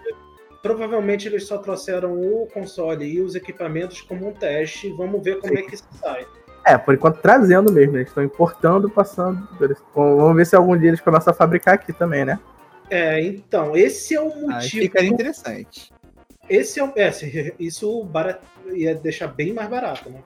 Provavelmente 0.61 1.27
eles 1.27 1.47
só 1.47 1.57
trouxeram 1.57 2.13
o 2.13 2.47
console 2.53 3.05
e 3.05 3.19
os 3.19 3.35
equipamentos 3.35 4.01
como 4.01 4.29
um 4.29 4.33
teste. 4.33 4.93
Vamos 4.93 5.21
ver 5.21 5.39
como 5.39 5.57
Sim. 5.57 5.59
é 5.59 5.61
que 5.63 5.75
sai. 5.75 6.25
É, 6.65 6.77
por 6.77 6.93
enquanto 6.93 7.19
trazendo 7.19 7.71
mesmo, 7.71 7.97
eles 7.97 8.07
estão 8.07 8.23
importando, 8.23 8.89
passando. 8.89 9.45
Vamos 9.93 10.35
ver 10.37 10.45
se 10.45 10.55
algum 10.55 10.77
dia 10.77 10.89
eles 10.89 11.01
começam 11.01 11.31
a 11.31 11.35
fabricar 11.35 11.73
aqui 11.73 11.91
também, 11.91 12.23
né? 12.23 12.39
É, 12.91 13.21
então, 13.21 13.73
esse 13.73 14.13
é 14.13 14.19
o 14.21 14.27
Aí 14.27 14.33
motivo. 14.47 14.83
ficaria 14.83 15.09
interessante. 15.09 15.93
Esse 16.49 16.77
é, 16.77 16.83
o- 16.83 16.91
é 16.97 17.09
isso 17.57 18.03
barat, 18.03 18.41
ia 18.67 18.93
deixar 18.93 19.27
bem 19.27 19.53
mais 19.53 19.69
barato, 19.69 20.09
né? 20.09 20.21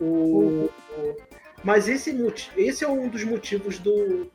O, 0.00 0.68
o- 0.96 1.16
mas 1.64 1.88
esse, 1.88 2.16
esse 2.56 2.84
é 2.84 2.88
um 2.88 3.08
dos 3.08 3.24
motivos 3.24 3.80
do, 3.80 4.30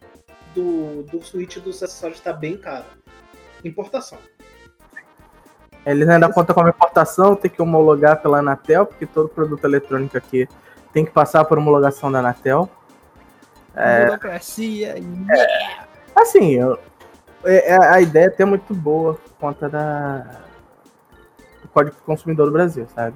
do, 0.54 1.04
do 1.04 1.22
Switch 1.24 1.58
dos 1.60 1.82
acessórios 1.82 2.20
estar 2.20 2.34
bem 2.34 2.58
caro. 2.58 2.84
Importação. 3.64 4.18
Eles 5.86 6.10
ainda 6.10 6.30
contam 6.34 6.54
com 6.54 6.66
a 6.66 6.70
importação, 6.70 7.34
tem 7.34 7.50
que 7.50 7.62
homologar 7.62 8.22
pela 8.22 8.40
Anatel, 8.40 8.86
porque 8.86 9.06
todo 9.06 9.30
produto 9.30 9.64
eletrônico 9.64 10.18
aqui 10.18 10.50
tem 10.92 11.06
que 11.06 11.12
passar 11.12 11.46
por 11.46 11.58
homologação 11.58 12.12
da 12.12 12.20
Anatel. 12.20 12.70
Burocracia. 14.06 14.96
Assim, 16.18 16.54
eu- 16.54 16.80
é- 17.44 17.74
é- 17.74 17.78
a 17.78 18.02
ideia 18.02 18.26
é 18.26 18.28
até 18.28 18.44
muito 18.44 18.74
boa 18.74 19.14
por 19.14 19.34
conta 19.40 19.70
da, 19.70 20.26
do 21.62 21.68
Código 21.72 21.96
do 21.96 22.02
Consumidor 22.02 22.48
do 22.48 22.52
Brasil, 22.52 22.88
sabe? 22.96 23.16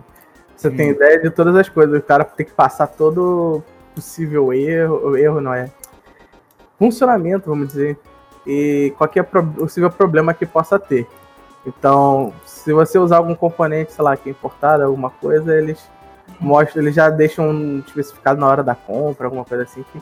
Você 0.55 0.69
tem 0.69 0.89
Hum. 0.89 0.91
ideia 0.91 1.19
de 1.19 1.31
todas 1.31 1.55
as 1.55 1.67
coisas, 1.67 1.97
o 1.97 2.03
cara 2.03 2.23
tem 2.23 2.45
que 2.45 2.51
passar 2.51 2.85
todo 2.85 3.63
possível 3.95 4.53
erro, 4.53 5.17
erro 5.17 5.41
não 5.41 5.51
é, 5.53 5.71
funcionamento, 6.77 7.49
vamos 7.49 7.69
dizer, 7.69 7.97
e 8.45 8.93
qualquer 8.97 9.23
possível 9.23 9.89
problema 9.89 10.33
que 10.33 10.45
possa 10.45 10.77
ter. 10.77 11.07
Então, 11.65 12.33
se 12.45 12.71
você 12.71 12.99
usar 12.99 13.17
algum 13.17 13.35
componente, 13.35 13.93
sei 13.93 14.03
lá, 14.03 14.15
que 14.15 14.29
é 14.29 14.31
importado, 14.31 14.83
alguma 14.83 15.09
coisa, 15.09 15.55
eles 15.57 15.89
mostram, 16.39 16.83
eles 16.83 16.95
já 16.95 17.09
deixam 17.09 17.79
especificado 17.85 18.39
na 18.39 18.47
hora 18.47 18.63
da 18.63 18.73
compra, 18.75 19.25
alguma 19.27 19.45
coisa 19.45 19.63
assim 19.63 19.83
que 19.91 20.01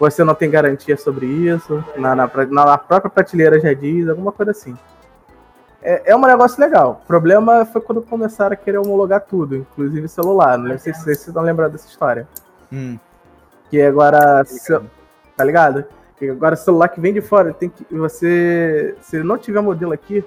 você 0.00 0.24
não 0.24 0.34
tem 0.34 0.50
garantia 0.50 0.96
sobre 0.96 1.26
isso, 1.26 1.84
na, 1.96 2.16
na, 2.16 2.28
na 2.50 2.78
própria 2.78 3.10
prateleira 3.10 3.60
já 3.60 3.72
diz, 3.74 4.08
alguma 4.08 4.32
coisa 4.32 4.50
assim. 4.50 4.76
É, 5.82 6.10
é 6.10 6.16
um 6.16 6.20
negócio 6.20 6.60
legal. 6.60 7.00
O 7.04 7.06
problema 7.06 7.64
foi 7.66 7.80
quando 7.80 8.02
começaram 8.02 8.54
a 8.54 8.56
querer 8.56 8.78
homologar 8.78 9.20
tudo, 9.20 9.56
inclusive 9.56 10.08
celular. 10.08 10.58
Não 10.58 10.78
sei 10.78 10.92
se 10.92 11.02
vocês 11.02 11.26
estão 11.26 11.42
lembrando 11.42 11.72
dessa 11.72 11.86
história. 11.88 12.26
Hum. 12.72 12.98
Que 13.70 13.80
agora. 13.82 14.42
ce- 14.44 14.80
Tá 15.36 15.44
ligado? 15.44 15.84
Que 16.18 16.28
agora 16.28 16.54
celular 16.56 16.88
que 16.88 17.00
vem 17.00 17.14
de 17.14 17.22
fora, 17.22 17.54
tem 17.54 17.70
que. 17.70 17.82
Você. 17.94 18.94
Se 19.00 19.16
ele 19.16 19.24
não 19.24 19.38
tiver 19.38 19.62
modelo 19.62 19.92
aqui, 19.92 20.22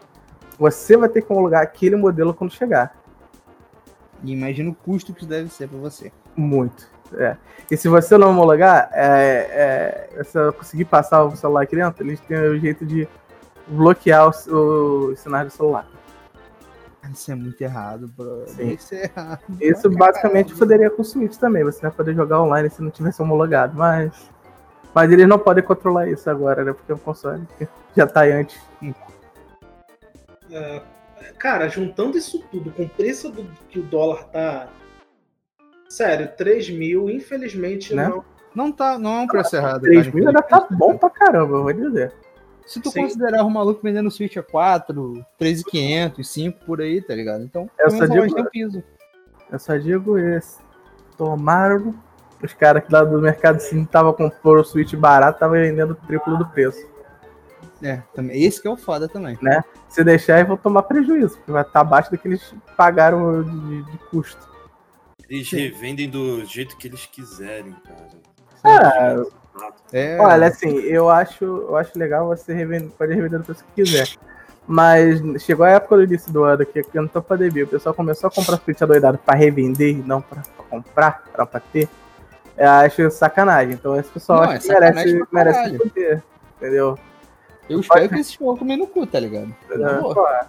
você 0.58 0.98
vai 0.98 1.08
ter 1.08 1.22
que 1.22 1.32
homologar 1.32 1.62
aquele 1.62 1.96
modelo 1.96 2.34
quando 2.34 2.52
chegar. 2.52 2.96
E 4.24 4.34
imagina 4.34 4.72
o 4.72 4.76
custo 4.76 5.14
que 5.14 5.20
isso 5.20 5.30
deve 5.30 5.50
ser 5.50 5.68
pra 5.68 5.78
você. 5.78 6.12
Muito. 6.36 6.88
É. 7.18 7.38
E 7.70 7.78
se 7.78 7.88
você 7.88 8.18
não 8.18 8.30
homologar, 8.30 8.90
é, 8.94 10.10
é, 10.18 10.24
se 10.24 10.38
eu 10.38 10.54
conseguir 10.54 10.86
passar 10.86 11.24
o 11.24 11.36
celular 11.36 11.64
aqui 11.64 11.76
dentro, 11.76 12.04
eles 12.04 12.20
têm 12.22 12.38
o 12.38 12.60
jeito 12.60 12.86
de 12.86 13.08
bloquear 13.68 14.28
o, 14.28 15.12
o 15.12 15.16
sinal 15.16 15.46
do 15.46 15.50
celular. 15.50 15.88
Isso 17.12 17.32
é 17.32 17.36
muito 17.36 17.62
errado, 17.62 18.08
bro. 18.16 18.44
Sim. 18.48 18.74
Isso 18.74 18.96
é 18.96 19.04
errado. 19.04 19.42
Isso 19.60 19.90
basicamente 19.90 20.56
poderia 20.56 20.90
com 20.90 21.02
o 21.02 21.06
Switch 21.06 21.36
também. 21.36 21.64
Você 21.64 21.82
vai 21.82 21.92
poder 21.92 22.16
jogar 22.16 22.42
online 22.42 22.70
se 22.70 22.82
não 22.82 22.90
tivesse 22.90 23.22
homologado, 23.22 23.78
mas. 23.78 24.32
Mas 24.94 25.12
eles 25.12 25.28
não 25.28 25.40
podem 25.40 25.64
controlar 25.64 26.08
isso 26.08 26.30
agora, 26.30 26.64
né? 26.64 26.72
Porque 26.72 26.92
é 26.92 26.96
um 26.96 27.00
console 27.00 27.48
que 27.58 27.68
já 27.98 28.06
tá 28.06 28.22
aí 28.22 28.32
antes. 28.32 28.62
É, 30.52 30.82
cara, 31.40 31.68
juntando 31.68 32.18
isso 32.18 32.40
tudo 32.52 32.72
com 32.72 32.84
o 32.84 32.90
preço 32.90 33.32
do, 33.32 33.44
que 33.70 33.80
o 33.80 33.84
dólar 33.84 34.26
tá. 34.26 34.68
Sério, 35.94 36.28
3 36.36 36.72
mil, 36.72 37.08
infelizmente 37.10 37.94
Né? 37.94 38.08
não. 38.08 38.24
Não 38.56 38.72
tá, 38.72 38.98
não 38.98 39.12
é 39.14 39.20
um 39.22 39.28
preço 39.28 39.56
errado. 39.56 39.82
3 39.82 40.06
cara, 40.06 40.16
mil 40.16 40.28
ainda 40.28 40.42
tá 40.42 40.68
bom 40.72 40.98
pra 40.98 41.10
caramba, 41.10 41.58
eu 41.58 41.64
vou 41.64 41.74
dizer. 41.74 42.12
Se 42.66 42.80
tu 42.80 42.90
Sim. 42.90 43.02
considerar 43.04 43.44
o 43.44 43.50
maluco 43.50 43.82
vendendo 43.84 44.10
Switch 44.10 44.38
a 44.38 44.44
4, 44.44 45.24
3,500, 45.38 46.28
5 46.28 46.66
por 46.66 46.82
aí, 46.82 47.00
tá 47.02 47.14
ligado? 47.14 47.44
Então, 47.44 47.70
Eu 47.80 47.92
só 47.92 48.06
digo- 48.08 48.34
tem 48.34 48.44
um 48.44 48.50
piso. 48.50 48.84
Eu 49.52 49.60
só 49.60 49.76
digo 49.78 50.18
esse. 50.18 50.60
Tomaram. 51.18 51.94
Os 52.44 52.54
caras 52.54 52.84
que 52.84 52.92
lá 52.92 53.04
do 53.04 53.22
mercado 53.22 53.60
sim 53.60 53.86
tava 53.86 54.12
comprando 54.14 54.62
o 54.62 54.64
Switch 54.66 54.94
barato, 54.96 55.40
tava 55.40 55.54
vendendo 55.54 55.92
o 55.92 55.96
triplo 56.08 56.38
do 56.38 56.46
preço. 56.48 56.86
É, 57.82 58.02
também, 58.16 58.42
esse 58.44 58.62
que 58.62 58.68
é 58.68 58.72
o 58.72 58.78
foda 58.78 59.08
também. 59.08 59.38
Se 59.90 60.04
deixar, 60.04 60.38
eles 60.38 60.48
vão 60.48 60.58
tomar 60.58 60.84
prejuízo, 60.84 61.38
porque 61.38 61.52
vai 61.52 61.62
estar 61.62 61.82
abaixo 61.82 62.10
do 62.12 62.18
que 62.18 62.28
eles 62.28 62.54
pagaram 62.78 63.44
de, 63.44 63.84
de 63.84 63.98
custo. 64.10 64.53
Eles 65.34 65.50
revendem 65.50 66.08
do 66.08 66.46
jeito 66.46 66.78
que 66.78 66.88
eles 66.88 67.08
quiserem, 67.08 67.76
cara. 67.84 68.08
Ah, 68.64 69.72
É, 69.92 70.20
Olha, 70.20 70.46
assim, 70.46 70.78
eu 70.82 71.10
acho, 71.10 71.44
eu 71.44 71.76
acho 71.76 71.98
legal 71.98 72.28
você 72.28 72.54
revender, 72.54 72.92
pode 72.92 73.16
revender 73.16 73.40
do 73.40 73.46
preço 73.46 73.66
que 73.66 73.84
quiser. 73.84 74.10
Mas 74.68 75.20
chegou 75.42 75.66
a 75.66 75.72
época 75.72 75.98
do 75.98 76.04
início 76.04 76.32
do 76.32 76.44
ano 76.44 76.64
que 76.64 76.84
que 76.84 76.98
eu 76.98 77.02
não 77.02 77.10
tô 77.10 77.20
pandemia, 77.20 77.64
o 77.64 77.68
pessoal 77.68 77.96
começou 77.96 78.28
a 78.28 78.32
comprar 78.32 78.58
Switch 78.58 78.80
adoidado 78.80 79.18
pra 79.18 79.34
revender 79.34 79.90
e 79.90 80.04
não 80.04 80.22
pra, 80.22 80.42
pra 80.42 80.66
comprar, 80.70 81.24
pra, 81.34 81.46
pra 81.48 81.60
ter. 81.60 81.90
Eu 82.56 82.70
acho 82.70 83.10
sacanagem. 83.10 83.74
Então 83.74 84.00
esse 84.00 84.12
pessoal 84.12 84.44
Não, 84.44 84.52
acho 84.52 84.72
é 84.72 84.76
que 84.76 84.80
merece, 84.82 85.18
pra 85.18 85.28
merece 85.32 85.78
poder. 85.80 86.24
Entendeu? 86.58 87.00
eu 87.68 87.80
espero 87.80 88.08
que 88.08 88.20
esse 88.20 88.38
jogo 88.38 88.58
comer 88.58 88.78
no 88.78 88.86
cu, 88.86 89.08
tá 89.08 89.20
ligado? 89.20 89.54
É, 89.72 89.74
é. 89.74 90.46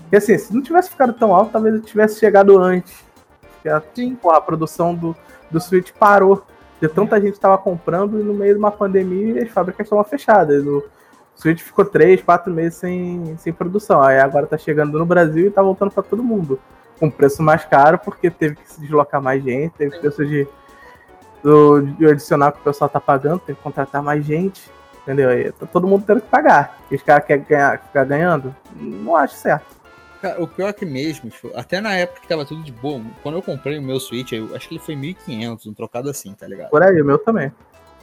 Porque 0.00 0.16
assim, 0.16 0.36
se 0.36 0.52
não 0.52 0.60
tivesse 0.60 0.90
ficado 0.90 1.12
tão 1.12 1.32
alto, 1.32 1.52
talvez 1.52 1.76
eu 1.76 1.80
tivesse 1.80 2.18
chegado 2.18 2.58
antes. 2.58 3.08
Porque 3.60 3.68
a, 3.68 3.82
Sim. 3.94 4.14
porra, 4.14 4.38
a 4.38 4.40
produção 4.40 4.94
do, 4.94 5.14
do 5.50 5.60
Switch 5.60 5.92
parou. 5.92 6.44
De 6.80 6.88
tanta 6.88 7.20
gente 7.20 7.38
tava 7.38 7.58
comprando 7.58 8.18
e 8.18 8.22
no 8.22 8.32
meio 8.32 8.54
de 8.54 8.58
uma 8.58 8.70
pandemia 8.70 9.42
as 9.42 9.50
fábricas 9.50 9.84
estavam 9.84 10.02
fechadas. 10.02 10.64
O 10.66 10.82
Switch 11.36 11.60
ficou 11.60 11.84
3, 11.84 12.22
4 12.22 12.50
meses 12.52 12.78
sem, 12.78 13.36
sem 13.36 13.52
produção. 13.52 14.02
Aí 14.02 14.18
agora 14.18 14.46
tá 14.46 14.56
chegando 14.56 14.98
no 14.98 15.04
Brasil 15.04 15.48
e 15.48 15.50
tá 15.50 15.62
voltando 15.62 15.90
pra 15.90 16.02
todo 16.02 16.22
mundo. 16.22 16.58
Com 16.98 17.10
preço 17.10 17.42
mais 17.42 17.66
caro, 17.66 17.98
porque 17.98 18.30
teve 18.30 18.56
que 18.56 18.72
se 18.72 18.80
deslocar 18.80 19.20
mais 19.22 19.42
gente, 19.42 19.72
teve 19.72 19.98
preço 19.98 20.24
de, 20.24 20.48
do, 21.42 21.82
de 21.82 22.06
adicional 22.06 22.50
que 22.52 22.60
o 22.60 22.64
pessoal 22.64 22.88
tá 22.88 23.00
pagando, 23.00 23.40
tem 23.40 23.54
que 23.54 23.62
contratar 23.62 24.02
mais 24.02 24.24
gente. 24.24 24.70
Entendeu? 25.02 25.28
Aí 25.28 25.52
tá 25.52 25.66
todo 25.66 25.86
mundo 25.86 26.04
tendo 26.06 26.22
que 26.22 26.28
pagar. 26.28 26.78
E 26.90 26.94
os 26.94 27.02
caras 27.02 27.26
querem 27.26 27.44
ganhar, 27.44 27.78
ficar 27.78 28.04
ganhando? 28.04 28.54
Não 28.74 29.16
acho 29.16 29.34
certo. 29.34 29.79
Cara, 30.20 30.42
o 30.42 30.46
pior 30.46 30.68
é 30.68 30.72
que 30.72 30.84
mesmo, 30.84 31.30
tipo, 31.30 31.50
até 31.54 31.80
na 31.80 31.94
época 31.94 32.20
que 32.20 32.28
tava 32.28 32.44
tudo 32.44 32.62
de 32.62 32.72
boa, 32.72 33.02
quando 33.22 33.36
eu 33.36 33.42
comprei 33.42 33.78
o 33.78 33.82
meu 33.82 33.98
Switch, 33.98 34.32
eu 34.32 34.54
acho 34.54 34.68
que 34.68 34.74
ele 34.74 34.82
foi 34.82 34.94
1.500, 34.94 35.66
um 35.66 35.72
trocado 35.72 36.10
assim, 36.10 36.34
tá 36.34 36.46
ligado? 36.46 36.70
Por 36.70 36.82
aí, 36.82 37.00
o 37.00 37.04
meu 37.04 37.18
também. 37.18 37.50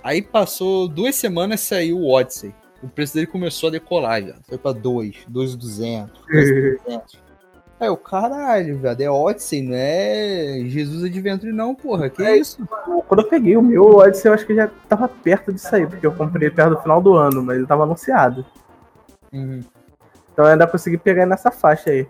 Aí 0.03 0.22
passou 0.22 0.88
duas 0.88 1.15
semanas 1.15 1.61
saiu 1.61 1.99
o 1.99 2.09
Odyssey. 2.09 2.53
O 2.82 2.88
preço 2.88 3.13
dele 3.13 3.28
começou 3.28 3.70
a 3.70 3.72
decolar, 3.72 4.22
já. 4.24 4.36
Foi 4.47 4.57
pra 4.57 4.72
2, 4.72 5.26
2,200, 5.28 6.22
2,300. 6.28 7.28
Aí 7.80 7.89
o 7.89 7.97
caralho, 7.97 8.80
velho, 8.80 9.03
é 9.03 9.09
Odyssey, 9.09 9.61
não 9.61 9.76
é 9.76 10.61
Jesus 10.65 11.03
Adventure 11.03 11.51
não, 11.51 11.76
porra, 11.76 12.09
que 12.09 12.24
É 12.24 12.36
isso? 12.36 12.68
Quando 13.07 13.22
eu 13.22 13.30
peguei 13.30 13.55
o 13.55 13.61
meu, 13.61 13.84
o 13.84 13.97
Odyssey 13.97 14.30
eu 14.30 14.34
acho 14.34 14.47
que 14.47 14.55
já 14.55 14.68
tava 14.89 15.07
perto 15.07 15.53
de 15.53 15.61
sair, 15.61 15.88
porque 15.88 16.07
eu 16.07 16.11
comprei 16.11 16.49
perto 16.49 16.72
do 16.72 16.82
final 16.82 16.99
do 16.99 17.13
ano, 17.13 17.43
mas 17.43 17.57
ele 17.57 17.68
tava 17.68 17.84
anunciado. 17.84 18.43
Uhum. 19.32 19.61
Então 20.38 20.45
eu 20.45 20.51
ainda 20.51 20.67
consegui 20.67 20.99
pegar 20.99 21.25
nessa 21.25 21.49
faixa 21.49 21.89
aí. 21.89 22.07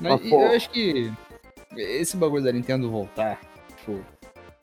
Mas 0.00 0.18
Mas, 0.18 0.30
pô. 0.30 0.40
eu 0.40 0.56
acho 0.56 0.70
que 0.70 1.12
esse 1.76 2.16
bagulho 2.16 2.42
da 2.42 2.50
Nintendo 2.50 2.90
voltar, 2.90 3.38
tipo, 3.76 4.00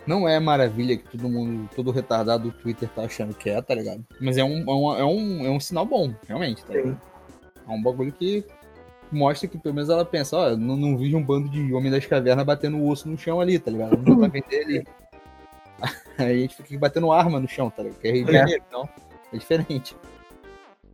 não 0.08 0.28
é 0.28 0.40
maravilha 0.40 0.98
que 0.98 1.04
todo 1.04 1.30
mundo, 1.30 1.70
todo 1.76 1.92
retardado 1.92 2.50
do 2.50 2.58
Twitter 2.58 2.90
tá 2.90 3.04
achando 3.04 3.36
que 3.36 3.52
é, 3.52 3.62
tá 3.62 3.76
ligado? 3.76 4.04
Mas 4.20 4.36
é 4.36 4.44
um, 4.44 4.62
é 4.68 4.74
um, 4.74 4.98
é 4.98 5.06
um, 5.06 5.46
é 5.46 5.50
um 5.52 5.60
sinal 5.60 5.86
bom, 5.86 6.12
realmente, 6.28 6.66
tá 6.66 6.74
ligado? 6.74 7.00
É 7.68 7.72
um 7.72 7.84
bagulho 7.84 8.12
que 8.12 8.44
mostra 9.12 9.48
que 9.48 9.60
pelo 9.60 9.76
menos 9.76 9.88
ela 9.92 10.04
pensa, 10.04 10.38
ó, 10.38 10.58
não, 10.58 10.76
não 10.76 10.98
vi 10.98 11.16
um 11.16 11.24
bando 11.24 11.48
de 11.50 11.72
homem 11.72 11.92
das 11.92 12.08
cavernas 12.08 12.44
batendo 12.48 12.78
o 12.78 12.90
osso 12.90 13.08
no 13.08 13.16
chão 13.16 13.40
ali, 13.40 13.60
tá 13.60 13.70
ligado? 13.70 13.96
Não 13.96 14.16
dá 14.16 14.28
pra 14.28 14.28
vender 14.42 14.64
ali. 14.64 14.88
Aí 16.18 16.32
a 16.32 16.42
gente 16.42 16.56
fica 16.56 16.80
batendo 16.80 17.12
arma 17.12 17.40
no 17.40 17.48
chão, 17.48 17.70
tá 17.70 17.84
ligado? 17.84 18.00
Que 18.00 18.08
é 18.08 18.12
Rio 18.12 18.26
de 18.26 18.36
É. 18.36 18.40
Janeiro, 18.40 18.64
então 18.68 18.90
é 19.32 19.38
diferente. 19.38 19.96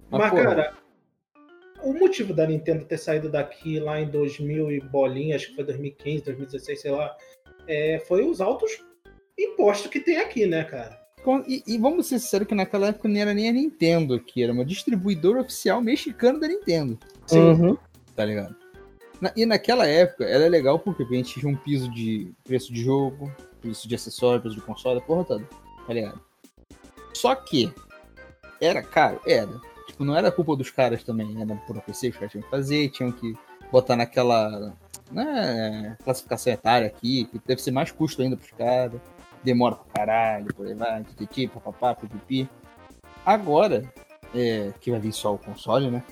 Mas, 0.10 0.30
pô, 0.30 0.36
cara, 0.36 0.81
o 1.84 1.94
motivo 1.94 2.34
da 2.34 2.46
Nintendo 2.48 2.86
ter 2.86 2.98
saído 2.98 3.30
daqui 3.30 3.80
lá 3.80 4.00
em 4.00 4.10
2000 4.10 4.72
e 4.72 4.80
bolinha, 4.80 5.36
acho 5.36 5.48
que 5.50 5.56
foi 5.56 5.64
2015, 5.64 6.24
2016, 6.24 6.82
sei 6.82 6.92
lá, 6.92 7.16
é, 7.68 8.00
foi 8.08 8.24
os 8.26 8.42
altos 8.42 8.84
impostos 9.38 9.90
que 9.90 10.00
tem 10.00 10.18
aqui, 10.18 10.46
né, 10.46 10.64
cara? 10.64 11.00
E, 11.48 11.64
e 11.68 11.78
vamos 11.78 12.08
ser 12.08 12.18
sinceros 12.20 12.48
que 12.48 12.56
naquela 12.56 12.88
época 12.88 13.08
não 13.08 13.20
era 13.20 13.34
nem 13.34 13.48
a 13.48 13.52
Nintendo 13.54 14.16
aqui, 14.16 14.42
era 14.44 14.52
uma 14.52 14.66
distribuidora 14.66 15.42
oficial 15.42 15.80
mexicana 15.82 16.40
da 16.40 16.48
Nintendo, 16.48 16.98
Uhum. 17.32 17.78
tá 18.16 18.26
ligado? 18.26 18.56
Na- 19.22 19.32
e 19.36 19.46
naquela 19.46 19.86
época 19.88 20.26
era 20.26 20.48
legal 20.48 20.80
porque 20.80 21.04
a 21.04 21.06
gente 21.08 21.40
tinha 21.40 21.52
um 21.52 21.56
piso 21.56 21.92
de 21.92 22.32
preço 22.44 22.74
de 22.74 22.82
jogo, 22.84 23.32
preço 23.62 23.88
de 23.88 23.94
acessório, 23.94 24.42
preço 24.42 24.56
de 24.56 24.64
console, 24.64 25.00
porra 25.02 25.24
toda, 25.24 25.48
tá 25.86 25.94
ligado? 25.94 26.20
Só 27.14 27.36
que 27.36 27.72
era 28.60 28.82
caro? 28.82 29.22
Era. 29.28 29.62
Tipo, 29.88 30.04
não 30.04 30.16
era 30.16 30.32
culpa 30.32 30.56
dos 30.56 30.70
caras 30.70 31.04
também, 31.04 31.42
era 31.42 31.56
por 31.68 31.80
PC, 31.82 32.10
os 32.10 32.16
caras 32.16 32.32
tinham 32.32 32.44
que 32.44 32.50
fazer, 32.50 32.90
tinham 32.90 33.12
que 33.12 33.36
botar 33.72 33.96
naquela 33.96 34.74
né, 35.12 35.98
classificação 36.04 36.54
etária 36.54 36.88
aqui, 36.88 37.26
que 37.26 37.40
deve 37.46 37.62
ser 37.62 37.72
mais 37.72 37.92
custo 37.92 38.22
ainda 38.22 38.38
pros 38.38 38.52
caras 38.52 39.02
demora 39.44 39.76
pra 39.76 39.94
caralho, 39.94 40.54
por 40.54 40.68
aí 40.68 40.74
vai, 40.74 41.04
tititi, 41.04 41.48
papapá, 41.48 41.96
pipipi. 41.96 42.50
Agora, 43.26 43.84
é, 44.34 44.72
que 44.80 44.92
vai 44.92 45.00
vir 45.00 45.12
só 45.12 45.34
o 45.34 45.38
console, 45.38 45.90
né? 45.90 46.04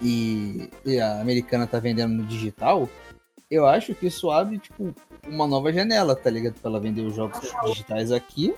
E, 0.00 0.70
e 0.84 0.98
a 0.98 1.20
americana 1.20 1.66
tá 1.66 1.78
vendendo 1.78 2.12
no 2.12 2.24
digital, 2.24 2.88
eu 3.50 3.66
acho 3.66 3.94
que 3.94 4.06
isso 4.06 4.30
abre, 4.30 4.58
tipo, 4.58 4.94
uma 5.26 5.46
nova 5.46 5.72
janela, 5.72 6.16
tá 6.16 6.30
ligado? 6.30 6.54
Pra 6.54 6.70
ela 6.70 6.80
vender 6.80 7.02
os 7.02 7.14
jogos 7.14 7.40
digitais 7.66 8.10
aqui. 8.10 8.54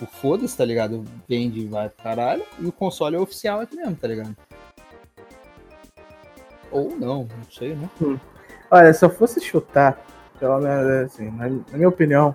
O 0.00 0.06
foda-se, 0.06 0.56
tá 0.56 0.64
ligado? 0.64 1.04
Vende 1.28 1.60
e 1.60 1.66
vai 1.66 1.88
pro 1.88 2.02
caralho. 2.02 2.42
E 2.58 2.66
o 2.66 2.72
console 2.72 3.16
é 3.16 3.18
oficial 3.18 3.60
aqui 3.60 3.76
mesmo, 3.76 3.96
tá 3.96 4.08
ligado? 4.08 4.34
Ou 6.70 6.96
não, 6.96 7.24
não 7.24 7.50
sei, 7.50 7.74
né? 7.74 7.88
Olha, 8.70 8.92
se 8.92 9.04
eu 9.04 9.10
fosse 9.10 9.40
chutar, 9.40 9.98
pelo 10.38 10.58
menos 10.58 11.12
assim, 11.12 11.30
na, 11.30 11.48
minha 11.72 11.88
opinião, 11.88 12.34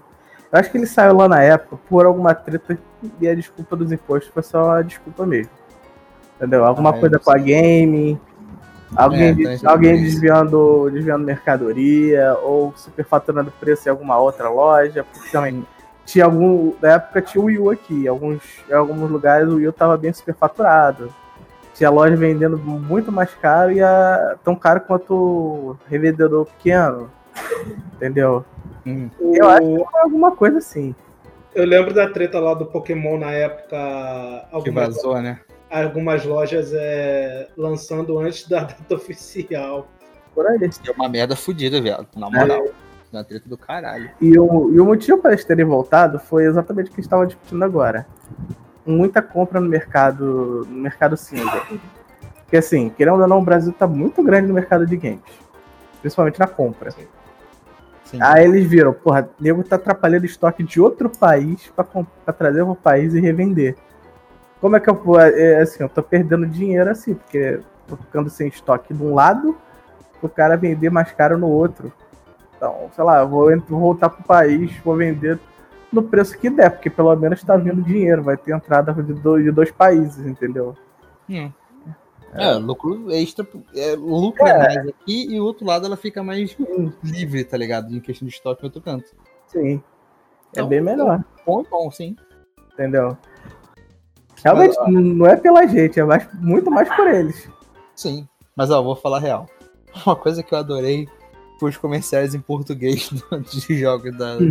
eu 0.52 0.60
acho 0.60 0.70
que 0.70 0.78
ele 0.78 0.86
saiu 0.86 1.16
lá 1.16 1.28
na 1.28 1.42
época 1.42 1.78
por 1.90 2.06
alguma 2.06 2.36
treta 2.36 2.78
e 3.20 3.28
a 3.28 3.34
desculpa 3.34 3.76
dos 3.76 3.92
impostos 3.92 4.32
foi 4.34 4.44
só 4.44 4.72
a 4.72 4.82
desculpa 4.82 5.26
mesmo. 5.26 5.52
Entendeu? 6.36 6.66
Alguma 6.66 6.92
Ah, 6.92 6.96
eu 6.96 7.00
coisa 7.00 7.18
com 7.18 7.32
a 7.32 7.38
game, 7.38 8.20
alguém, 8.96 9.30
É, 9.30 9.58
tá, 9.58 9.68
é 9.68 9.72
alguém 9.72 10.04
desviando, 10.04 10.90
desviando 10.92 11.24
mercadoria, 11.24 12.38
ou 12.44 12.74
superfaturando 12.76 13.52
preço 13.60 13.88
em 13.88 13.92
alguma 13.92 14.18
outra 14.18 14.50
loja, 14.50 15.04
porque 15.04 15.30
também 15.30 15.66
tinha 16.06 16.26
algum. 16.26 16.74
Na 16.82 16.94
época 16.94 17.22
tinha 17.22 17.42
o 17.42 17.46
Wii 17.46 17.60
U 17.60 17.70
aqui, 17.70 18.04
em 18.04 18.08
alguns, 18.08 18.42
em 18.70 18.74
alguns 18.74 19.10
lugares 19.10 19.48
o 19.50 19.56
Wii 19.56 19.68
U 19.68 19.74
tava 19.74 19.98
bem 19.98 20.14
superfaturado. 20.14 21.14
Tinha 21.74 21.90
loja 21.90 22.16
vendendo 22.16 22.58
muito 22.58 23.12
mais 23.12 23.34
caro 23.34 23.72
e 23.72 23.82
a, 23.82 24.38
tão 24.44 24.56
caro 24.56 24.82
quanto 24.82 25.14
o 25.14 25.78
revendedor 25.90 26.46
pequeno. 26.46 27.12
Entendeu? 27.96 28.46
Hum. 28.86 29.10
Eu 29.20 29.50
acho 29.50 29.62
que 29.62 29.92
foi 29.92 30.02
alguma 30.02 30.36
coisa 30.36 30.60
assim. 30.60 30.96
Eu 31.54 31.66
lembro 31.66 31.94
da 31.94 32.10
treta 32.10 32.40
lá 32.40 32.54
do 32.54 32.66
Pokémon 32.66 33.18
na 33.18 33.32
época. 33.32 33.78
Que 34.64 34.72
vazou, 34.72 35.22
né? 35.22 35.40
algumas 35.70 36.24
lojas 36.24 36.72
é, 36.74 37.48
lançando 37.58 38.18
antes 38.20 38.48
da 38.48 38.62
data 38.62 38.96
oficial. 38.96 39.88
Por 40.34 40.48
aí. 40.48 40.58
É 40.64 40.92
uma 40.92 41.10
merda 41.10 41.36
fodida, 41.36 41.82
velho. 41.82 42.06
Na 42.16 42.30
moral. 42.30 42.68
Uma 43.16 43.24
treta 43.24 43.48
do 43.48 43.58
caralho. 43.58 44.12
E 44.20 44.38
o, 44.38 44.72
e 44.74 44.80
o 44.80 44.86
motivo 44.86 45.18
para 45.18 45.32
eles 45.32 45.46
terem 45.46 45.64
voltado 45.64 46.20
foi 46.20 46.44
exatamente 46.46 46.88
o 46.88 46.90
que 46.90 46.96
a 46.96 46.98
gente 46.98 47.06
estava 47.06 47.26
discutindo 47.26 47.64
agora. 47.64 48.06
Muita 48.86 49.22
compra 49.22 49.62
no 49.62 49.70
mercado, 49.70 50.68
no 50.70 50.82
mercado 50.82 51.16
cinza. 51.16 51.62
Porque 52.44 52.58
assim, 52.58 52.90
querendo 52.90 53.22
ou 53.22 53.28
não, 53.28 53.40
o 53.40 53.44
Brasil 53.44 53.72
tá 53.72 53.88
muito 53.88 54.22
grande 54.22 54.50
no 54.50 54.54
mercado 54.54 54.86
de 54.86 54.98
games. 54.98 55.22
Principalmente 56.02 56.38
na 56.38 56.46
compra. 56.46 56.92
Sim. 56.92 58.20
Aí 58.22 58.44
eles 58.44 58.68
viram, 58.68 58.94
porra, 58.94 59.30
o 59.40 59.44
nego 59.44 59.64
tá 59.64 59.78
atrapalhando 59.78 60.26
estoque 60.26 60.62
de 60.62 60.82
outro 60.82 61.10
país 61.10 61.72
pra 61.74 62.34
trazer 62.34 62.66
pro 62.66 62.76
país 62.76 63.14
e 63.14 63.22
revender. 63.22 63.78
Como 64.60 64.76
é 64.76 64.80
que 64.82 64.90
eu 64.90 64.94
vou. 64.94 65.20
É, 65.22 65.62
assim, 65.62 65.82
eu 65.82 65.90
tô 65.90 66.04
perdendo 66.04 66.46
dinheiro 66.46 66.90
assim, 66.90 67.16
porque 67.16 67.62
tô 67.88 67.96
ficando 67.96 68.30
sem 68.30 68.50
estoque 68.50 68.94
de 68.94 69.02
um 69.02 69.16
lado, 69.16 69.58
o 70.22 70.28
cara 70.28 70.58
vender 70.58 70.90
mais 70.90 71.12
caro 71.14 71.38
no 71.38 71.48
outro. 71.48 71.94
Então, 72.66 72.90
sei 72.96 73.04
lá, 73.04 73.20
eu 73.20 73.30
vou, 73.30 73.60
vou 73.68 73.80
voltar 73.80 74.10
pro 74.10 74.24
país, 74.24 74.76
vou 74.84 74.96
vender 74.96 75.40
no 75.92 76.02
preço 76.02 76.36
que 76.36 76.50
der, 76.50 76.72
porque 76.72 76.90
pelo 76.90 77.16
menos 77.16 77.44
tá 77.44 77.56
vindo 77.56 77.80
dinheiro, 77.84 78.24
vai 78.24 78.36
ter 78.36 78.56
entrada 78.56 78.92
de 78.92 79.14
dois, 79.14 79.44
de 79.44 79.52
dois 79.52 79.72
países, 79.72 80.26
entendeu? 80.26 80.76
Hum. 81.30 81.52
É, 82.34 82.54
lucro 82.56 83.12
extra, 83.12 83.48
é, 83.76 83.96
lucra 83.96 84.50
é. 84.50 84.58
mais 84.58 84.88
aqui 84.88 85.28
e 85.32 85.40
o 85.40 85.44
outro 85.46 85.64
lado 85.64 85.86
ela 85.86 85.96
fica 85.96 86.24
mais 86.24 86.58
livre, 87.04 87.44
tá 87.44 87.56
ligado? 87.56 87.96
Em 87.96 88.00
questão 88.00 88.28
de 88.28 88.34
estoque 88.34 88.64
em 88.64 88.66
outro 88.66 88.82
canto. 88.82 89.10
Sim. 89.48 89.76
É 89.76 89.82
então, 90.52 90.68
bem 90.68 90.82
melhor. 90.82 91.24
Bom 91.46 91.62
e 91.62 91.70
bom, 91.70 91.92
sim. 91.92 92.16
Entendeu? 92.74 93.16
Realmente, 94.44 94.76
mas, 94.80 94.92
não 94.92 95.28
é 95.28 95.36
pela 95.38 95.68
gente, 95.68 96.00
é 96.00 96.04
mais, 96.04 96.28
muito 96.34 96.72
mais 96.72 96.94
por 96.96 97.08
eles. 97.08 97.48
Sim. 97.96 98.28
Mas 98.56 98.72
ó, 98.72 98.82
vou 98.82 98.96
falar 98.96 99.20
real. 99.20 99.48
Uma 100.06 100.16
coisa 100.16 100.42
que 100.42 100.54
eu 100.54 100.58
adorei 100.58 101.08
os 101.62 101.78
comerciais 101.78 102.36
em 102.36 102.40
português 102.40 103.10
de 103.52 103.80
jogos 103.80 104.16
da. 104.18 104.38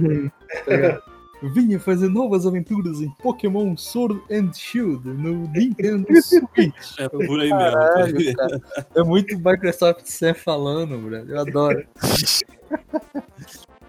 Uhum. 0.66 1.14
Vinha 1.52 1.78
fazer 1.78 2.08
novas 2.08 2.46
aventuras 2.46 3.00
em 3.00 3.10
Pokémon 3.22 3.76
Sword 3.76 4.18
and 4.30 4.52
Shield 4.54 5.06
no 5.06 5.46
Nintendo 5.48 6.06
Switch. 6.22 6.98
É 6.98 7.08
por 7.08 7.40
aí 7.40 7.50
Caralho, 7.50 8.14
mesmo. 8.14 8.36
Cara. 8.36 8.60
É 8.94 9.02
muito 9.02 9.36
Microsoft 9.36 10.06
Sam 10.06 10.32
falando, 10.32 10.96
bro. 10.96 11.16
Eu 11.16 11.40
adoro. 11.40 11.86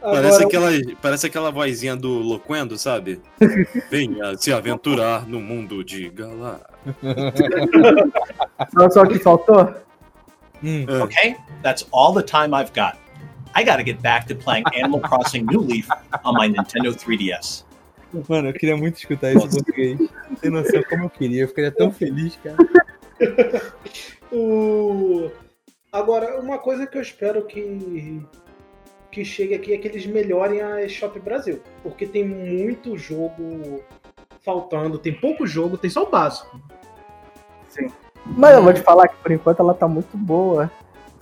Parece, 0.02 0.44
Agora... 0.44 0.46
aquela, 0.46 0.96
parece 1.02 1.28
aquela 1.28 1.52
vozinha 1.52 1.96
do 1.96 2.10
Loquendo, 2.10 2.78
sabe? 2.78 3.22
Venha 3.90 4.36
se 4.38 4.52
aventurar 4.52 5.26
no 5.26 5.40
mundo 5.40 5.84
de 5.84 6.10
Galar. 6.10 6.62
Não 8.74 8.92
só 8.92 9.04
o 9.04 9.08
que 9.08 9.18
faltou? 9.20 9.74
Mm. 10.62 10.86
Okay, 11.04 11.36
that's 11.64 11.88
all 11.92 12.14
the 12.14 12.22
time 12.22 12.54
I've 12.54 12.72
got. 12.74 12.98
I 13.56 13.64
gotta 13.64 13.84
get 13.84 14.02
back 14.02 14.28
to 14.28 14.36
playing 14.36 14.66
Animal 14.76 15.00
Crossing 15.08 15.46
New 15.46 15.62
Leaf 15.62 15.90
on 16.26 16.34
my 16.34 16.48
Nintendo 16.48 16.94
3DS. 16.94 17.64
Mano, 18.30 18.50
eu 18.50 18.54
queria 18.54 18.78
muito 18.78 18.98
escutar 18.98 19.34
isso 19.34 19.48
em 19.48 19.50
português. 19.50 20.00
Não 20.30 20.36
tem 20.36 20.52
noção 20.52 20.84
como 20.90 21.06
eu 21.06 21.10
queria, 21.10 21.44
eu 21.44 21.48
ficaria 21.48 21.72
tão 21.72 21.92
feliz, 21.92 22.38
cara. 22.38 22.58
o... 24.32 25.32
Agora, 25.92 26.40
uma 26.40 26.58
coisa 26.58 26.86
que 26.86 26.98
eu 26.98 27.02
espero 27.02 27.46
que 27.46 28.22
que 29.16 29.24
chegue 29.24 29.54
aqui 29.54 29.74
é 29.74 29.78
que 29.78 29.88
eles 29.88 30.06
melhorem 30.06 30.62
a 30.62 30.84
eShop 30.84 31.18
Brasil. 31.22 31.62
Porque 31.82 32.06
tem 32.06 32.28
muito 32.28 32.98
jogo 32.98 33.82
faltando, 34.44 35.00
tem 35.00 35.14
pouco 35.14 35.48
jogo, 35.48 35.78
tem 35.78 35.90
só 35.90 36.04
o 36.04 36.10
básico. 36.10 36.60
Sim. 37.70 37.88
Mas 38.26 38.56
eu 38.56 38.62
vou 38.62 38.74
te 38.74 38.82
falar 38.82 39.08
que 39.08 39.16
por 39.16 39.32
enquanto 39.32 39.62
ela 39.62 39.74
tá 39.74 39.88
muito 39.88 40.18
boa. 40.18 40.70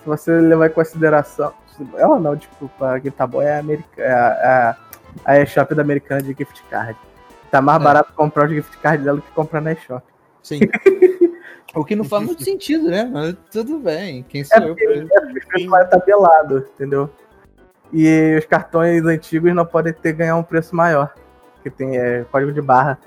Se 0.00 0.06
você 0.06 0.40
levar 0.40 0.66
em 0.66 0.72
consideração. 0.72 1.54
Ela 1.96 2.20
não, 2.20 2.36
desculpa, 2.36 2.96
a 2.96 3.10
tá 3.10 3.26
boa 3.26 3.44
é 3.44 3.56
a, 3.56 3.58
America, 3.58 4.02
é 4.02 4.12
a, 4.12 4.76
a, 5.24 5.32
a 5.32 5.40
eShop 5.40 5.74
da 5.74 5.82
americana 5.82 6.22
de 6.22 6.28
gift 6.28 6.62
card. 6.70 6.98
Tá 7.50 7.60
mais 7.60 7.80
é. 7.80 7.84
barato 7.84 8.12
comprar 8.12 8.46
o 8.46 8.54
gift 8.54 8.76
card 8.78 9.04
dela 9.04 9.16
do 9.18 9.22
que 9.22 9.30
comprar 9.32 9.60
na 9.60 9.72
eShop. 9.72 10.04
Sim. 10.42 10.60
o 11.74 11.84
que 11.84 11.96
não 11.96 12.04
faz 12.04 12.24
muito 12.24 12.44
sentido, 12.44 12.88
né? 12.90 13.10
Mas 13.12 13.36
tudo 13.50 13.78
bem. 13.78 14.22
Quem 14.24 14.44
sou 14.44 14.62
é 14.62 14.70
eu? 14.70 14.74
Pra... 14.74 15.60
É, 15.60 15.66
vai 15.66 15.88
tabelado, 15.88 16.58
entendeu? 16.74 17.10
E 17.92 18.36
os 18.38 18.44
cartões 18.46 19.04
antigos 19.04 19.54
não 19.54 19.64
podem 19.64 19.92
ter 19.92 20.12
ganhar 20.12 20.36
um 20.36 20.42
preço 20.42 20.74
maior. 20.74 21.14
Que 21.62 21.70
tem 21.70 21.96
é, 21.96 22.24
código 22.30 22.52
de 22.52 22.60
barra. 22.60 22.98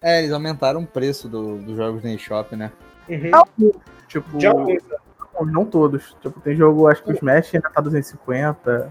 É, 0.00 0.20
eles 0.20 0.32
aumentaram 0.32 0.82
o 0.82 0.86
preço 0.86 1.28
do, 1.28 1.58
dos 1.58 1.76
jogos 1.76 2.02
na 2.02 2.12
eShop, 2.12 2.54
né? 2.56 2.70
Uhum. 3.08 3.72
Tipo, 4.06 4.40
Já 4.40 4.52
não, 5.34 5.44
não 5.44 5.64
todos. 5.64 6.16
Tipo, 6.20 6.40
tem 6.40 6.56
jogo, 6.56 6.86
acho 6.88 7.02
que 7.02 7.10
o 7.10 7.14
Smash 7.14 7.54
ainda 7.54 7.70
tá 7.70 7.80
250. 7.80 8.90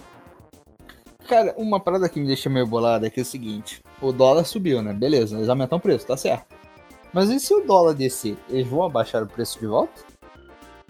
Cara, 1.27 1.53
uma 1.57 1.79
parada 1.79 2.09
que 2.09 2.19
me 2.19 2.27
deixa 2.27 2.49
meio 2.49 2.67
bolada 2.67 3.07
é 3.07 3.09
que 3.09 3.19
é 3.19 3.23
o 3.23 3.25
seguinte: 3.25 3.81
o 4.01 4.11
dólar 4.11 4.45
subiu, 4.45 4.81
né? 4.81 4.93
Beleza, 4.93 5.35
eles 5.37 5.49
aumentam 5.49 5.77
o 5.77 5.81
preço, 5.81 6.07
tá 6.07 6.17
certo. 6.17 6.53
Mas 7.13 7.29
e 7.29 7.39
se 7.39 7.53
o 7.53 7.61
dólar 7.61 7.93
descer? 7.93 8.37
Eles 8.49 8.67
vão 8.67 8.83
abaixar 8.83 9.21
o 9.23 9.27
preço 9.27 9.59
de 9.59 9.67
volta? 9.67 10.01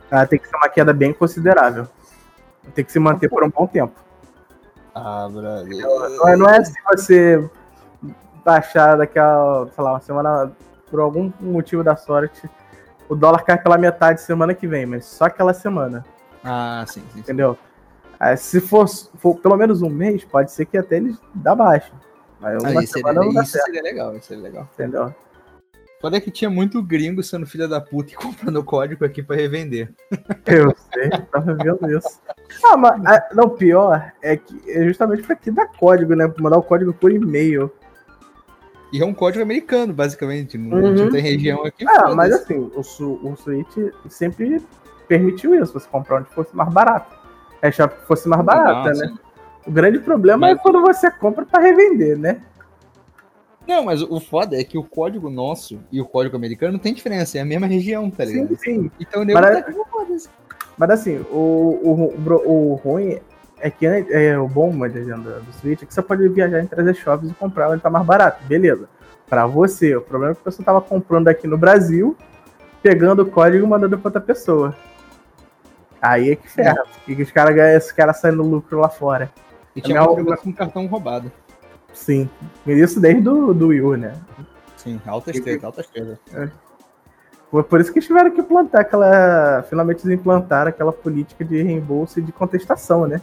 Ah, 0.10 0.26
tem 0.26 0.40
que 0.40 0.48
ser 0.48 0.56
uma 0.56 0.70
queda 0.70 0.94
bem 0.94 1.14
considerável. 1.14 1.88
Tem 2.74 2.86
que 2.86 2.92
se 2.92 3.00
manter 3.00 3.30
por 3.30 3.44
um 3.44 3.50
bom 3.50 3.68
tempo. 3.68 3.94
Ah, 4.96 5.28
brother. 5.30 5.78
Não 5.78 6.30
é, 6.30 6.36
não 6.36 6.50
é 6.50 6.64
se 6.64 6.74
você 6.92 7.50
baixar 8.46 8.98
daqui 8.98 9.20
a, 9.20 9.68
sei 9.74 9.84
lá, 9.84 9.92
uma 9.92 10.02
semana, 10.02 10.52
por 10.90 11.00
algum 11.00 11.32
motivo 11.40 11.84
da 11.84 11.96
sorte, 11.96 12.50
o 13.14 13.16
dólar 13.16 13.44
cai 13.44 13.62
pela 13.62 13.78
metade 13.78 14.22
semana 14.22 14.54
que 14.54 14.68
vem, 14.68 14.86
mas 14.86 15.06
só 15.06 15.26
aquela 15.26 15.54
semana. 15.54 16.04
Ah, 16.44 16.84
sim, 16.88 17.04
sim. 17.14 17.20
Entendeu? 17.20 17.58
Aí, 18.20 18.36
se 18.38 18.60
for, 18.60 18.88
for, 18.88 19.36
pelo 19.36 19.58
menos 19.58 19.82
um 19.82 19.90
mês, 19.90 20.24
pode 20.24 20.52
ser 20.52 20.66
que 20.66 20.78
até 20.78 20.98
eles 20.98 21.18
dá 21.34 21.56
baixa. 21.56 21.92
Mas 22.40 22.62
uma 22.62 22.82
ah, 22.82 22.88
semana 22.88 22.88
seria, 22.88 23.14
não 23.14 23.34
dá 23.34 23.44
isso 23.44 23.52
certo. 23.52 23.66
seria 23.66 23.82
legal, 23.82 24.16
isso 24.16 24.28
seria 24.28 24.44
legal. 24.44 24.70
Entendeu? 24.74 25.16
Foda 26.02 26.18
é 26.18 26.20
que 26.20 26.30
tinha 26.30 26.50
muito 26.50 26.84
gringo 26.84 27.24
sendo 27.24 27.46
filha 27.46 27.66
da 27.66 27.80
puta 27.80 28.12
e 28.12 28.16
comprando 28.18 28.62
código 28.64 29.06
aqui 29.06 29.24
pra 29.24 29.38
revender. 29.38 29.94
Eu 30.46 30.76
sei, 30.94 31.10
tava 31.32 31.54
vendo 31.56 31.98
isso. 31.98 32.20
Ah, 32.66 32.76
mas 32.76 33.24
não, 33.34 33.50
pior 33.50 34.12
é 34.22 34.36
que 34.36 34.70
é 34.70 34.84
justamente 34.84 35.24
pra 35.24 35.36
que 35.36 35.50
dar 35.50 35.68
código, 35.68 36.14
né? 36.14 36.28
Pra 36.28 36.44
mandar 36.44 36.58
o 36.58 36.64
código 36.64 36.94
por 36.94 37.12
e-mail. 37.12 37.72
E 38.94 39.02
é 39.02 39.06
um 39.06 39.14
código 39.14 39.42
americano, 39.42 39.92
basicamente. 39.92 40.56
Não, 40.56 40.78
uhum. 40.78 41.10
tem 41.10 41.20
região 41.20 41.66
aqui. 41.66 41.84
Ah, 41.88 42.14
mas 42.14 42.32
assim, 42.32 42.54
o, 42.54 42.80
o 42.80 43.36
Switch 43.36 43.76
sempre 44.08 44.64
permitiu 45.08 45.56
isso, 45.56 45.74
você 45.74 45.90
comprar 45.90 46.20
onde 46.20 46.30
fosse 46.30 46.56
mais 46.56 46.72
barato. 46.72 47.18
É 47.60 47.72
shop 47.72 47.96
que 47.96 48.06
fosse 48.06 48.30
mais 48.30 48.44
barata, 48.44 48.90
Nossa. 48.90 49.06
né? 49.08 49.16
O 49.66 49.72
grande 49.72 49.98
problema 49.98 50.48
mas... 50.48 50.58
é 50.58 50.62
quando 50.62 50.80
você 50.82 51.10
compra 51.10 51.44
para 51.44 51.64
revender, 51.64 52.20
né? 52.20 52.44
Não, 53.66 53.84
mas 53.84 54.04
o 54.04 54.20
foda 54.20 54.60
é 54.60 54.64
que 54.64 54.78
o 54.78 54.84
código 54.84 55.28
nosso 55.28 55.80
e 55.92 56.00
o 56.00 56.06
código 56.06 56.36
americano 56.36 56.74
não 56.74 56.80
tem 56.80 56.94
diferença, 56.94 57.40
é 57.40 57.42
a 57.42 57.46
mesma 57.46 57.66
região, 57.66 58.12
tá 58.12 58.26
ligado? 58.26 58.50
Sim, 58.50 58.84
sim. 58.84 58.92
Então 59.00 59.22
o 59.22 59.26
nego 59.26 59.40
mas, 59.40 60.26
tá 60.26 60.32
mas 60.78 60.90
assim, 60.92 61.26
o, 61.32 61.80
o, 61.82 62.42
o 62.46 62.76
ruim 62.76 63.20
é 63.64 63.70
que 63.70 63.86
é, 63.88 64.38
o 64.38 64.46
bom 64.46 64.70
uma 64.70 64.88
legenda 64.88 65.40
do 65.40 65.54
Switch 65.54 65.82
é 65.82 65.86
que 65.86 65.94
você 65.94 66.02
pode 66.02 66.28
viajar 66.28 66.60
entre 66.60 66.82
as 66.82 66.98
shops 66.98 67.32
e 67.32 67.34
comprar 67.34 67.70
onde 67.70 67.82
tá 67.82 67.90
mais 67.90 68.06
barato, 68.06 68.44
beleza. 68.46 68.90
Pra 69.30 69.48
você, 69.48 69.96
o 69.96 70.02
problema 70.02 70.34
é 70.34 70.36
que 70.36 70.42
a 70.42 70.44
pessoa 70.44 70.66
tava 70.66 70.82
comprando 70.82 71.30
aqui 71.30 71.48
no 71.48 71.58
Brasil, 71.58 72.18
pegando 72.82 73.22
o 73.22 73.26
código 73.26 73.66
e 73.66 73.68
mandando 73.68 73.98
pra 73.98 74.10
outra 74.10 74.20
pessoa. 74.20 74.76
Aí 76.02 76.32
é 76.32 76.36
que 76.36 76.50
ferra, 76.50 76.84
é. 77.08 77.14
os 77.14 77.32
caras 77.32 77.56
ganham 77.56 77.78
esse 77.78 77.94
cara 77.94 78.12
saindo 78.12 78.44
lucro 78.44 78.78
lá 78.80 78.90
fora. 78.90 79.32
E 79.74 79.80
tinha 79.80 80.04
um 80.04 80.26
com 80.36 80.52
cartão 80.52 80.86
roubado. 80.86 81.32
Sim. 81.94 82.30
Isso 82.68 83.00
desde 83.00 83.22
do, 83.22 83.54
do 83.54 83.68
Wii 83.68 83.82
U, 83.82 83.96
né? 83.96 84.14
Sim, 84.76 85.00
alta 85.06 85.32
esquerda, 85.32 85.68
alta 85.68 85.80
esquerda. 85.80 86.20
É. 86.34 86.50
Foi 87.50 87.64
por 87.64 87.80
isso 87.80 87.94
que 87.94 88.00
eles 88.00 88.08
tiveram 88.08 88.30
que 88.30 88.42
implantar 88.42 88.82
aquela. 88.82 89.64
Finalmente 89.70 90.06
eles 90.06 90.20
implantaram 90.20 90.70
aquela 90.70 90.92
política 90.92 91.46
de 91.46 91.64
reembolso 91.64 92.20
e 92.20 92.22
de 92.22 92.34
contestação, 92.34 93.08
né? 93.08 93.22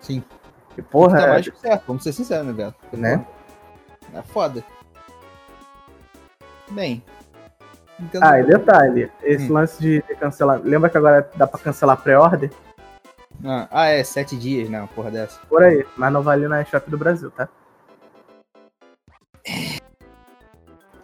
Sim. 0.00 0.22
Que 0.74 0.82
porra. 0.82 1.18
Tá 1.18 1.28
mais 1.28 1.48
que 1.48 1.58
certo, 1.58 1.84
vamos 1.86 2.02
ser 2.02 2.12
sinceros, 2.12 2.46
né, 2.46 2.52
Beto? 2.52 2.96
Né? 2.96 3.24
É 4.14 4.22
foda. 4.22 4.64
Bem. 6.70 7.02
Ah, 8.20 8.40
e 8.40 8.44
detalhe, 8.44 9.10
esse 9.22 9.50
hum. 9.50 9.54
lance 9.54 9.80
de, 9.80 10.02
cancelar. 10.18 10.60
Lembra 10.62 10.88
que 10.88 10.96
agora 10.96 11.28
dá 11.34 11.46
pra 11.46 11.60
cancelar 11.60 12.00
pré-order? 12.00 12.50
Ah, 13.44 13.68
ah, 13.70 13.86
é, 13.88 14.02
sete 14.02 14.36
dias, 14.36 14.70
né? 14.70 14.78
Uma 14.78 14.88
porra 14.88 15.10
dessa. 15.10 15.38
Por 15.48 15.62
aí, 15.62 15.86
mas 15.96 16.12
não 16.12 16.22
vale 16.22 16.48
na 16.48 16.62
eShop 16.62 16.90
do 16.90 16.96
Brasil, 16.96 17.30
tá? 17.30 17.48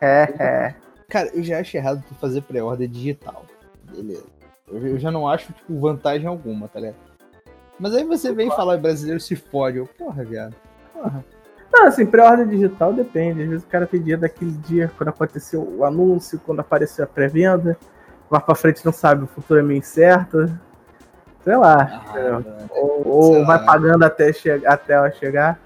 É, 0.01 0.23
é. 0.39 0.75
Cara, 1.09 1.29
eu 1.35 1.43
já 1.43 1.61
acho 1.61 1.77
errado 1.77 2.03
tu 2.09 2.15
fazer 2.15 2.43
pré-order 2.43 2.89
digital. 2.89 3.45
Beleza. 3.91 4.27
Eu, 4.69 4.99
já 4.99 5.11
não 5.11 5.29
acho, 5.29 5.53
tipo, 5.53 5.79
vantagem 5.79 6.27
alguma, 6.27 6.69
tá 6.69 6.81
ligado? 6.81 6.97
Mas 7.79 7.95
aí 7.95 8.05
você 8.05 8.33
vem 8.33 8.49
falar 8.51 8.79
brasileiro 8.79 9.21
se 9.21 9.37
fode. 9.37 9.79
Eu, 9.79 9.87
porra, 9.87 10.25
viado. 10.25 10.55
Porra. 10.93 11.25
Não, 11.73 11.87
assim, 11.87 12.07
pré-order 12.07 12.47
digital 12.47 12.93
depende. 12.93 13.43
Às 13.43 13.49
vezes 13.49 13.65
o 13.65 13.69
cara 13.69 13.87
pedia 13.87 14.17
daquele 14.17 14.53
dia, 14.53 14.91
quando 14.97 15.09
aconteceu 15.11 15.63
o 15.63 15.85
anúncio, 15.85 16.41
quando 16.45 16.61
apareceu 16.61 17.05
a 17.05 17.09
pré-venda. 17.09 17.77
Lá 18.31 18.41
pra 18.41 18.55
frente 18.55 18.85
não 18.85 18.93
sabe, 18.93 19.25
o 19.25 19.27
futuro 19.27 19.61
é 19.61 19.63
meio 19.63 19.79
incerto. 19.79 20.51
Sei 21.45 21.57
lá. 21.57 22.03
Ah, 22.09 22.41
ou, 22.71 23.07
ou 23.07 23.47
vai 23.47 23.59
lá. 23.59 23.65
pagando 23.65 24.05
até, 24.05 24.33
che 24.33 24.51
até 24.51 25.11
chegar. 25.13 25.61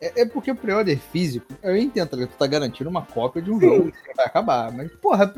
É, 0.00 0.22
é 0.22 0.26
porque 0.26 0.50
o 0.50 0.56
pre-order 0.56 0.98
físico, 0.98 1.46
eu 1.62 1.76
entendo, 1.76 2.08
tá 2.08 2.16
Tu 2.16 2.36
tá 2.36 2.46
garantindo 2.46 2.90
uma 2.90 3.02
cópia 3.02 3.40
de 3.40 3.52
um 3.52 3.60
Sim. 3.60 3.66
jogo 3.66 3.92
que 3.92 4.16
vai 4.16 4.26
acabar. 4.26 4.72
Mas, 4.72 4.90
porra, 4.96 5.32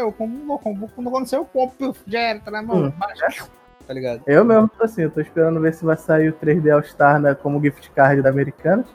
eu 0.00 0.12
compro, 0.12 0.52
eu 0.52 0.58
compro, 0.58 0.88
quando 0.88 1.08
acontecer, 1.08 1.36
eu 1.36 1.44
compro, 1.44 1.94
já 2.08 2.18
era, 2.18 2.40
tá 2.40 2.50
na 2.50 2.60
mão, 2.60 2.86
hum. 2.86 2.92
Tá 3.86 3.94
ligado? 3.94 4.22
Eu 4.26 4.44
mesmo 4.44 4.68
tô 4.68 4.84
assim, 4.84 5.02
eu 5.02 5.10
tô 5.10 5.20
esperando 5.20 5.60
ver 5.60 5.74
se 5.74 5.84
vai 5.84 5.96
sair 5.96 6.28
o 6.28 6.32
3D 6.32 6.72
All 6.72 6.82
Star 6.82 7.20
né, 7.20 7.34
como 7.34 7.60
gift 7.60 7.90
card 7.90 8.22
da 8.22 8.30
Americanas. 8.30 8.86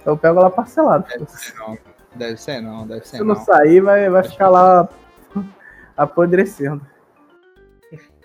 Então 0.00 0.14
eu 0.14 0.18
pego 0.18 0.40
lá 0.40 0.50
parcelado. 0.50 1.04
Deve 1.08 1.26
ser 1.26 1.54
não, 1.56 1.78
deve 2.14 2.36
ser 2.36 2.60
não, 2.60 2.86
deve 2.86 3.06
ser 3.06 3.16
Se 3.16 3.24
não, 3.24 3.34
não 3.34 3.44
sair, 3.44 3.80
vai, 3.80 4.08
vai 4.08 4.22
ficar 4.22 4.48
lá 4.48 4.88
apodrecendo. 5.96 6.80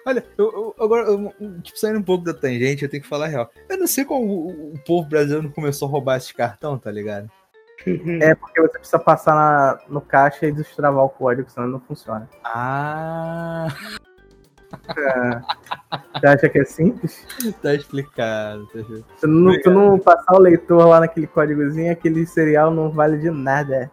Olha, 0.06 0.26
eu, 0.38 0.52
eu, 0.52 0.76
agora, 0.84 1.08
eu, 1.08 1.34
tipo, 1.62 1.80
saindo 1.80 2.00
um 2.00 2.04
pouco 2.04 2.26
da 2.26 2.34
tangente, 2.34 2.84
eu 2.84 2.90
tenho 2.90 3.02
que 3.02 3.08
falar 3.08 3.26
a 3.26 3.30
real. 3.30 3.50
Eu 3.70 3.78
não 3.78 3.88
sei 3.88 4.04
como 4.04 4.26
o, 4.26 4.74
o 4.74 4.80
povo 4.86 5.08
brasileiro 5.08 5.50
começou 5.52 5.88
a 5.88 5.92
roubar 5.92 6.18
esse 6.18 6.34
cartão, 6.34 6.78
tá 6.78 6.92
ligado? 6.92 7.32
É 8.22 8.36
porque 8.36 8.62
você 8.62 8.80
precisa 8.80 9.00
passar 9.00 9.34
na, 9.34 9.80
no 9.90 10.02
caixa 10.02 10.46
e 10.46 10.52
destravar 10.52 11.04
o 11.04 11.10
código, 11.10 11.50
senão 11.50 11.68
não 11.68 11.80
funciona. 11.80 12.30
Ah. 12.44 13.68
É. 14.98 15.42
Você 16.20 16.28
acha 16.28 16.50
que 16.50 16.60
é 16.60 16.66
simples? 16.66 17.26
Tá 17.62 17.74
explicado. 17.74 18.68
Tá 18.68 18.80
Se 19.18 19.28
não, 19.28 19.62
tu 19.62 19.72
não 19.72 20.00
passar 20.00 20.36
o 20.36 20.40
leitor 20.40 20.88
lá 20.88 21.00
naquele 21.00 21.28
códigozinho, 21.28 21.92
aquele 21.92 22.26
serial 22.26 22.72
não 22.72 22.90
vale 22.90 23.18
de 23.18 23.30
nada. 23.30 23.92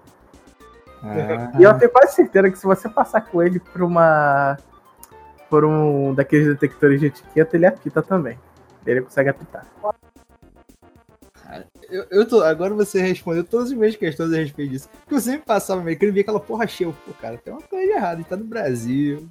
Ah. 1.02 1.52
E 1.58 1.62
eu 1.62 1.78
tenho 1.78 1.90
quase 1.90 2.14
certeza 2.14 2.50
que 2.50 2.58
se 2.58 2.66
você 2.66 2.88
passar 2.88 3.22
com 3.22 3.42
ele 3.42 3.58
por 3.58 3.82
uma. 3.82 4.56
por 5.48 5.64
um 5.64 6.14
daqueles 6.14 6.46
detectores 6.46 7.00
de 7.00 7.06
etiqueta, 7.06 7.56
ele 7.56 7.66
apita 7.66 8.02
também. 8.02 8.38
Ele 8.86 9.02
consegue 9.02 9.30
apitar. 9.30 9.66
Eu, 11.90 12.06
eu 12.10 12.28
tô, 12.28 12.42
agora 12.42 12.72
você 12.72 13.00
respondeu 13.00 13.42
todas 13.42 13.72
as 13.72 13.76
minhas 13.76 13.96
questões 13.96 14.32
a 14.32 14.36
respeito 14.36 14.70
disso. 14.70 14.88
Porque 15.00 15.14
eu 15.14 15.20
sempre 15.20 15.42
passava 15.44 15.80
americano 15.80 16.10
e 16.10 16.12
via 16.12 16.22
aquela 16.22 16.38
porra 16.38 16.66
cheia. 16.66 16.94
Pô, 17.04 17.12
cara, 17.20 17.36
tem 17.36 17.52
uma 17.52 17.62
coisa 17.62 17.92
errada. 17.92 18.18
Gente 18.18 18.28
tá 18.28 18.36
no 18.36 18.44
Brasil. 18.44 19.28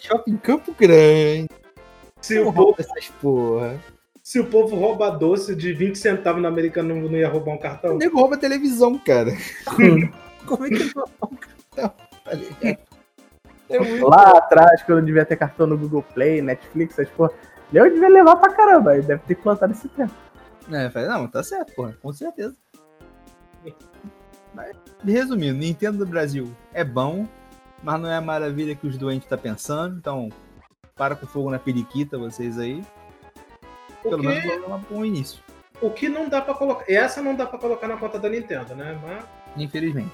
Shopping 0.00 0.36
Campo 0.38 0.74
Grande. 0.78 1.48
Se 2.20 2.38
o, 2.38 2.44
povo, 2.46 2.62
rouba 2.62 2.80
essas 2.80 3.08
porra. 3.20 3.80
se 4.22 4.40
o 4.40 4.46
povo 4.46 4.74
rouba 4.76 5.10
doce 5.10 5.54
de 5.54 5.72
20 5.72 5.96
centavos 5.96 6.42
no 6.42 6.48
americano, 6.48 6.94
não, 6.94 7.08
não 7.08 7.18
ia 7.18 7.28
roubar 7.28 7.54
um 7.54 7.58
cartão? 7.58 7.94
O 7.94 7.98
nego 7.98 8.18
rouba 8.18 8.36
televisão, 8.36 8.98
cara. 8.98 9.30
Como 10.46 10.66
é 10.66 10.68
que 10.68 10.74
ele 10.74 10.92
rouba 10.94 11.12
um 11.22 11.36
cartão? 11.36 11.92
Ligado? 12.32 12.78
É 13.68 13.78
muito... 13.78 14.06
Lá 14.06 14.38
atrás, 14.38 14.82
quando 14.82 14.98
eu 14.98 15.04
devia 15.04 15.24
ter 15.24 15.36
cartão 15.36 15.66
no 15.66 15.76
Google 15.76 16.04
Play, 16.14 16.40
Netflix, 16.40 16.98
essas 16.98 17.12
porra, 17.14 17.32
eu 17.72 17.92
devia 17.92 18.08
levar 18.08 18.36
pra 18.36 18.52
caramba. 18.52 18.94
Ele 18.96 19.06
deve 19.06 19.22
ter 19.24 19.36
plantado 19.36 19.72
esse 19.72 19.88
tempo. 19.88 20.14
É, 20.72 20.90
falei, 20.90 21.08
não, 21.08 21.28
tá 21.28 21.42
certo, 21.42 21.74
porra, 21.74 21.96
com 22.02 22.12
certeza. 22.12 22.56
Mas, 24.54 24.74
resumindo, 25.04 25.58
Nintendo 25.58 25.98
do 25.98 26.06
Brasil 26.06 26.50
é 26.72 26.82
bom, 26.82 27.28
mas 27.86 28.00
não 28.00 28.10
é 28.10 28.16
a 28.16 28.20
maravilha 28.20 28.74
que 28.74 28.84
os 28.86 28.98
doentes 28.98 29.28
tá 29.28 29.38
pensando, 29.38 29.96
então 29.96 30.28
para 30.96 31.14
com 31.14 31.24
fogo 31.26 31.50
na 31.50 31.58
periquita, 31.58 32.18
vocês 32.18 32.58
aí. 32.58 32.82
Pelo 34.02 34.16
Porque- 34.22 34.26
menos 34.26 34.64
é 34.68 34.74
um 34.74 34.78
bom 34.90 35.04
início, 35.04 35.40
O 35.80 35.90
que 35.90 36.08
não 36.08 36.28
dá 36.28 36.40
pra 36.40 36.54
colocar. 36.54 36.90
Essa 36.90 37.20
não 37.22 37.34
dá 37.34 37.44
pra 37.46 37.58
colocar 37.58 37.86
na 37.86 37.96
conta 37.96 38.18
da 38.18 38.28
Nintendo, 38.28 38.74
né? 38.74 38.98
Mas, 39.06 39.24
infelizmente. 39.62 40.10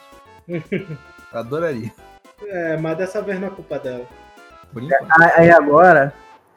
Adoraria, 1.32 1.90
é, 2.46 2.76
mas 2.76 2.98
dessa 2.98 3.22
vez 3.22 3.40
não 3.40 3.48
é 3.48 3.50
culpa 3.50 3.78
dela. 3.78 4.04
por 4.72 4.82
enquanto. 4.82 5.08
Aí 5.36 5.50
agora, 5.50 6.12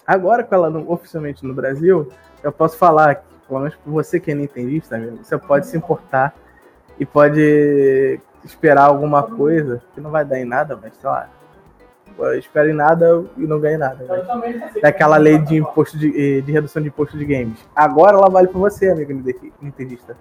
agora 0.07 0.43
com 0.43 0.55
ela 0.55 0.70
no- 0.70 0.91
oficialmente 0.91 1.45
no 1.45 1.53
Brasil, 1.53 2.11
eu 2.43 2.51
posso 2.51 2.78
falar 2.78 3.16
que, 3.16 3.24
pelo 3.47 3.59
menos 3.59 3.76
por 3.76 3.91
você 3.91 4.20
que 4.20 4.32
é 4.32 4.36
nintendista, 4.36 4.95
amigo, 4.95 5.24
você 5.24 5.38
pode 5.38 5.68
se 5.68 5.78
importar 5.78 6.34
e 6.99 7.05
pode 7.05 8.20
esperar 8.46 8.88
alguma 8.88 9.24
coisa, 9.24 9.82
que 9.93 10.00
não 10.00 10.12
vai 10.12 10.24
dar 10.24 10.39
em 10.39 10.46
nada, 10.46 10.78
mas 10.82 10.96
sei 10.96 11.10
lá. 11.10 11.30
Eu 12.18 12.39
espero 12.39 12.70
em 12.70 12.74
nada 12.74 13.26
e 13.36 13.41
não 13.41 13.60
ganho 13.60 13.78
nada. 13.78 14.06
Daquela 14.82 15.18
lei 15.18 15.38
de 15.38 15.58
imposto 15.58 15.98
de, 15.98 16.41
de 16.41 16.52
redução 16.52 16.82
de 16.82 16.88
imposto 16.88 17.18
de 17.18 17.26
games. 17.26 17.60
Agora 17.76 18.16
ela 18.16 18.30
vale 18.30 18.48
pra 18.48 18.60
você, 18.60 18.89
amigo 18.89 19.12
nintendista. 19.62 20.16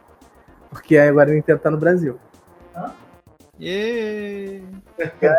Porque 0.70 0.98
agora 0.98 1.30
a 1.30 1.34
Nintendo 1.34 1.60
tá 1.60 1.70
no 1.70 1.76
Brasil. 1.76 2.18
E... 3.60 4.60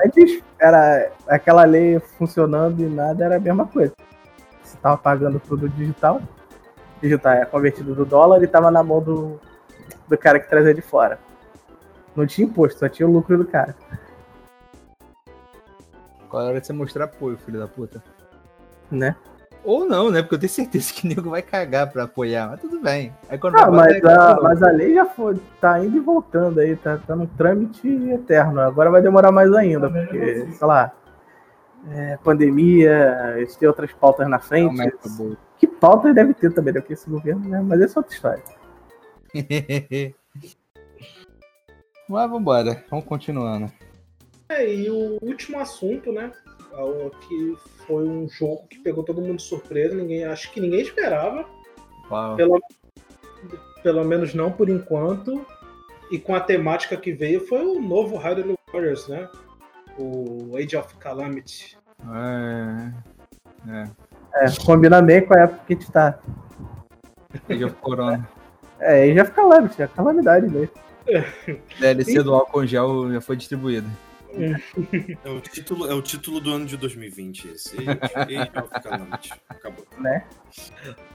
Antes 0.06 0.42
era 0.58 1.12
aquela 1.28 1.66
lei 1.66 2.00
funcionando 2.18 2.80
e 2.82 2.86
nada 2.86 3.26
era 3.26 3.36
a 3.36 3.40
mesma 3.40 3.66
coisa. 3.68 3.94
Você 4.64 4.78
tava 4.78 4.98
pagando 4.98 5.40
tudo 5.40 5.68
digital, 5.68 6.22
digital 7.02 7.34
é 7.34 7.46
convertido 7.46 7.94
do 7.94 8.06
dólar 8.06 8.42
e 8.42 8.48
tava 8.48 8.72
na 8.72 8.82
mão 8.82 9.02
do, 9.02 9.40
do 10.08 10.18
cara 10.18 10.40
que 10.40 10.50
trazia 10.50 10.74
de 10.74 10.82
fora. 10.82 11.20
Não 12.16 12.26
tinha 12.26 12.48
imposto, 12.48 12.80
só 12.80 12.88
tinha 12.88 13.08
o 13.08 13.12
lucro 13.12 13.38
do 13.38 13.46
cara. 13.46 13.76
Qual 16.30 16.42
é 16.42 16.46
a 16.46 16.50
hora 16.50 16.62
de 16.62 16.68
você 16.68 16.74
mostrar 16.74 17.06
apoio, 17.06 17.38
filho 17.38 17.60
da 17.60 17.68
puta? 17.68 18.04
Né? 18.92 19.16
Ou 19.64 19.84
não, 19.84 20.12
né? 20.12 20.22
Porque 20.22 20.36
eu 20.36 20.40
tenho 20.40 20.52
certeza 20.52 20.94
que 20.94 21.06
o 21.06 21.10
nego 21.10 21.30
vai 21.30 21.42
cagar 21.42 21.92
pra 21.92 22.04
apoiar, 22.04 22.50
mas 22.50 22.62
tudo 22.62 22.80
bem. 22.80 23.14
Aí 23.28 23.38
quando 23.38 23.58
Ah, 23.58 23.70
mas 23.70 24.00
botar, 24.00 24.32
a, 24.34 24.42
mas 24.42 24.62
a 24.62 24.70
lei 24.70 24.94
já 24.94 25.06
foi, 25.06 25.40
tá 25.60 25.84
indo 25.84 25.98
e 25.98 26.00
voltando 26.00 26.60
aí, 26.60 26.76
tá, 26.76 26.98
tá 26.98 27.16
num 27.16 27.26
trâmite 27.26 27.88
eterno. 27.88 28.60
Agora 28.62 28.92
vai 28.92 29.02
demorar 29.02 29.32
mais 29.32 29.52
ainda, 29.54 29.90
porque, 29.90 30.48
sei 30.52 30.68
lá, 30.68 30.94
é, 31.90 32.18
pandemia, 32.24 33.36
eles 33.38 33.56
têm 33.56 33.68
outras 33.68 33.92
pautas 33.94 34.28
na 34.28 34.40
frente. 34.40 34.68
aumenta 34.68 35.08
o 35.08 35.10
bolo. 35.10 35.38
Que 35.58 35.68
pautas 35.68 36.14
deve 36.14 36.34
ter 36.34 36.54
também, 36.54 36.74
né? 36.74 36.80
Porque 36.80 36.94
esse 36.94 37.10
governo, 37.10 37.48
né? 37.48 37.62
Mas 37.62 37.82
essa 37.82 37.98
é 37.98 38.00
outra 38.00 38.14
história. 38.14 38.44
Mas 42.08 42.30
vambora, 42.30 42.84
vamos 42.90 43.06
continuando. 43.06 43.72
É, 44.50 44.72
e 44.72 44.90
o 44.90 45.18
último 45.22 45.60
assunto, 45.60 46.12
né? 46.12 46.32
Que 47.28 47.56
foi 47.88 48.08
um 48.08 48.28
jogo 48.30 48.68
que 48.68 48.80
pegou 48.80 49.04
todo 49.04 49.22
mundo 49.22 49.38
de 49.38 49.44
surpresa, 49.44 49.96
ninguém, 49.96 50.26
acho 50.26 50.52
que 50.52 50.60
ninguém 50.60 50.82
esperava, 50.82 51.46
Uau. 52.12 52.36
pelo, 52.36 52.62
pelo 53.82 54.04
menos 54.04 54.34
não 54.34 54.52
por 54.52 54.70
enquanto. 54.70 55.46
E 56.12 56.20
com 56.20 56.36
a 56.36 56.40
temática 56.40 56.96
que 56.96 57.12
veio 57.12 57.48
foi 57.48 57.66
o 57.66 57.82
novo 57.82 58.18
Hyrule 58.18 58.56
Warriors, 58.72 59.08
né? 59.08 59.28
O 59.98 60.56
Age 60.56 60.78
of 60.78 60.94
Calamity. 60.98 61.78
É. 63.68 64.06
É, 64.36 64.46
combina 64.64 65.02
bem 65.02 65.26
com 65.26 65.34
a 65.34 65.42
época 65.42 65.62
que 65.66 65.74
a 65.74 65.78
gente 65.78 65.92
tá. 65.92 66.20
Age 67.50 67.66
of 67.66 67.76
Corona. 67.78 68.28
É, 68.80 69.12
já 69.14 69.26
fica 69.26 69.42
lá, 69.42 69.58
é 69.80 69.88
calamidade 69.88 70.48
mesmo. 70.48 70.85
DLC 71.80 72.24
do 72.24 72.34
álcool 72.34 72.66
gel 72.66 73.12
já 73.12 73.22
foi 73.22 73.36
distribuído. 73.36 73.88
É 75.24 75.30
o 75.30 75.40
título, 75.40 75.90
é 75.90 75.94
o 75.94 76.02
título 76.02 76.42
do 76.42 76.52
ano 76.52 76.66
de 76.66 76.76
2020 76.76 77.48
esse. 77.50 77.78
Calamity. 78.84 79.32
Acabou. 79.48 79.86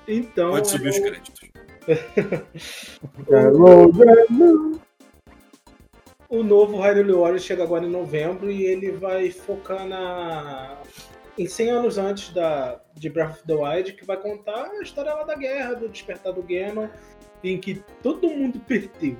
Então, 0.08 0.52
Pode 0.52 0.68
subir 0.68 0.88
os 0.88 0.96
é, 0.96 1.00
créditos. 1.00 1.50
o 6.28 6.42
novo 6.42 6.80
Hyrule 6.80 7.12
Warriors 7.12 7.44
chega 7.44 7.62
agora 7.62 7.84
em 7.84 7.90
novembro 7.90 8.50
e 8.50 8.64
ele 8.64 8.92
vai 8.92 9.30
focar 9.30 9.86
na 9.86 10.78
em 11.38 11.46
100 11.46 11.70
anos 11.70 11.98
antes 11.98 12.32
da 12.32 12.80
de 12.94 13.08
Breath 13.08 13.30
of 13.30 13.46
the 13.46 13.54
Wild, 13.54 13.92
que 13.94 14.04
vai 14.04 14.16
contar 14.16 14.70
a 14.70 14.82
história 14.82 15.14
lá 15.14 15.24
da 15.24 15.34
guerra, 15.34 15.74
do 15.74 15.88
despertar 15.88 16.32
do 16.32 16.42
Ganon, 16.42 16.88
em 17.42 17.58
que 17.58 17.82
todo 18.02 18.28
mundo 18.28 18.60
perdeu. 18.66 19.16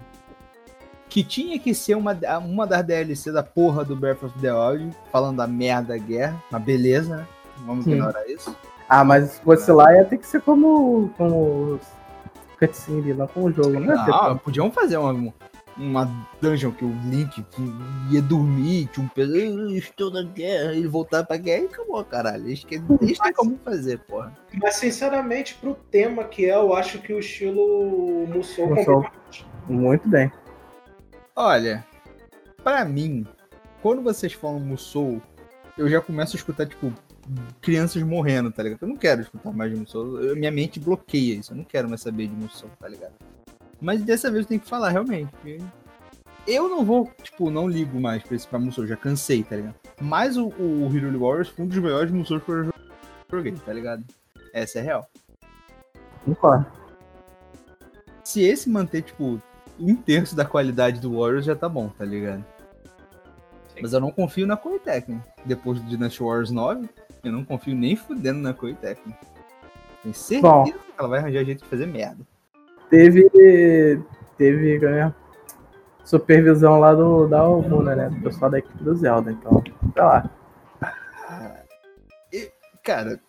Que 1.11 1.23
tinha 1.25 1.59
que 1.59 1.75
ser 1.75 1.97
uma, 1.97 2.17
uma 2.39 2.67
das 2.67 2.83
DLC 2.85 3.31
da 3.33 3.43
porra 3.43 3.85
do 3.85 3.95
Breath 3.97 4.23
of 4.23 4.39
the 4.39 4.53
Wild, 4.53 4.97
falando 5.13 5.37
da 5.39 5.47
merda 5.47 5.89
da 5.89 5.99
guerra. 5.99 6.43
Mas 6.51 6.63
beleza, 6.63 7.17
né? 7.17 7.27
Vamos 7.67 7.85
Sim. 7.85 7.93
ignorar 7.93 8.27
isso. 8.29 8.57
Ah, 8.89 9.05
mas 9.05 9.31
se 9.33 9.41
fosse 9.43 9.71
lá 9.71 9.93
ia 9.95 10.05
ter 10.05 10.19
que 10.19 10.27
ser 10.27 10.41
como, 10.41 11.11
como 11.19 11.79
cutscene, 12.59 13.13
não 13.13 13.27
como 13.27 13.53
jogo, 13.53 13.79
né? 13.81 13.95
Não, 13.95 14.39
podiam 14.39 14.71
fazer 14.71 14.97
uma, 14.97 15.33
uma 15.77 16.11
dungeon 16.41 16.71
que 16.73 16.85
o 16.85 16.93
Link 17.09 17.45
ia 18.11 18.21
dormir, 18.23 18.89
tinha 18.93 19.05
um 19.05 19.09
peso, 19.09 19.35
"Eu 19.37 19.71
estou 19.77 20.11
na 20.13 20.23
guerra, 20.23 20.73
ele 20.75 20.89
voltar 20.89 21.25
pra 21.25 21.37
guerra 21.37 21.63
e 21.63 21.67
acabou, 21.67 22.05
caralho. 22.05 22.47
Eles, 22.47 22.65
que- 22.65 22.83
eles 23.01 23.19
têm 23.19 23.33
como 23.33 23.59
fazer, 23.65 23.99
porra. 24.01 24.33
Mas 24.61 24.75
sinceramente, 24.77 25.55
pro 25.61 25.75
tema 25.91 26.25
que 26.25 26.47
é, 26.47 26.55
eu 26.55 26.75
acho 26.75 26.99
que 27.01 27.13
o 27.13 27.19
estilo 27.19 28.27
Musou. 28.29 29.05
Muito 29.69 30.09
bem. 30.09 30.31
Olha, 31.43 31.83
pra 32.63 32.85
mim, 32.85 33.27
quando 33.81 34.03
vocês 34.03 34.35
falam 34.35 34.61
Musou, 34.61 35.23
eu 35.79 35.89
já 35.89 35.99
começo 35.99 36.37
a 36.37 36.39
escutar, 36.39 36.67
tipo, 36.67 36.93
crianças 37.63 38.03
morrendo, 38.03 38.53
tá 38.53 38.63
ligado? 38.63 38.83
Eu 38.83 38.89
não 38.89 38.97
quero 38.97 39.23
escutar 39.23 39.51
mais 39.51 39.73
de 39.73 39.79
Musou. 39.81 40.21
Eu- 40.21 40.37
minha 40.37 40.51
mente 40.51 40.79
bloqueia 40.79 41.37
isso. 41.37 41.55
Eu 41.55 41.57
não 41.57 41.65
quero 41.65 41.89
mais 41.89 42.03
saber 42.03 42.27
de 42.27 42.35
Musou, 42.35 42.69
tá 42.79 42.87
ligado? 42.87 43.15
Mas 43.81 44.03
dessa 44.03 44.31
vez 44.31 44.43
eu 44.45 44.49
tenho 44.49 44.61
que 44.61 44.69
falar, 44.69 44.91
realmente. 44.91 45.31
Eu 46.47 46.69
não 46.69 46.85
vou, 46.85 47.11
tipo, 47.23 47.51
não 47.51 47.67
ligo 47.67 47.99
mais 47.99 48.23
pra 48.23 48.37
esse 48.37 48.47
pra 48.47 48.59
Musou. 48.59 48.87
Já 48.87 48.95
cansei, 48.99 49.43
tá 49.43 49.57
ligado? 49.57 49.77
Mas 49.99 50.37
o, 50.37 50.49
o 50.49 50.89
Hyrule 50.89 51.17
Warriors 51.17 51.49
foi 51.49 51.65
um 51.65 51.69
dos 51.69 51.79
melhores 51.79 52.13
Musou 52.13 52.39
que 52.39 52.51
eu 52.51 52.71
joguei, 53.33 53.53
tá 53.53 53.73
ligado? 53.73 54.05
Essa 54.53 54.81
é 54.81 54.83
real. 54.83 55.09
Concordo. 56.23 56.67
Se 58.23 58.43
esse 58.43 58.69
manter, 58.69 59.01
tipo, 59.01 59.41
um 59.81 59.97
terço 59.97 60.37
da 60.37 60.45
qualidade 60.45 61.01
do 61.01 61.19
Warriors, 61.19 61.45
já 61.45 61.57
tá 61.57 61.69
bom, 61.69 61.89
tá 61.89 62.05
ligado? 62.05 62.45
Mas 63.81 63.93
eu 63.93 64.01
não 64.01 64.11
confio 64.11 64.47
na 64.47 64.57
Koei 64.57 64.79
Tecmo. 64.79 65.23
Depois 65.45 65.81
do 65.81 65.89
Dynasty 65.89 66.23
Wars 66.23 66.51
9, 66.51 66.89
eu 67.25 67.33
não 67.33 67.45
confio 67.45 67.75
nem 67.75 67.97
fudendo 67.97 68.41
na 68.41 68.53
Koei 68.53 68.75
Tecmo. 68.75 69.15
Tenho 70.03 70.15
certeza 70.15 70.53
Bom. 70.53 70.65
que 70.65 70.75
ela 70.99 71.09
vai 71.09 71.19
arranjar 71.19 71.45
jeito 71.45 71.63
de 71.63 71.69
fazer 71.69 71.87
merda. 71.87 72.27
Teve. 72.89 73.31
Teve 74.37 74.79
né, 74.79 75.15
supervisão 76.03 76.81
lá 76.81 76.95
do, 76.95 77.27
da 77.27 77.41
Almuna, 77.41 77.95
né? 77.95 78.09
Do 78.09 78.23
pessoal 78.23 78.51
da 78.51 78.59
equipe 78.59 78.83
do 78.83 78.95
Zelda, 78.95 79.31
então. 79.31 79.63
Sei 79.63 80.03
lá. 80.03 80.31
cara, 82.83 83.21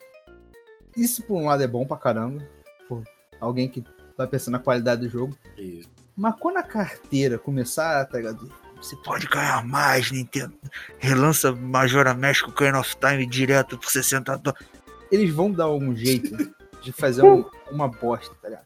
isso 0.96 1.24
por 1.24 1.36
um 1.36 1.46
lado 1.46 1.64
é 1.64 1.68
bom 1.68 1.86
pra 1.86 1.98
caramba. 1.98 2.42
Por 2.88 3.04
alguém 3.40 3.68
que 3.68 3.84
tá 4.16 4.26
pensando 4.26 4.54
na 4.54 4.60
qualidade 4.60 5.02
do 5.02 5.10
jogo. 5.10 5.36
Isso. 5.58 5.90
Mas 6.16 6.36
quando 6.40 6.58
a 6.58 6.64
carteira 6.64 7.38
começar, 7.40 8.06
tá 8.06 8.18
ligado? 8.18 8.52
Você 8.82 8.96
pode 8.98 9.28
ganhar 9.28 9.64
mais, 9.66 10.12
Nintendo. 10.12 10.54
Relança 10.98 11.52
Majora 11.52 12.14
México 12.14 12.52
Kind 12.52 12.74
of 12.76 12.96
Time 12.98 13.26
direto 13.28 13.78
por 13.78 13.90
60 13.92 14.38
dólares. 14.38 14.68
Eles 15.12 15.32
vão 15.34 15.52
dar 15.52 15.66
algum 15.66 15.96
jeito 15.96 16.30
de 16.82 16.92
fazer 16.92 17.22
um- 17.24 17.46
uma 17.72 17.88
bosta, 17.88 18.34
tá 18.42 18.50
ligado? 18.50 18.66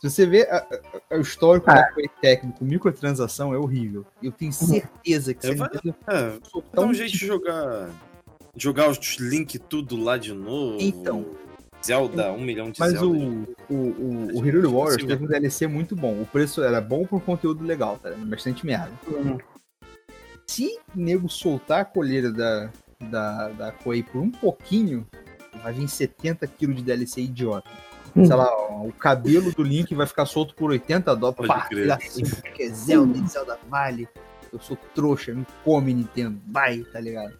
Se 0.00 0.08
você 0.08 0.24
vê 0.24 0.42
a- 0.44 0.56
a- 0.56 1.14
a- 1.14 1.18
o 1.18 1.20
histórico 1.20 1.70
Ah. 1.70 1.74
da 1.74 1.92
Koei 1.92 2.08
técnico, 2.22 2.64
microtransação 2.64 3.52
é 3.52 3.58
horrível. 3.58 4.06
Eu 4.22 4.32
tenho 4.32 4.50
certeza 4.52 5.34
que 5.34 5.46
É, 5.46 5.54
se 5.54 5.62
a 5.62 5.66
vai- 5.66 5.70
É, 6.08 6.38
dá 6.72 6.82
um 6.82 6.94
jeito 6.94 7.12
de 7.12 7.26
jogar. 7.26 7.90
Jogar 8.56 8.88
os 8.88 8.98
links 9.18 9.60
tudo 9.68 9.96
lá 10.02 10.16
de 10.16 10.32
novo. 10.32 10.78
Então. 10.80 11.26
Zelda, 11.84 12.32
um 12.32 12.40
milhão 12.40 12.70
de 12.70 12.78
Mas 12.78 12.92
Zelda. 12.92 13.06
o, 13.06 13.42
o, 13.68 13.74
o, 13.74 14.36
o 14.36 14.40
Hyrule 14.40 14.66
Warriors 14.66 15.04
teve 15.04 15.24
um 15.24 15.26
DLC 15.26 15.66
muito 15.66 15.96
bom. 15.96 16.20
O 16.20 16.26
preço 16.26 16.62
era 16.62 16.80
bom 16.80 17.06
por 17.06 17.22
conteúdo 17.22 17.64
legal, 17.64 17.98
tá? 18.02 18.10
Bastante 18.10 18.66
merda. 18.66 18.92
Uhum. 19.06 19.38
Se 20.46 20.78
nego 20.94 21.28
soltar 21.28 21.80
a 21.80 21.84
colheira 21.84 22.30
da, 22.30 22.70
da, 23.00 23.48
da 23.48 23.72
Koei 23.72 24.02
por 24.02 24.20
um 24.20 24.30
pouquinho, 24.30 25.06
vai 25.62 25.72
vir 25.72 25.88
70 25.88 26.46
kg 26.46 26.74
de 26.74 26.82
DLC 26.82 27.22
idiota. 27.22 27.70
Hum. 28.16 28.24
Sei 28.24 28.34
lá, 28.34 28.48
o 28.84 28.92
cabelo 28.92 29.52
do 29.52 29.62
Link 29.62 29.94
vai 29.94 30.06
ficar 30.06 30.26
solto 30.26 30.54
por 30.54 30.70
80 30.70 31.14
dólares. 31.14 31.46
Pá, 31.46 31.68
assim, 31.94 32.24
que 32.54 32.64
é 32.64 32.68
Zelda, 32.68 33.16
e 33.16 33.28
Zelda 33.28 33.58
vale. 33.68 34.08
Eu 34.52 34.58
sou 34.58 34.76
trouxa, 34.94 35.32
me 35.32 35.46
come 35.64 35.94
Nintendo. 35.94 36.40
Vai, 36.48 36.80
tá 36.80 36.98
ligado? 36.98 37.38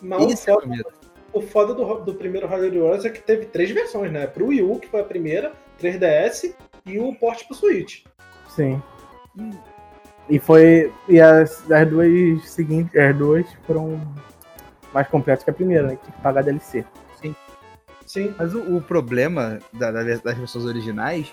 Mas 0.00 0.32
Esse 0.32 0.50
é 0.50 0.54
o 0.54 0.66
medo. 0.66 0.90
O 1.32 1.40
foda 1.40 1.74
do, 1.74 1.84
do 2.00 2.14
primeiro 2.14 2.46
Hyrule 2.46 2.78
Warriors 2.80 3.04
é 3.04 3.10
que 3.10 3.20
teve 3.22 3.46
três 3.46 3.70
versões, 3.70 4.10
né? 4.12 4.26
Pro 4.26 4.46
Wii 4.48 4.62
U, 4.62 4.78
que 4.78 4.88
foi 4.88 5.00
a 5.00 5.04
primeira, 5.04 5.52
3DS 5.80 6.54
e 6.86 6.98
o 6.98 7.14
port 7.14 7.44
pro 7.46 7.54
Switch. 7.56 8.04
Sim. 8.48 8.82
E 10.28 10.38
foi. 10.38 10.92
E 11.08 11.20
as, 11.20 11.70
as 11.70 11.88
duas 11.88 12.48
seguintes, 12.50 12.94
as 12.96 13.16
duas 13.16 13.46
foram 13.66 14.00
mais 14.92 15.08
completas 15.08 15.42
que 15.44 15.50
a 15.50 15.54
primeira, 15.54 15.86
né? 15.88 15.98
Tinha 16.02 16.14
que 16.16 16.22
pagar 16.22 16.42
DLC. 16.42 16.84
Sim. 18.06 18.34
Mas 18.38 18.54
o, 18.54 18.76
o 18.76 18.82
problema 18.82 19.58
da- 19.72 19.90
da- 19.90 20.02
das 20.02 20.36
versões 20.36 20.66
originais 20.66 21.32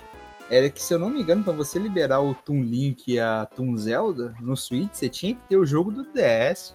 era 0.50 0.70
que, 0.70 0.82
se 0.82 0.94
eu 0.94 0.98
não 1.00 1.10
me 1.10 1.22
engano, 1.22 1.44
pra 1.44 1.52
você 1.52 1.78
liberar 1.78 2.22
o 2.22 2.34
Toon 2.34 2.62
Link 2.62 3.04
e 3.12 3.20
a 3.20 3.46
Toon 3.54 3.76
Zelda 3.76 4.34
no 4.40 4.56
Switch, 4.56 4.94
você 4.94 5.10
tinha 5.10 5.36
que 5.36 5.42
ter 5.50 5.58
o 5.58 5.66
jogo 5.66 5.92
do 5.92 6.06
DS. 6.14 6.74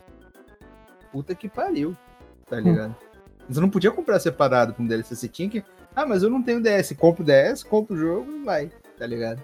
Puta 1.11 1.35
que 1.35 1.49
pariu, 1.49 1.97
tá 2.51 2.61
ligado? 2.61 2.95
Você 3.49 3.61
não 3.61 3.69
podia 3.71 3.91
comprar 3.91 4.19
separado 4.21 4.73
com 4.75 4.87
DLC, 4.87 5.15
você 5.15 5.29
tinha 5.29 5.49
que. 5.49 5.63
Ah, 5.95 6.07
mas 6.07 6.23
eu 6.23 6.31
não 6.31 6.43
tenho 6.43 6.61
DS. 6.63 6.93
Compra 6.99 7.23
o 7.23 7.27
DS, 7.27 7.63
compra 7.63 7.95
o 7.95 7.97
jogo 7.97 8.31
e 8.33 8.45
vai, 8.45 8.71
tá 8.99 9.07
ligado? 9.07 9.43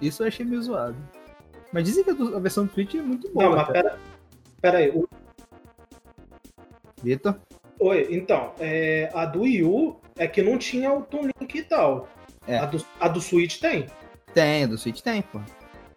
Isso 0.00 0.22
eu 0.22 0.28
achei 0.28 0.44
meio 0.46 0.62
zoado. 0.62 0.96
Mas 1.72 1.84
dizem 1.84 2.04
que 2.04 2.10
a, 2.10 2.36
a 2.36 2.40
versão 2.40 2.64
do 2.66 2.72
Switch 2.72 2.94
é 2.94 3.02
muito 3.02 3.28
boa. 3.30 3.44
Não, 3.48 3.56
mas 3.56 3.66
cara. 3.66 3.72
pera, 3.82 3.98
pera 4.60 4.78
aí. 4.78 4.90
O- 4.90 5.08
Vitor? 7.02 7.36
Oi, 7.80 8.08
então, 8.10 8.52
é, 8.58 9.08
a 9.14 9.24
do 9.24 9.42
Wii 9.42 9.62
U 9.64 9.96
é 10.16 10.26
que 10.26 10.42
não 10.42 10.58
tinha 10.58 10.92
o 10.92 11.02
Toon 11.02 11.28
Link 11.40 11.54
e 11.58 11.62
tal. 11.62 12.08
É. 12.46 12.58
A, 12.58 12.66
do, 12.66 12.84
a 12.98 13.08
do 13.08 13.20
Switch 13.20 13.60
tem. 13.60 13.86
Tem, 14.34 14.66
do 14.66 14.76
Switch 14.76 15.00
tem, 15.00 15.22
pô. 15.22 15.40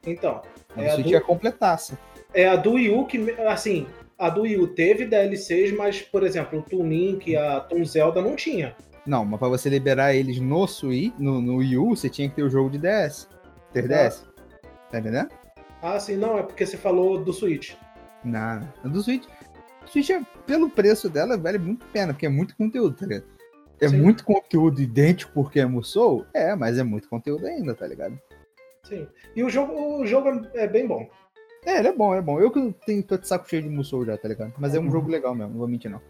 Então, 0.06 0.42
A 0.76 0.76
do 0.76 0.82
É, 0.84 0.90
a 0.92 0.94
Switch 0.96 1.08
do- 1.10 1.16
é 1.16 1.20
completaça. 1.20 1.98
é 2.34 2.48
a 2.48 2.56
do 2.56 2.74
Wii 2.74 2.90
U 2.92 3.06
que, 3.06 3.32
assim, 3.48 3.88
a 4.22 4.30
do 4.30 4.44
Wii 4.44 4.60
U 4.60 4.68
teve 4.68 5.06
DLCs, 5.06 5.76
mas, 5.76 6.00
por 6.00 6.22
exemplo, 6.22 6.60
o 6.60 6.62
Toon 6.62 6.88
Link 6.88 7.32
e 7.32 7.36
a 7.36 7.60
Toon 7.60 7.84
Zelda 7.84 8.22
não 8.22 8.36
tinha. 8.36 8.76
Não, 9.04 9.26
mas 9.26 9.40
pra 9.40 9.48
você 9.48 9.68
liberar 9.68 10.14
eles 10.14 10.40
no 10.40 10.68
Switch, 10.68 11.12
no, 11.18 11.42
no 11.42 11.56
Wii 11.56 11.78
U, 11.80 11.96
você 11.96 12.08
tinha 12.08 12.30
que 12.30 12.36
ter 12.36 12.44
o 12.44 12.50
jogo 12.50 12.70
de 12.70 12.78
DS. 12.78 13.28
3DS. 13.74 14.24
Tá 14.92 15.00
entendendo? 15.00 15.30
Ah, 15.82 16.00
sim, 16.00 16.18
não, 16.18 16.38
é 16.38 16.44
porque 16.44 16.68
você 16.68 16.78
falou 16.78 17.18
do 17.18 17.34
Switch. 17.34 17.74
Não. 18.24 18.60
Do 18.86 19.02
Switch. 19.02 19.26
O 19.84 19.88
Switch, 19.90 20.12
é- 20.12 20.22
pelo 20.46 20.70
preço 20.70 21.10
dela, 21.10 21.36
vale 21.36 21.58
muito 21.58 21.84
a 21.84 21.90
pena, 21.92 22.14
porque 22.14 22.28
é 22.28 22.30
muito 22.30 22.56
conteúdo, 22.56 22.96
tá 22.96 23.08
ligado? 23.08 23.26
É 23.82 23.90
Sim. 23.90 23.98
muito 24.02 24.24
conteúdo 24.24 24.80
idêntico 24.80 25.32
porque 25.34 25.60
é 25.60 25.66
Musou? 25.66 26.28
É, 26.32 26.56
mas 26.56 26.78
é 26.78 26.84
muito 26.84 27.10
conteúdo 27.10 27.48
ainda, 27.48 27.74
tá 27.74 27.88
ligado? 27.88 28.20
Sim. 28.84 29.08
E 29.36 29.44
o 29.44 29.50
jogo, 29.50 29.74
o 30.00 30.06
jogo 30.06 30.46
é 30.54 30.68
bem 30.68 30.86
bom. 30.86 31.10
É, 31.66 31.78
ele 31.80 31.90
é 31.90 31.94
bom, 31.94 32.14
é 32.16 32.22
bom. 32.22 32.40
Eu 32.40 32.50
que 32.52 32.74
tenho, 32.86 33.04
tô 33.04 33.18
de 33.18 33.28
saco 33.28 33.48
cheio 33.50 33.62
de 33.62 33.70
Musou 33.70 34.04
já, 34.06 34.18
tá 34.18 34.28
ligado? 34.28 34.54
Mas 34.58 34.74
é 34.74 34.80
um 34.80 34.84
Uhum. 34.86 34.92
jogo 34.92 35.10
legal 35.10 35.36
mesmo, 35.36 35.52
não 35.52 35.60
vou 35.60 35.68
mentir 35.68 35.92
não. 35.92 36.02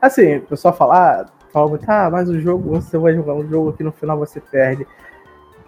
Assim, 0.00 0.36
o 0.36 0.42
pessoal 0.46 0.72
fala, 0.74 1.20
ah, 1.22 1.26
fala 1.52 1.68
muito, 1.68 1.84
ah, 1.90 2.08
mas 2.10 2.28
o 2.28 2.40
jogo, 2.40 2.70
você 2.70 2.96
vai 2.96 3.14
jogar 3.14 3.34
um 3.34 3.46
jogo 3.46 3.72
que 3.74 3.82
no 3.82 3.92
final 3.92 4.18
você 4.18 4.40
perde. 4.40 4.86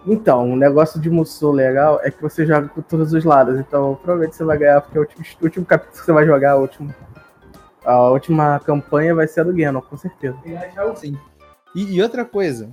Então, 0.07 0.51
o 0.51 0.55
negócio 0.55 0.99
de 0.99 1.09
Musou 1.09 1.51
legal 1.51 1.99
é 2.03 2.09
que 2.09 2.21
você 2.21 2.45
joga 2.45 2.67
por 2.67 2.83
todos 2.83 3.11
os 3.13 3.23
lados. 3.23 3.59
Então, 3.59 3.95
provavelmente 3.95 4.35
você 4.35 4.43
vai 4.43 4.57
ganhar, 4.57 4.81
porque 4.81 4.97
o 4.97 5.01
último, 5.01 5.25
o 5.41 5.43
último 5.43 5.65
capítulo 5.65 5.99
que 5.99 6.05
você 6.05 6.11
vai 6.11 6.25
jogar, 6.25 6.51
a 6.51 6.55
última, 6.57 6.95
a 7.83 8.09
última 8.09 8.59
campanha 8.59 9.13
vai 9.13 9.27
ser 9.27 9.41
a 9.41 9.43
do 9.43 9.53
Ganon, 9.53 9.81
com 9.81 9.97
certeza. 9.97 10.37
Sim. 10.95 11.17
E, 11.75 11.95
e 11.95 12.01
outra 12.01 12.23
coisa, 12.23 12.69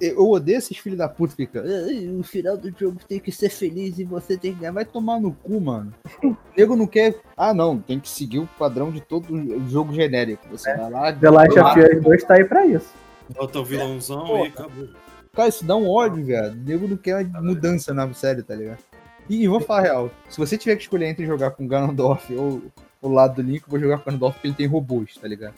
eu- 0.00 0.28
odeio 0.30 0.58
esses 0.58 0.76
filhos 0.76 0.98
da 0.98 1.08
puta 1.08 1.34
que 1.34 1.46
ficam. 1.46 1.62
"Ai, 1.64 2.00
No 2.06 2.22
final 2.22 2.56
do 2.56 2.70
jogo 2.78 2.98
tem 3.08 3.18
que 3.20 3.30
ser 3.32 3.48
feliz 3.50 3.98
e 3.98 4.04
você 4.04 4.36
tem 4.36 4.52
que 4.54 4.60
ganhar. 4.60 4.72
Vai 4.72 4.84
tomar 4.84 5.20
no 5.20 5.32
cu, 5.32 5.60
mano. 5.60 5.92
O 6.24 6.34
nego 6.56 6.76
não 6.76 6.86
quer. 6.86 7.20
Ah, 7.36 7.52
não, 7.54 7.78
tem 7.78 7.98
que 8.00 8.08
seguir 8.08 8.38
o 8.40 8.46
padrão 8.58 8.90
de 8.90 9.00
todo 9.00 9.26
jogo 9.68 9.92
genérico. 9.92 10.46
Você 10.50 10.74
vai 10.74 10.90
lá. 10.90 11.12
The 11.12 11.30
Last 11.30 11.58
of 11.58 11.80
Us 11.96 12.02
2 12.02 12.24
tá 12.24 12.34
aí 12.34 12.44
pra 12.44 12.66
isso. 12.66 12.92
Bota 13.34 13.60
o 13.60 13.64
vilãozão 13.64 14.26
Porra. 14.26 14.44
e 14.44 14.48
acabou. 14.48 14.88
Cara, 15.32 15.48
isso 15.48 15.64
dá 15.64 15.76
um 15.76 15.88
ódio, 15.88 16.24
velho. 16.24 16.52
O 16.52 16.56
nego 16.56 16.88
não 16.88 16.96
quer 16.96 17.24
mudança 17.40 17.94
na 17.94 18.12
série, 18.12 18.42
tá 18.42 18.54
ligado? 18.54 18.78
E, 19.28 19.44
e 19.44 19.48
vou 19.48 19.60
falar 19.60 19.78
a 19.80 19.82
real: 19.82 20.10
se 20.28 20.36
você 20.38 20.58
tiver 20.58 20.74
que 20.76 20.82
escolher 20.82 21.06
entre 21.06 21.24
jogar 21.24 21.52
com 21.52 21.66
Ganondorf 21.68 22.34
ou 22.34 22.60
o 23.00 23.08
lado 23.08 23.36
do 23.36 23.42
Link, 23.42 23.62
eu 23.62 23.68
vou 23.68 23.78
jogar 23.78 23.98
com 23.98 24.06
Ganondorf 24.06 24.34
porque 24.34 24.48
ele 24.48 24.54
tem 24.56 24.66
robôs, 24.66 25.14
tá 25.16 25.28
ligado? 25.28 25.54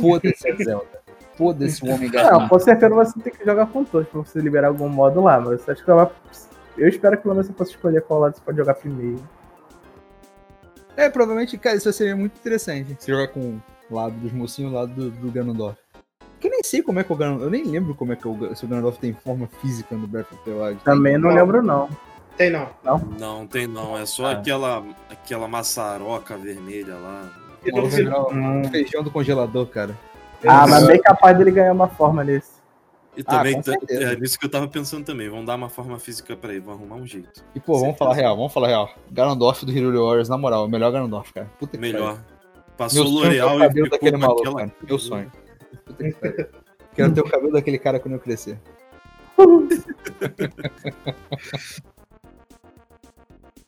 Foda-se 0.00 0.48
a 0.50 0.56
Zelda. 0.64 1.01
Foda-se 1.36 1.82
o 1.84 1.88
Homem 1.90 2.10
Não, 2.10 2.22
Gato. 2.22 2.48
com 2.48 2.58
certeza 2.58 2.94
você 2.94 3.20
tem 3.20 3.32
que 3.32 3.44
jogar 3.44 3.66
com 3.66 3.84
todos 3.84 4.08
pra 4.08 4.20
você 4.20 4.38
liberar 4.40 4.68
algum 4.68 4.88
modo 4.88 5.20
lá, 5.22 5.40
mas 5.40 5.66
acho 5.68 5.82
que 5.84 5.90
ela 5.90 6.04
vai- 6.04 6.14
eu 6.76 6.88
espero 6.88 7.16
que 7.16 7.22
pelo 7.22 7.34
menos 7.34 7.46
você 7.46 7.52
possa 7.52 7.70
escolher 7.70 8.02
qual 8.02 8.20
lado 8.20 8.34
você 8.36 8.42
pode 8.42 8.56
jogar 8.58 8.74
primeiro. 8.74 9.22
É, 10.96 11.08
provavelmente, 11.08 11.56
cara, 11.56 11.76
isso 11.76 11.90
seria 11.92 12.14
muito 12.14 12.36
interessante. 12.38 12.96
Se 12.98 13.10
jogar 13.10 13.28
com 13.28 13.58
o 13.90 13.94
lado 13.94 14.14
dos 14.16 14.32
mocinhos 14.32 14.70
e 14.72 14.74
o 14.74 14.78
lado 14.78 14.92
do, 14.92 15.10
do 15.10 15.30
Ganondorf. 15.30 15.78
Que 16.38 16.48
eu 16.48 16.50
nem 16.50 16.62
sei 16.62 16.82
como 16.82 16.98
é 17.00 17.04
que 17.04 17.12
o 17.12 17.16
Ganondorf. 17.16 17.44
Eu 17.44 17.50
nem 17.50 17.64
lembro 17.64 17.94
como 17.94 18.12
é 18.12 18.16
que 18.16 18.28
o, 18.28 18.54
se 18.54 18.64
o 18.64 18.68
Ganondorf 18.68 18.98
tem 18.98 19.14
forma 19.14 19.48
física 19.60 19.94
no 19.96 20.06
Breath 20.06 20.30
of 20.32 20.42
the 20.44 20.50
Wild. 20.50 20.82
Também 20.84 21.16
não 21.16 21.30
Não. 21.30 21.36
lembro, 21.36 21.62
não. 21.62 21.88
Tem 22.36 22.50
não. 22.50 22.68
Não, 23.18 23.46
tem 23.46 23.66
não. 23.66 23.96
É 23.96 24.04
só 24.06 24.26
Ah. 24.26 24.32
aquela, 24.32 24.84
aquela 25.10 25.48
maçaroca 25.48 26.36
vermelha 26.36 26.94
lá. 26.96 27.30
Um 27.64 28.64
feijão 28.70 29.02
do 29.02 29.10
congelador, 29.10 29.66
cara. 29.66 29.96
Ah, 30.46 30.66
mas 30.66 30.86
bem 30.86 31.00
capaz 31.00 31.36
dele 31.38 31.50
ganhar 31.50 31.72
uma 31.72 31.88
forma 31.88 32.24
nesse. 32.24 32.60
E 33.16 33.20
Ah, 33.26 33.36
também 33.38 33.62
certeza. 33.62 34.12
é 34.12 34.16
nisso 34.16 34.38
que 34.38 34.46
eu 34.46 34.50
tava 34.50 34.66
pensando 34.68 35.04
também. 35.04 35.28
Vão 35.28 35.44
dar 35.44 35.56
uma 35.56 35.68
forma 35.68 35.98
física 35.98 36.34
pra 36.36 36.52
ele, 36.52 36.60
vão 36.60 36.74
arrumar 36.74 36.96
um 36.96 37.06
jeito. 37.06 37.44
E, 37.54 37.60
pô, 37.60 37.78
vamos 37.78 37.98
falar 37.98 38.14
real, 38.14 38.36
vamos 38.36 38.52
falar 38.52 38.68
real. 38.68 38.90
Ganondorf 39.10 39.66
do 39.66 39.72
Hyrule 39.72 39.98
Warriors, 39.98 40.28
na 40.28 40.38
moral, 40.38 40.64
o 40.64 40.68
melhor 40.68 40.90
Ganondorf, 40.92 41.32
cara. 41.32 41.50
Puta 41.58 41.72
que 41.76 41.78
Melhor. 41.78 42.14
pariu. 42.14 42.32
Passou 42.76 43.04
Meu 43.04 43.12
sonho 43.12 43.26
é 43.26 43.30
ter 43.34 43.42
o 43.42 43.46
L'Oreal 43.46 43.56
e 43.56 43.60
cabelo 43.68 43.84
ficou 43.84 43.90
daquele 43.98 44.16
maluco, 44.16 44.40
aquela... 44.40 44.56
cara. 44.60 44.72
Meu 44.82 44.98
sonho. 44.98 45.32
Puta 45.84 46.04
que 46.04 46.12
pariu. 46.12 46.46
Quero 46.94 47.14
ter 47.14 47.20
o 47.20 47.30
cabelo 47.30 47.52
daquele 47.52 47.78
cara 47.78 48.00
quando 48.00 48.14
eu 48.14 48.20
crescer. 48.20 48.58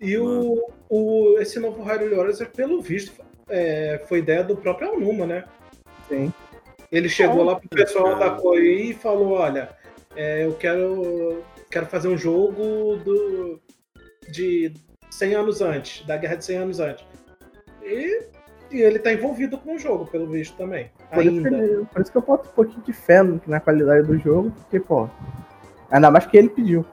E 0.01 0.19
o, 0.19 0.71
o, 0.89 1.39
esse 1.39 1.59
novo 1.59 1.83
Hyrule 1.83 2.15
Warriors, 2.15 2.43
pelo 2.55 2.83
visto, 2.83 3.13
é, 3.49 4.03
foi 4.09 4.19
ideia 4.19 4.45
do 4.45 4.57
próprio 4.57 4.89
Alnuma, 4.91 5.27
né? 5.27 5.45
Sim. 6.09 6.33
Ele 6.95 7.09
chegou 7.09 7.43
lá 7.43 7.57
pro 7.57 7.69
pessoal 7.69 8.17
da 8.19 8.31
Koei 8.31 8.91
e 8.91 8.95
falou, 8.95 9.33
olha, 9.33 9.71
é, 10.15 10.47
eu 10.47 10.53
quero, 10.55 11.43
quero 11.69 11.87
fazer 11.87 12.07
um 12.07 12.17
jogo 12.17 12.97
do, 13.05 13.61
de 14.31 14.73
100 15.11 15.35
anos 15.35 15.61
antes, 15.61 16.07
da 16.07 16.17
Guerra 16.17 16.37
de 16.37 16.45
100 16.45 16.57
anos 16.57 16.79
antes. 16.79 17.05
E, 17.83 18.23
e 18.71 18.81
ele 18.81 19.01
tá 19.01 19.13
envolvido 19.13 19.59
com 19.59 19.75
o 19.75 19.79
jogo, 19.79 20.07
pelo 20.07 20.29
visto, 20.29 20.57
também. 20.57 20.89
Por 21.13 21.27
isso, 21.27 21.41
que 21.43 21.49
Ainda. 21.49 21.65
ele- 21.65 21.85
por 21.87 22.01
isso 22.01 22.13
que 22.13 22.19
eu 22.19 22.23
boto 22.23 22.49
um 22.49 22.53
pouquinho 22.53 22.83
de 22.83 22.93
fé 22.93 23.23
na 23.47 23.59
qualidade 23.59 24.07
do 24.07 24.17
jogo, 24.19 24.53
porque, 24.53 24.79
pô. 24.79 25.09
Ainda 25.91 26.13
mais 26.13 26.27
que 26.27 26.37
ele 26.37 26.49
pediu. 26.49 26.87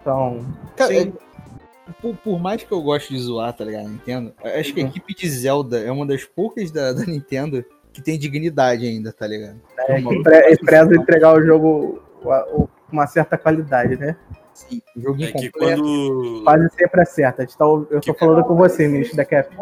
Então. 0.00 0.46
Cara, 0.76 0.92
Sim. 0.94 1.12
é- 1.14 1.92
por, 2.00 2.14
por 2.18 2.38
mais 2.38 2.62
que 2.62 2.70
eu 2.70 2.80
goste 2.82 3.12
de 3.12 3.18
zoar, 3.18 3.52
tá 3.54 3.64
ligado? 3.64 3.88
Nintendo, 3.88 4.32
acho 4.44 4.72
que 4.74 4.80
a 4.80 4.84
equipe 4.84 5.14
de 5.14 5.28
Zelda 5.28 5.80
é 5.80 5.90
uma 5.90 6.06
das 6.06 6.22
poucas 6.22 6.70
da, 6.70 6.92
da 6.92 7.04
Nintendo 7.04 7.64
que 7.98 8.02
tem 8.04 8.16
dignidade 8.18 8.86
ainda, 8.86 9.12
tá 9.12 9.26
ligado? 9.26 9.60
É, 9.76 10.00
que 10.00 10.22
pre- 10.22 10.56
preza 10.58 10.94
entregar 10.94 11.36
o 11.36 11.42
jogo 11.44 12.00
com 12.22 12.68
uma 12.92 13.06
certa 13.08 13.36
qualidade, 13.36 13.96
né? 13.96 14.16
Sim, 14.54 14.80
o 14.96 15.00
joguinho 15.00 15.28
É 15.28 15.32
que 15.32 15.50
completo. 15.50 15.82
quando. 15.82 16.42
Quase 16.44 16.68
sempre 16.76 17.00
acerta. 17.00 17.42
Então, 17.42 17.86
eu 17.90 18.00
tô 18.00 18.14
falando 18.14 18.44
com 18.44 18.54
você, 18.56 18.86
ministro 18.86 19.16
da 19.16 19.24
Cap. 19.24 19.54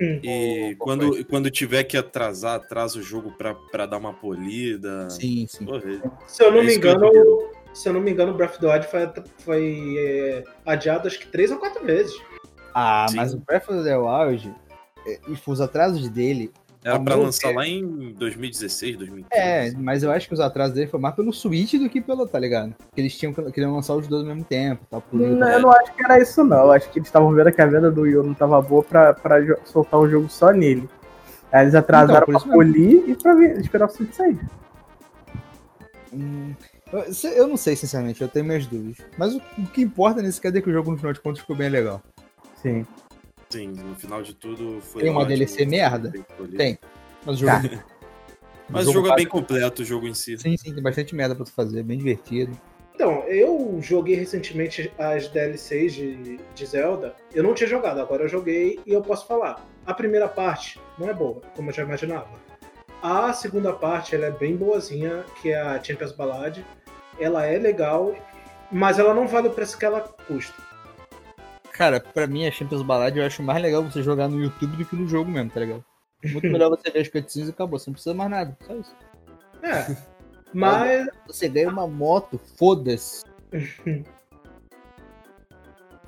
E 0.00 0.76
quando, 0.78 1.24
quando 1.26 1.50
tiver 1.50 1.84
que 1.84 1.96
atrasar, 1.96 2.54
atrasa 2.56 2.98
o 2.98 3.02
jogo 3.02 3.32
pra, 3.32 3.54
pra 3.54 3.86
dar 3.86 3.98
uma 3.98 4.12
polida. 4.14 5.10
Sim, 5.10 5.46
sim. 5.48 5.64
Porra, 5.66 5.82
Se 6.26 6.42
eu 6.42 6.50
não 6.52 6.60
É 6.60 6.64
me 6.64 6.78
que 6.78 6.86
eu 6.86 6.92
engano, 6.92 7.48
se 7.74 7.88
eu 7.88 7.92
não 7.92 8.00
me 8.00 8.10
engano, 8.10 8.32
o 8.32 8.34
Breath 8.36 8.52
of 8.52 8.60
the 8.60 8.72
Wild 8.72 8.86
foi, 8.86 9.10
foi 9.44 9.94
é, 9.98 10.44
adiado 10.64 11.06
acho 11.06 11.18
que 11.18 11.26
três 11.26 11.50
ou 11.50 11.58
quatro 11.58 11.84
vezes. 11.84 12.14
Ah, 12.74 13.06
Sim. 13.10 13.16
mas 13.16 13.34
o 13.34 13.38
Breath 13.38 13.68
of 13.68 13.84
the 13.84 13.96
Wild, 13.96 14.54
é, 15.06 15.18
e 15.28 15.36
os 15.46 15.60
atrasos 15.60 16.08
dele. 16.08 16.50
Era 16.82 16.96
Ao 16.96 17.04
pra 17.04 17.14
lançar 17.14 17.48
ver- 17.48 17.54
lá 17.56 17.66
em 17.66 18.12
2016, 18.14 18.96
2015. 18.96 19.28
É, 19.42 19.70
mas 19.76 20.02
eu 20.02 20.10
acho 20.10 20.26
que 20.26 20.32
os 20.32 20.40
atrasos 20.40 20.74
dele 20.74 20.86
foi 20.86 20.98
mais 20.98 21.14
pelo 21.14 21.30
Switch 21.32 21.74
do 21.74 21.90
que 21.90 22.00
pelo, 22.00 22.26
tá 22.26 22.38
ligado? 22.38 22.74
Porque 22.78 23.00
eles 23.02 23.14
tinham 23.16 23.34
queriam 23.34 23.74
lançar 23.74 23.94
os 23.96 24.08
dois 24.08 24.22
ao 24.22 24.28
mesmo 24.28 24.44
tempo, 24.44 24.86
tá? 24.90 24.98
Por 25.00 25.20
Não, 25.20 25.48
eu 25.48 25.60
não 25.60 25.70
acho 25.70 25.92
que 25.94 26.02
era 26.02 26.18
isso, 26.18 26.42
não. 26.42 26.56
Eu 26.64 26.72
acho 26.72 26.90
que 26.90 26.98
eles 26.98 27.08
estavam 27.08 27.30
vendo 27.34 27.52
que 27.52 27.60
a 27.60 27.66
venda 27.66 27.90
do 27.90 28.00
Wii 28.02 28.16
U 28.16 28.22
não 28.22 28.32
tava 28.34 28.60
boa 28.62 28.82
pra, 28.82 29.12
pra 29.12 29.36
soltar 29.66 30.00
o 30.00 30.08
jogo 30.08 30.30
só 30.30 30.52
nele. 30.52 30.88
Aí 31.52 31.64
eles 31.64 31.74
atrasaram 31.74 32.24
Então, 32.26 32.40
pra 32.40 32.50
polir 32.52 33.08
e 33.10 33.14
pra 33.14 33.34
ver- 33.34 33.60
esperar 33.60 33.86
o 33.86 33.90
Switch 33.90 34.14
sair. 34.14 34.38
Hum, 36.12 36.54
eu 37.36 37.46
não 37.46 37.56
sei, 37.56 37.76
sinceramente, 37.76 38.20
eu 38.22 38.28
tenho 38.28 38.44
minhas 38.46 38.66
dúvidas. 38.66 38.96
Mas 39.18 39.34
o, 39.34 39.42
o 39.58 39.66
que 39.66 39.82
importa 39.82 40.22
nesse 40.22 40.40
caso 40.40 40.56
é 40.56 40.60
que 40.62 40.70
o 40.70 40.72
jogo, 40.72 40.90
no 40.90 40.96
final 40.96 41.12
de 41.12 41.20
contas, 41.20 41.40
ficou 41.40 41.54
bem 41.54 41.68
legal. 41.68 42.02
Sim. 42.62 42.86
Sim, 43.50 43.68
no 43.68 43.96
final 43.96 44.22
de 44.22 44.34
tudo 44.34 44.80
foi. 44.80 45.02
Tem 45.02 45.10
uma 45.10 45.22
ótimo, 45.22 45.36
DLC 45.36 45.66
merda? 45.66 46.12
Tem. 46.56 46.78
Mas 47.26 47.36
o 47.36 47.38
jogo. 47.38 47.68
Tá. 47.68 47.84
Mas 48.68 48.86
o 48.86 48.92
jogo 48.92 49.08
é 49.08 49.16
bem 49.16 49.26
completo, 49.26 49.82
o 49.82 49.84
jogo 49.84 50.06
em 50.06 50.14
si. 50.14 50.38
Sim, 50.38 50.56
sim, 50.56 50.72
tem 50.72 50.82
bastante 50.82 51.12
merda 51.14 51.34
pra 51.34 51.44
tu 51.44 51.52
fazer, 51.52 51.82
bem 51.82 51.98
divertido. 51.98 52.56
Então, 52.94 53.24
eu 53.26 53.78
joguei 53.80 54.14
recentemente 54.14 54.92
as 54.96 55.26
DLCs 55.26 55.92
de, 55.94 56.38
de 56.54 56.66
Zelda. 56.66 57.16
Eu 57.34 57.42
não 57.42 57.54
tinha 57.54 57.68
jogado, 57.68 58.00
agora 58.00 58.24
eu 58.24 58.28
joguei 58.28 58.78
e 58.86 58.92
eu 58.92 59.02
posso 59.02 59.26
falar. 59.26 59.66
A 59.84 59.92
primeira 59.92 60.28
parte 60.28 60.80
não 60.96 61.08
é 61.08 61.14
boa, 61.14 61.40
como 61.56 61.70
eu 61.70 61.74
já 61.74 61.82
imaginava. 61.82 62.28
A 63.02 63.32
segunda 63.32 63.72
parte 63.72 64.14
ela 64.14 64.26
é 64.26 64.30
bem 64.30 64.54
boazinha, 64.54 65.24
que 65.40 65.50
é 65.50 65.58
a 65.58 65.82
Champions 65.82 66.12
Ballad. 66.12 66.64
Ela 67.18 67.46
é 67.46 67.58
legal, 67.58 68.14
mas 68.70 68.98
ela 68.98 69.14
não 69.14 69.26
vale 69.26 69.48
o 69.48 69.52
preço 69.52 69.78
que 69.78 69.84
ela 69.84 70.00
custa. 70.28 70.69
Cara, 71.80 71.98
pra 71.98 72.26
mim, 72.26 72.46
a 72.46 72.50
Champions 72.50 72.82
Ballad 72.82 73.18
eu 73.18 73.24
acho 73.24 73.42
mais 73.42 73.62
legal 73.62 73.82
você 73.82 74.02
jogar 74.02 74.28
no 74.28 74.38
YouTube 74.38 74.76
do 74.76 74.84
que 74.84 74.94
no 74.94 75.08
jogo 75.08 75.30
mesmo, 75.30 75.48
tá 75.48 75.60
ligado? 75.60 75.82
Muito 76.22 76.46
melhor 76.52 76.68
você 76.68 76.90
ver 76.90 76.98
as 76.98 77.08
cutscenes 77.08 77.48
e 77.48 77.52
acabou, 77.52 77.78
você 77.78 77.88
não 77.88 77.94
precisa 77.94 78.14
mais 78.14 78.30
nada, 78.30 78.54
só 78.66 78.74
isso. 78.74 78.94
É. 79.62 79.96
Mas 80.52 81.08
Você 81.26 81.48
ganha 81.48 81.70
uma 81.70 81.86
moto, 81.86 82.38
foda-se. 82.58 83.24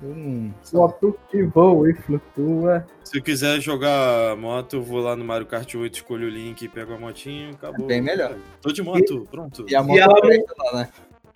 Não. 0.03 0.53
Moto 0.75 1.18
que 1.31 1.43
voa 1.45 1.89
e 1.89 1.95
flutua. 1.95 2.87
Se 3.03 3.16
eu 3.16 3.23
quiser 3.23 3.59
jogar 3.61 4.37
moto, 4.37 4.75
eu 4.77 4.83
vou 4.83 5.01
lá 5.01 5.16
no 5.16 5.25
Mario 5.25 5.47
Kart 5.47 5.75
8, 5.75 5.95
escolho 5.95 6.27
o 6.27 6.31
link, 6.31 6.68
pego 6.68 6.93
a 6.93 6.99
motinha 6.99 7.51
e 7.51 7.55
acabou. 7.55 7.87
Bem 7.87 8.03
melhor. 8.03 8.37
Tô 8.61 8.73
de 8.73 8.83
moto, 8.83 9.27
pronto. 9.31 9.64
E 9.66 9.75
a 9.75 9.83
moto 9.83 9.99
ela 9.99 10.12
não- 10.12 10.20
presta 10.20 10.55
lá, 10.59 10.81
né? 10.81 10.89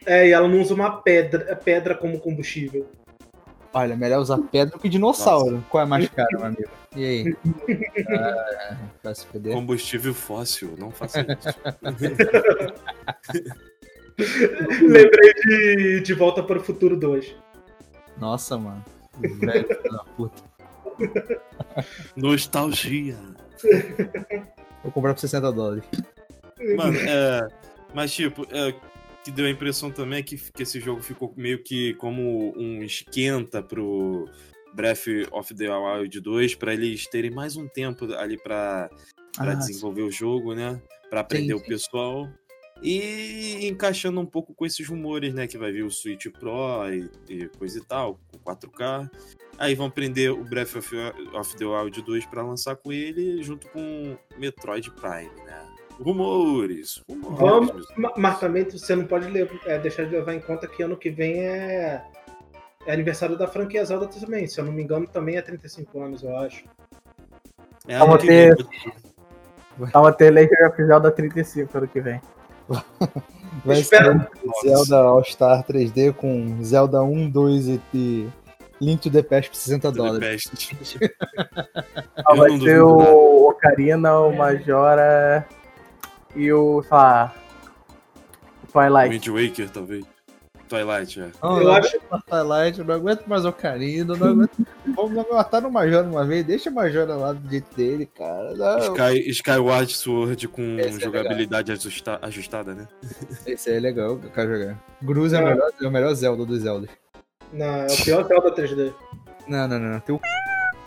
é, 0.05 0.28
e 0.28 0.32
ela 0.32 0.47
não 0.47 0.61
usa 0.61 0.74
uma 0.74 1.01
pedra, 1.01 1.57
pedra 1.57 1.95
como 1.95 2.20
combustível. 2.20 2.87
Olha, 3.76 3.94
melhor 3.94 4.20
usar 4.20 4.38
pedra 4.38 4.74
do 4.74 4.80
que 4.80 4.88
dinossauro. 4.88 5.62
Qual 5.68 5.82
é 5.82 5.86
mais 5.86 6.08
caro, 6.08 6.30
meu 6.32 6.46
amigo? 6.46 6.70
E 6.96 7.04
aí? 7.04 7.36
Ah, 8.08 8.76
vai 9.02 9.14
se 9.14 9.26
fuder. 9.26 9.52
Combustível 9.52 10.14
fóssil, 10.14 10.74
não 10.78 10.90
faça 10.90 11.20
isso. 11.20 11.48
Lembrei 14.80 15.34
de, 15.44 16.00
de 16.00 16.14
Volta 16.14 16.42
para 16.42 16.58
o 16.58 16.62
Futuro 16.62 16.96
2. 16.96 17.34
Nossa, 18.18 18.56
mano. 18.56 18.82
Velho 19.20 19.68
da 19.68 20.04
puta. 20.16 20.42
Nostalgia. 22.16 23.18
Vou 24.82 24.90
comprar 24.90 25.12
por 25.12 25.20
60 25.20 25.52
dólares. 25.52 25.84
Mano, 26.76 26.98
é. 26.98 27.46
Mas, 27.92 28.10
tipo, 28.14 28.46
é, 28.50 28.74
que 29.26 29.32
deu 29.32 29.46
a 29.46 29.50
impressão 29.50 29.90
também 29.90 30.20
é 30.20 30.22
que, 30.22 30.36
que 30.36 30.62
esse 30.62 30.78
jogo 30.78 31.02
ficou 31.02 31.34
meio 31.36 31.60
que 31.60 31.94
como 31.94 32.56
um 32.56 32.80
esquenta 32.84 33.60
pro 33.60 34.24
Breath 34.72 35.06
of 35.32 35.52
the 35.52 35.68
Wild 35.68 36.20
2, 36.20 36.54
pra 36.54 36.72
eles 36.72 37.08
terem 37.08 37.32
mais 37.32 37.56
um 37.56 37.66
tempo 37.66 38.04
ali 38.14 38.40
pra 38.40 38.88
Ah, 39.36 39.54
desenvolver 39.54 40.02
o 40.02 40.12
jogo, 40.12 40.54
né? 40.54 40.80
Pra 41.10 41.22
aprender 41.22 41.54
o 41.54 41.58
sim. 41.58 41.66
pessoal. 41.66 42.28
E 42.80 43.66
encaixando 43.66 44.20
um 44.20 44.26
pouco 44.26 44.54
com 44.54 44.64
esses 44.64 44.86
rumores, 44.86 45.34
né? 45.34 45.48
Que 45.48 45.58
vai 45.58 45.72
vir 45.72 45.82
o 45.82 45.90
Switch 45.90 46.26
Pro 46.28 46.88
e, 46.88 47.10
e 47.28 47.48
coisa 47.48 47.80
e 47.80 47.84
tal, 47.84 48.20
com 48.30 48.38
4K. 48.38 49.10
Aí 49.58 49.74
vão 49.74 49.90
prender 49.90 50.30
o 50.30 50.44
Breath 50.44 50.76
of, 50.76 50.94
of 51.34 51.56
the 51.56 51.64
Wild 51.64 52.00
2 52.00 52.26
pra 52.26 52.44
lançar 52.44 52.76
com 52.76 52.92
ele, 52.92 53.42
junto 53.42 53.68
com 53.70 54.16
Metroid 54.38 54.88
Prime, 54.92 55.34
né? 55.44 55.65
Rumores. 55.99 57.03
rumores 57.09 57.38
Vamos, 57.38 57.86
ma- 57.97 58.12
mas 58.16 58.38
também 58.40 58.64
você 58.68 58.94
não 58.94 59.07
pode 59.07 59.28
lev- 59.28 59.51
é, 59.66 59.78
deixar 59.78 60.05
de 60.05 60.11
levar 60.11 60.34
em 60.34 60.40
conta 60.40 60.66
que 60.66 60.82
ano 60.82 60.97
que 60.97 61.11
vem 61.11 61.40
é, 61.40 62.03
é 62.86 62.92
aniversário 62.92 63.36
da 63.36 63.47
franquia 63.49 63.84
Zelda 63.84 64.07
também. 64.07 64.47
Se 64.47 64.61
eu 64.61 64.64
não 64.64 64.72
me 64.72 64.82
engano, 64.82 65.07
também 65.07 65.36
é 65.36 65.42
35 65.42 66.01
anos, 66.03 66.22
eu 66.22 66.36
acho. 66.36 66.64
É 67.88 67.99
Vamos 67.99 68.14
ano 68.14 68.22
que 68.22 68.26
ter- 68.28 68.57
vem. 69.78 69.90
Tava 69.90 70.12
ter 70.12 70.30
Legend 70.30 70.64
of 70.64 70.84
Zelda 70.84 71.11
35 71.11 71.78
ano 71.78 71.88
que 71.88 72.01
vem. 72.01 72.20
Vai 73.64 73.78
Espero- 73.80 74.26
ser 74.61 74.68
Zelda 74.68 74.97
All-Star 74.99 75.64
3D 75.66 76.12
com 76.12 76.62
Zelda 76.62 77.03
1, 77.03 77.30
2 77.30 77.68
e, 77.68 77.80
e 77.94 78.28
Link 78.80 79.01
to 79.01 79.11
the 79.11 79.22
Past 79.22 79.51
por 79.51 79.57
60 79.57 79.90
dólares. 79.92 80.51
Ah, 82.24 82.34
vai 82.36 82.51
nada. 82.59 82.84
o 82.84 83.49
Ocarina, 83.51 84.18
o 84.20 84.36
Majora 84.36 85.47
e 86.37 86.53
o, 86.53 86.82
sei 86.82 86.91
lá, 86.97 87.34
o 88.62 88.66
Twilight. 88.72 89.09
Wind 89.30 89.49
Waker, 89.51 89.70
talvez. 89.70 90.05
Twilight, 90.68 91.20
é. 91.20 91.28
Não, 91.43 91.59
Eu 91.61 91.64
não 91.64 91.72
acho- 91.74 91.97
aguento 91.97 92.11
mais 92.11 92.22
Twilight, 92.24 92.78
eu 92.80 92.84
não 92.84 92.95
aguento 92.97 93.26
mais 93.28 93.45
Ocarina, 93.45 94.16
não 94.16 94.26
aguento. 94.28 94.51
Vamos 94.97 95.24
matar 95.30 95.62
no 95.62 95.70
Majora 95.70 96.09
uma 96.09 96.24
vez, 96.24 96.45
deixa 96.45 96.70
o 96.70 96.74
Majora 96.74 97.14
lá 97.14 97.32
do 97.32 97.49
jeito 97.49 97.72
dele, 97.76 98.05
cara. 98.07 98.53
Não, 98.55 98.78
Sky, 98.80 99.30
Skyward 99.30 99.93
Sword 99.95 100.49
com 100.49 100.76
Esse 100.80 100.99
é 100.99 101.05
jogabilidade 101.05 101.70
ajusta- 101.70 102.18
ajustada, 102.20 102.74
né? 102.74 102.89
Esse 103.47 103.70
aí 103.70 103.76
é 103.76 103.80
legal, 103.80 104.18
eu 104.20 104.30
quero 104.30 104.59
jogar. 104.59 104.78
Gruz 105.03 105.32
é, 105.32 105.39
o 105.39 105.47
É. 105.47 105.51
melhor, 105.55 105.70
é 105.80 105.87
o 105.87 105.91
melhor 105.93 106.14
Zelda 106.14 106.45
dos 106.45 106.59
Zeldas. 106.62 106.91
Não, 107.53 107.64
é 107.64 107.87
o 107.87 108.05
pior 108.05 108.24
Zelda 108.26 108.51
3D. 108.53 108.93
Não, 109.47 109.68
não, 109.68 109.78
não, 109.78 109.89
não. 109.91 110.01
Tem 110.01 110.16
o 110.16 110.20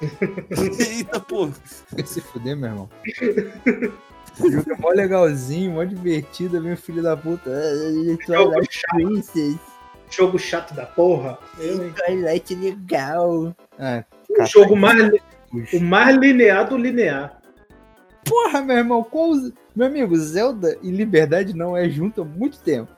Eita, 0.97 1.19
pô. 1.21 1.47
c... 1.51 2.05
se 2.05 2.19
fuder, 2.21 2.57
meu 2.57 2.69
irmão. 2.69 2.89
O 4.39 4.51
jogo 4.51 4.71
é 4.71 4.77
mó 4.77 4.89
legalzinho, 4.89 5.71
mó 5.73 5.83
divertido, 5.83 6.61
meu 6.61 6.75
filho 6.77 7.01
da 7.03 7.15
puta. 7.15 7.49
Ah, 7.49 8.25
Twilight 8.25 8.81
Princess, 8.91 9.57
Jogo 10.09 10.39
chato 10.39 10.73
da 10.73 10.85
porra. 10.85 11.37
Eu? 11.59 11.91
Twilight 11.93 12.55
legal. 12.55 13.55
Ah, 13.77 14.03
O 14.39 14.45
jogo 14.45 14.75
mais, 14.75 14.97
li- 14.99 15.21
puxa. 15.51 15.77
o 15.77 15.81
mais 15.81 16.15
linear 16.17 16.67
do 16.67 16.77
linear. 16.77 17.39
Porra, 18.25 18.61
meu 18.61 18.77
irmão, 18.77 19.03
qual... 19.03 19.31
meu 19.75 19.87
amigo, 19.87 20.15
Zelda 20.17 20.77
e 20.81 20.89
Liberdade 20.91 21.55
não 21.55 21.75
é 21.77 21.87
junto 21.89 22.21
há 22.21 22.25
muito 22.25 22.59
tempo. 22.59 22.91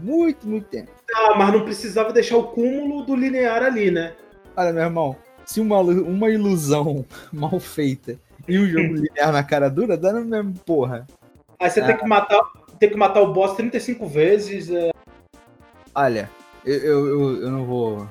Muito, 0.00 0.48
muito 0.48 0.66
tempo. 0.68 0.90
Ah, 1.14 1.34
mas 1.36 1.52
não 1.52 1.64
precisava 1.64 2.12
deixar 2.12 2.36
o 2.38 2.44
cúmulo 2.44 3.04
do 3.04 3.14
linear 3.14 3.62
ali, 3.62 3.90
né? 3.90 4.14
Olha, 4.56 4.72
meu 4.72 4.82
irmão, 4.82 5.16
se 5.44 5.60
uma, 5.60 5.78
uma 5.80 6.30
ilusão 6.30 7.04
mal 7.32 7.58
feita 7.60 8.16
e 8.48 8.58
um 8.58 8.66
jogo 8.66 8.94
linear 8.94 9.32
na 9.32 9.42
cara 9.42 9.68
dura, 9.70 9.96
dá 9.96 10.12
no 10.12 10.24
mesmo, 10.24 10.54
porra. 10.66 11.06
Aí 11.58 11.70
você 11.70 11.82
tem 11.84 11.96
que 11.96 12.06
matar. 12.06 12.40
Tem 12.78 12.90
que 12.90 12.96
matar 12.96 13.20
o 13.20 13.32
boss 13.32 13.54
35 13.54 14.06
vezes. 14.08 14.68
é, 14.70 14.90
Olha, 15.94 16.28
eu, 16.64 16.74
eu, 16.74 17.06
eu, 17.06 17.42
eu 17.42 17.50
não 17.50 17.64
vou. 17.64 18.08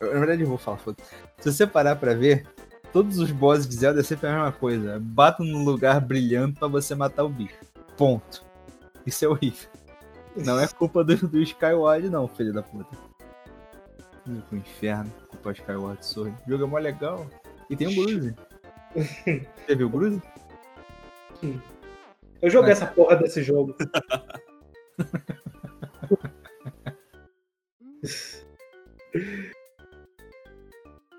eu, 0.00 0.12
na 0.12 0.18
verdade, 0.20 0.42
eu 0.42 0.48
vou 0.48 0.58
falar. 0.58 0.76
foda-se. 0.78 1.08
Se 1.38 1.52
você 1.52 1.66
parar 1.66 1.96
pra 1.96 2.14
ver, 2.14 2.46
todos 2.92 3.18
os 3.18 3.32
bosses 3.32 3.66
de 3.66 3.74
Zelda 3.74 3.98
é 4.00 4.02
sempre 4.04 4.28
a 4.28 4.32
mesma 4.34 4.52
coisa. 4.52 5.00
Bata 5.00 5.42
num 5.42 5.64
lugar 5.64 6.00
brilhante 6.00 6.58
pra 6.58 6.68
você 6.68 6.94
matar 6.94 7.24
o 7.24 7.28
bicho. 7.28 7.58
Ponto. 7.96 8.44
Isso 9.04 9.24
é 9.24 9.28
horrível. 9.28 9.68
Não 10.36 10.58
é 10.60 10.68
culpa 10.68 11.02
do, 11.02 11.16
do 11.28 11.40
Skyward, 11.42 12.08
não, 12.08 12.28
filho 12.28 12.52
da 12.52 12.62
puta. 12.62 12.96
Pro 14.48 14.56
inferno, 14.56 15.12
culpa 15.28 15.50
Skyward 15.50 16.06
Sword. 16.06 16.34
O 16.46 16.50
jogo 16.50 16.64
é 16.64 16.66
mó 16.68 16.78
legal. 16.78 17.26
E 17.68 17.74
tem 17.74 17.88
um 17.88 17.94
Gruze. 17.94 18.34
Você 19.66 19.74
viu 19.74 19.86
o 19.86 19.90
Gruze? 19.90 20.22
Eu 22.40 22.50
joguei 22.50 22.70
Mas- 22.70 22.82
essa 22.82 22.92
porra 22.92 23.16
desse 23.16 23.42
jogo. 23.42 23.74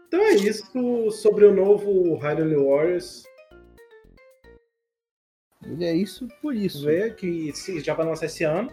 então 0.07 0.21
é 0.21 0.33
isso 0.35 1.11
sobre 1.11 1.45
o 1.45 1.53
novo 1.53 2.15
Hyrule 2.17 2.55
Warriors. 2.55 3.23
E 5.65 5.83
é 5.85 5.93
isso 5.95 6.27
por 6.41 6.55
isso. 6.55 6.85
Vê 6.85 7.11
que 7.11 7.51
se- 7.53 7.79
já 7.79 7.93
vai 7.93 8.05
lançar 8.05 8.25
esse 8.25 8.43
ano. 8.43 8.71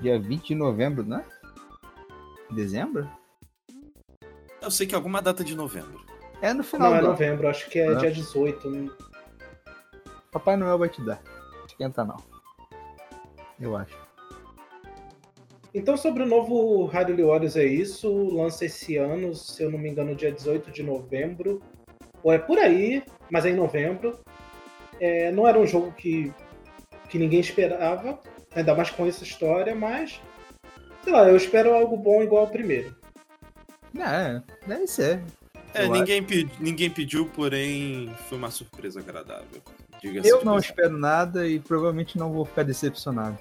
Dia 0.00 0.18
20 0.18 0.48
de 0.48 0.54
novembro, 0.54 1.02
né? 1.04 1.24
Dezembro? 2.50 3.08
Eu 4.60 4.70
sei 4.70 4.86
que 4.86 4.94
é 4.94 4.96
alguma 4.96 5.22
data 5.22 5.42
de 5.42 5.54
novembro. 5.56 6.04
É 6.42 6.52
no 6.52 6.62
final 6.64 6.90
Não, 6.90 6.98
é 6.98 7.00
novembro, 7.00 7.48
acho 7.48 7.70
que 7.70 7.78
é 7.78 7.86
Ah. 7.88 7.94
dia 7.94 8.10
18. 8.10 8.68
né? 8.68 8.90
Papai 10.32 10.56
Noel 10.56 10.78
vai 10.78 10.88
te 10.88 11.00
dar. 11.04 11.22
Esquenta 11.66 12.04
não. 12.04 12.16
Eu 13.60 13.76
acho. 13.76 13.96
Então, 15.74 15.96
sobre 15.96 16.22
o 16.24 16.26
novo 16.26 16.84
Hyrule 16.86 17.22
Warriors 17.22 17.56
é 17.56 17.64
isso. 17.64 18.10
Lança 18.34 18.64
esse 18.66 18.96
ano, 18.96 19.34
se 19.34 19.62
eu 19.62 19.70
não 19.70 19.78
me 19.78 19.88
engano, 19.88 20.14
dia 20.14 20.32
18 20.32 20.70
de 20.70 20.82
novembro. 20.82 21.62
Ou 22.22 22.32
é 22.32 22.38
por 22.38 22.58
aí, 22.58 23.02
mas 23.30 23.46
é 23.46 23.50
em 23.50 23.56
novembro. 23.56 24.18
É, 25.00 25.30
não 25.32 25.46
era 25.48 25.58
um 25.58 25.66
jogo 25.66 25.92
que, 25.92 26.32
que 27.08 27.18
ninguém 27.18 27.40
esperava, 27.40 28.18
ainda 28.54 28.74
mais 28.74 28.90
com 28.90 29.06
essa 29.06 29.22
história, 29.24 29.74
mas. 29.74 30.20
Sei 31.04 31.12
lá, 31.12 31.28
eu 31.28 31.36
espero 31.36 31.72
algo 31.74 31.96
bom 31.96 32.22
igual 32.22 32.44
ao 32.44 32.50
primeiro. 32.50 32.94
É, 33.98 34.42
deve 34.66 34.86
ser. 34.86 35.22
É, 35.74 35.84
Eu 35.84 35.90
ninguém, 35.90 36.22
pe- 36.22 36.48
ninguém 36.60 36.90
pediu, 36.90 37.26
porém 37.26 38.14
foi 38.28 38.36
uma 38.38 38.50
surpresa 38.50 39.00
agradável. 39.00 39.62
Eu 40.02 40.38
de 40.38 40.44
não 40.44 40.58
espero 40.58 40.98
nada 40.98 41.46
e 41.46 41.60
provavelmente 41.60 42.18
não 42.18 42.32
vou 42.32 42.44
ficar 42.44 42.64
decepcionado. 42.64 43.38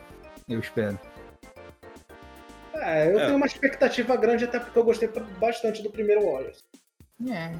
Eu 0.47 0.59
espero. 0.59 0.97
É, 2.75 3.11
eu 3.11 3.19
É. 3.19 3.25
tenho 3.25 3.37
uma 3.37 3.45
expectativa 3.47 4.15
grande, 4.15 4.45
até 4.45 4.59
porque 4.59 4.77
eu 4.77 4.83
gostei 4.83 5.09
bastante 5.39 5.81
do 5.83 5.89
primeiro 5.91 6.21
Warriors. 6.23 6.63
É. 7.29 7.53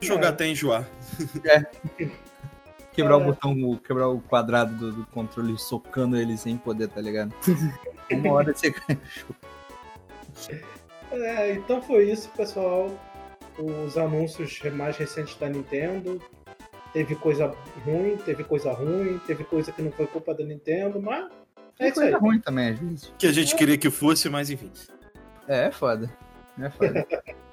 jogar 0.00 0.26
É. 0.26 0.30
até 0.30 0.46
enjoar. 0.48 0.86
Quebrar 2.92 3.18
o 3.18 3.20
É. 3.20 3.24
botão, 3.24 3.52
o- 3.64 3.78
quebrar 3.78 4.08
o 4.08 4.20
quadrado 4.20 4.74
do, 4.74 4.92
do 4.92 5.06
controle 5.08 5.58
socando 5.58 6.16
ele 6.16 6.36
sem 6.38 6.56
poder, 6.56 6.88
tá 6.88 7.00
ligado? 7.00 7.34
Uma 8.10 8.32
hora 8.32 8.54
você 8.54 8.72
É, 11.12 11.52
então 11.52 11.80
foi 11.82 12.10
isso, 12.10 12.28
pessoal. 12.30 12.90
Os 13.58 13.96
anúncios 13.96 14.60
mais 14.72 14.96
recentes 14.96 15.36
da 15.36 15.48
Nintendo. 15.48 16.20
Teve 16.92 17.14
coisa 17.14 17.54
ruim, 17.84 18.16
teve 18.24 18.44
coisa 18.44 18.72
ruim, 18.72 19.20
teve 19.26 19.44
coisa 19.44 19.70
que 19.70 19.82
não 19.82 19.92
foi 19.92 20.06
culpa 20.06 20.34
da 20.34 20.44
Nintendo, 20.44 21.00
mas 21.00 21.30
é 21.78 21.86
é 21.86 21.88
isso 21.88 22.00
aí. 22.00 22.10
coisa 22.10 22.18
ruim 22.18 22.40
também, 22.40 22.70
às 22.70 22.78
vezes. 22.78 23.12
Que 23.18 23.26
a 23.26 23.32
gente 23.32 23.54
queria 23.54 23.76
que 23.76 23.90
fosse, 23.90 24.28
mas 24.28 24.50
enfim. 24.50 24.70
É, 25.46 25.66
é 25.66 25.70
foda. 25.70 26.10
É 26.58 26.70
foda. 26.70 27.06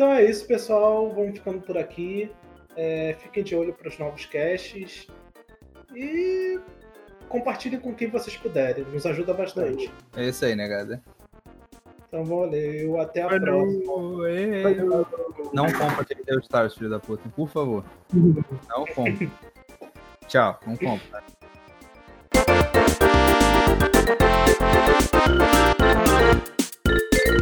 Então 0.00 0.12
é 0.12 0.24
isso, 0.24 0.46
pessoal. 0.46 1.12
Vamos 1.12 1.36
ficando 1.36 1.60
por 1.60 1.76
aqui. 1.76 2.32
É, 2.74 3.14
fiquem 3.18 3.44
de 3.44 3.54
olho 3.54 3.74
para 3.74 3.86
os 3.86 3.98
novos 3.98 4.24
casts. 4.24 5.06
E 5.94 6.58
compartilhem 7.28 7.78
com 7.78 7.94
quem 7.94 8.08
vocês 8.08 8.34
puderem. 8.34 8.82
Nos 8.84 9.04
ajuda 9.04 9.34
bastante. 9.34 9.92
É 10.16 10.26
isso 10.26 10.42
aí, 10.42 10.56
negada. 10.56 11.02
Então 12.10 12.24
valeu. 12.24 13.00
Até 13.00 13.22
a 13.22 13.28
próxima. 13.28 13.92
Não 15.52 15.66
compra 15.66 16.02
aquele 16.02 16.24
Deus 16.24 16.42
Stars, 16.42 16.74
filho 16.74 16.90
da 16.90 16.98
puta. 16.98 17.28
Por 17.28 17.48
favor. 17.48 17.84
Não 18.12 18.84
compra. 18.84 19.30
Tchau. 20.26 20.58
Não 20.66 20.76
compra. 20.76 21.22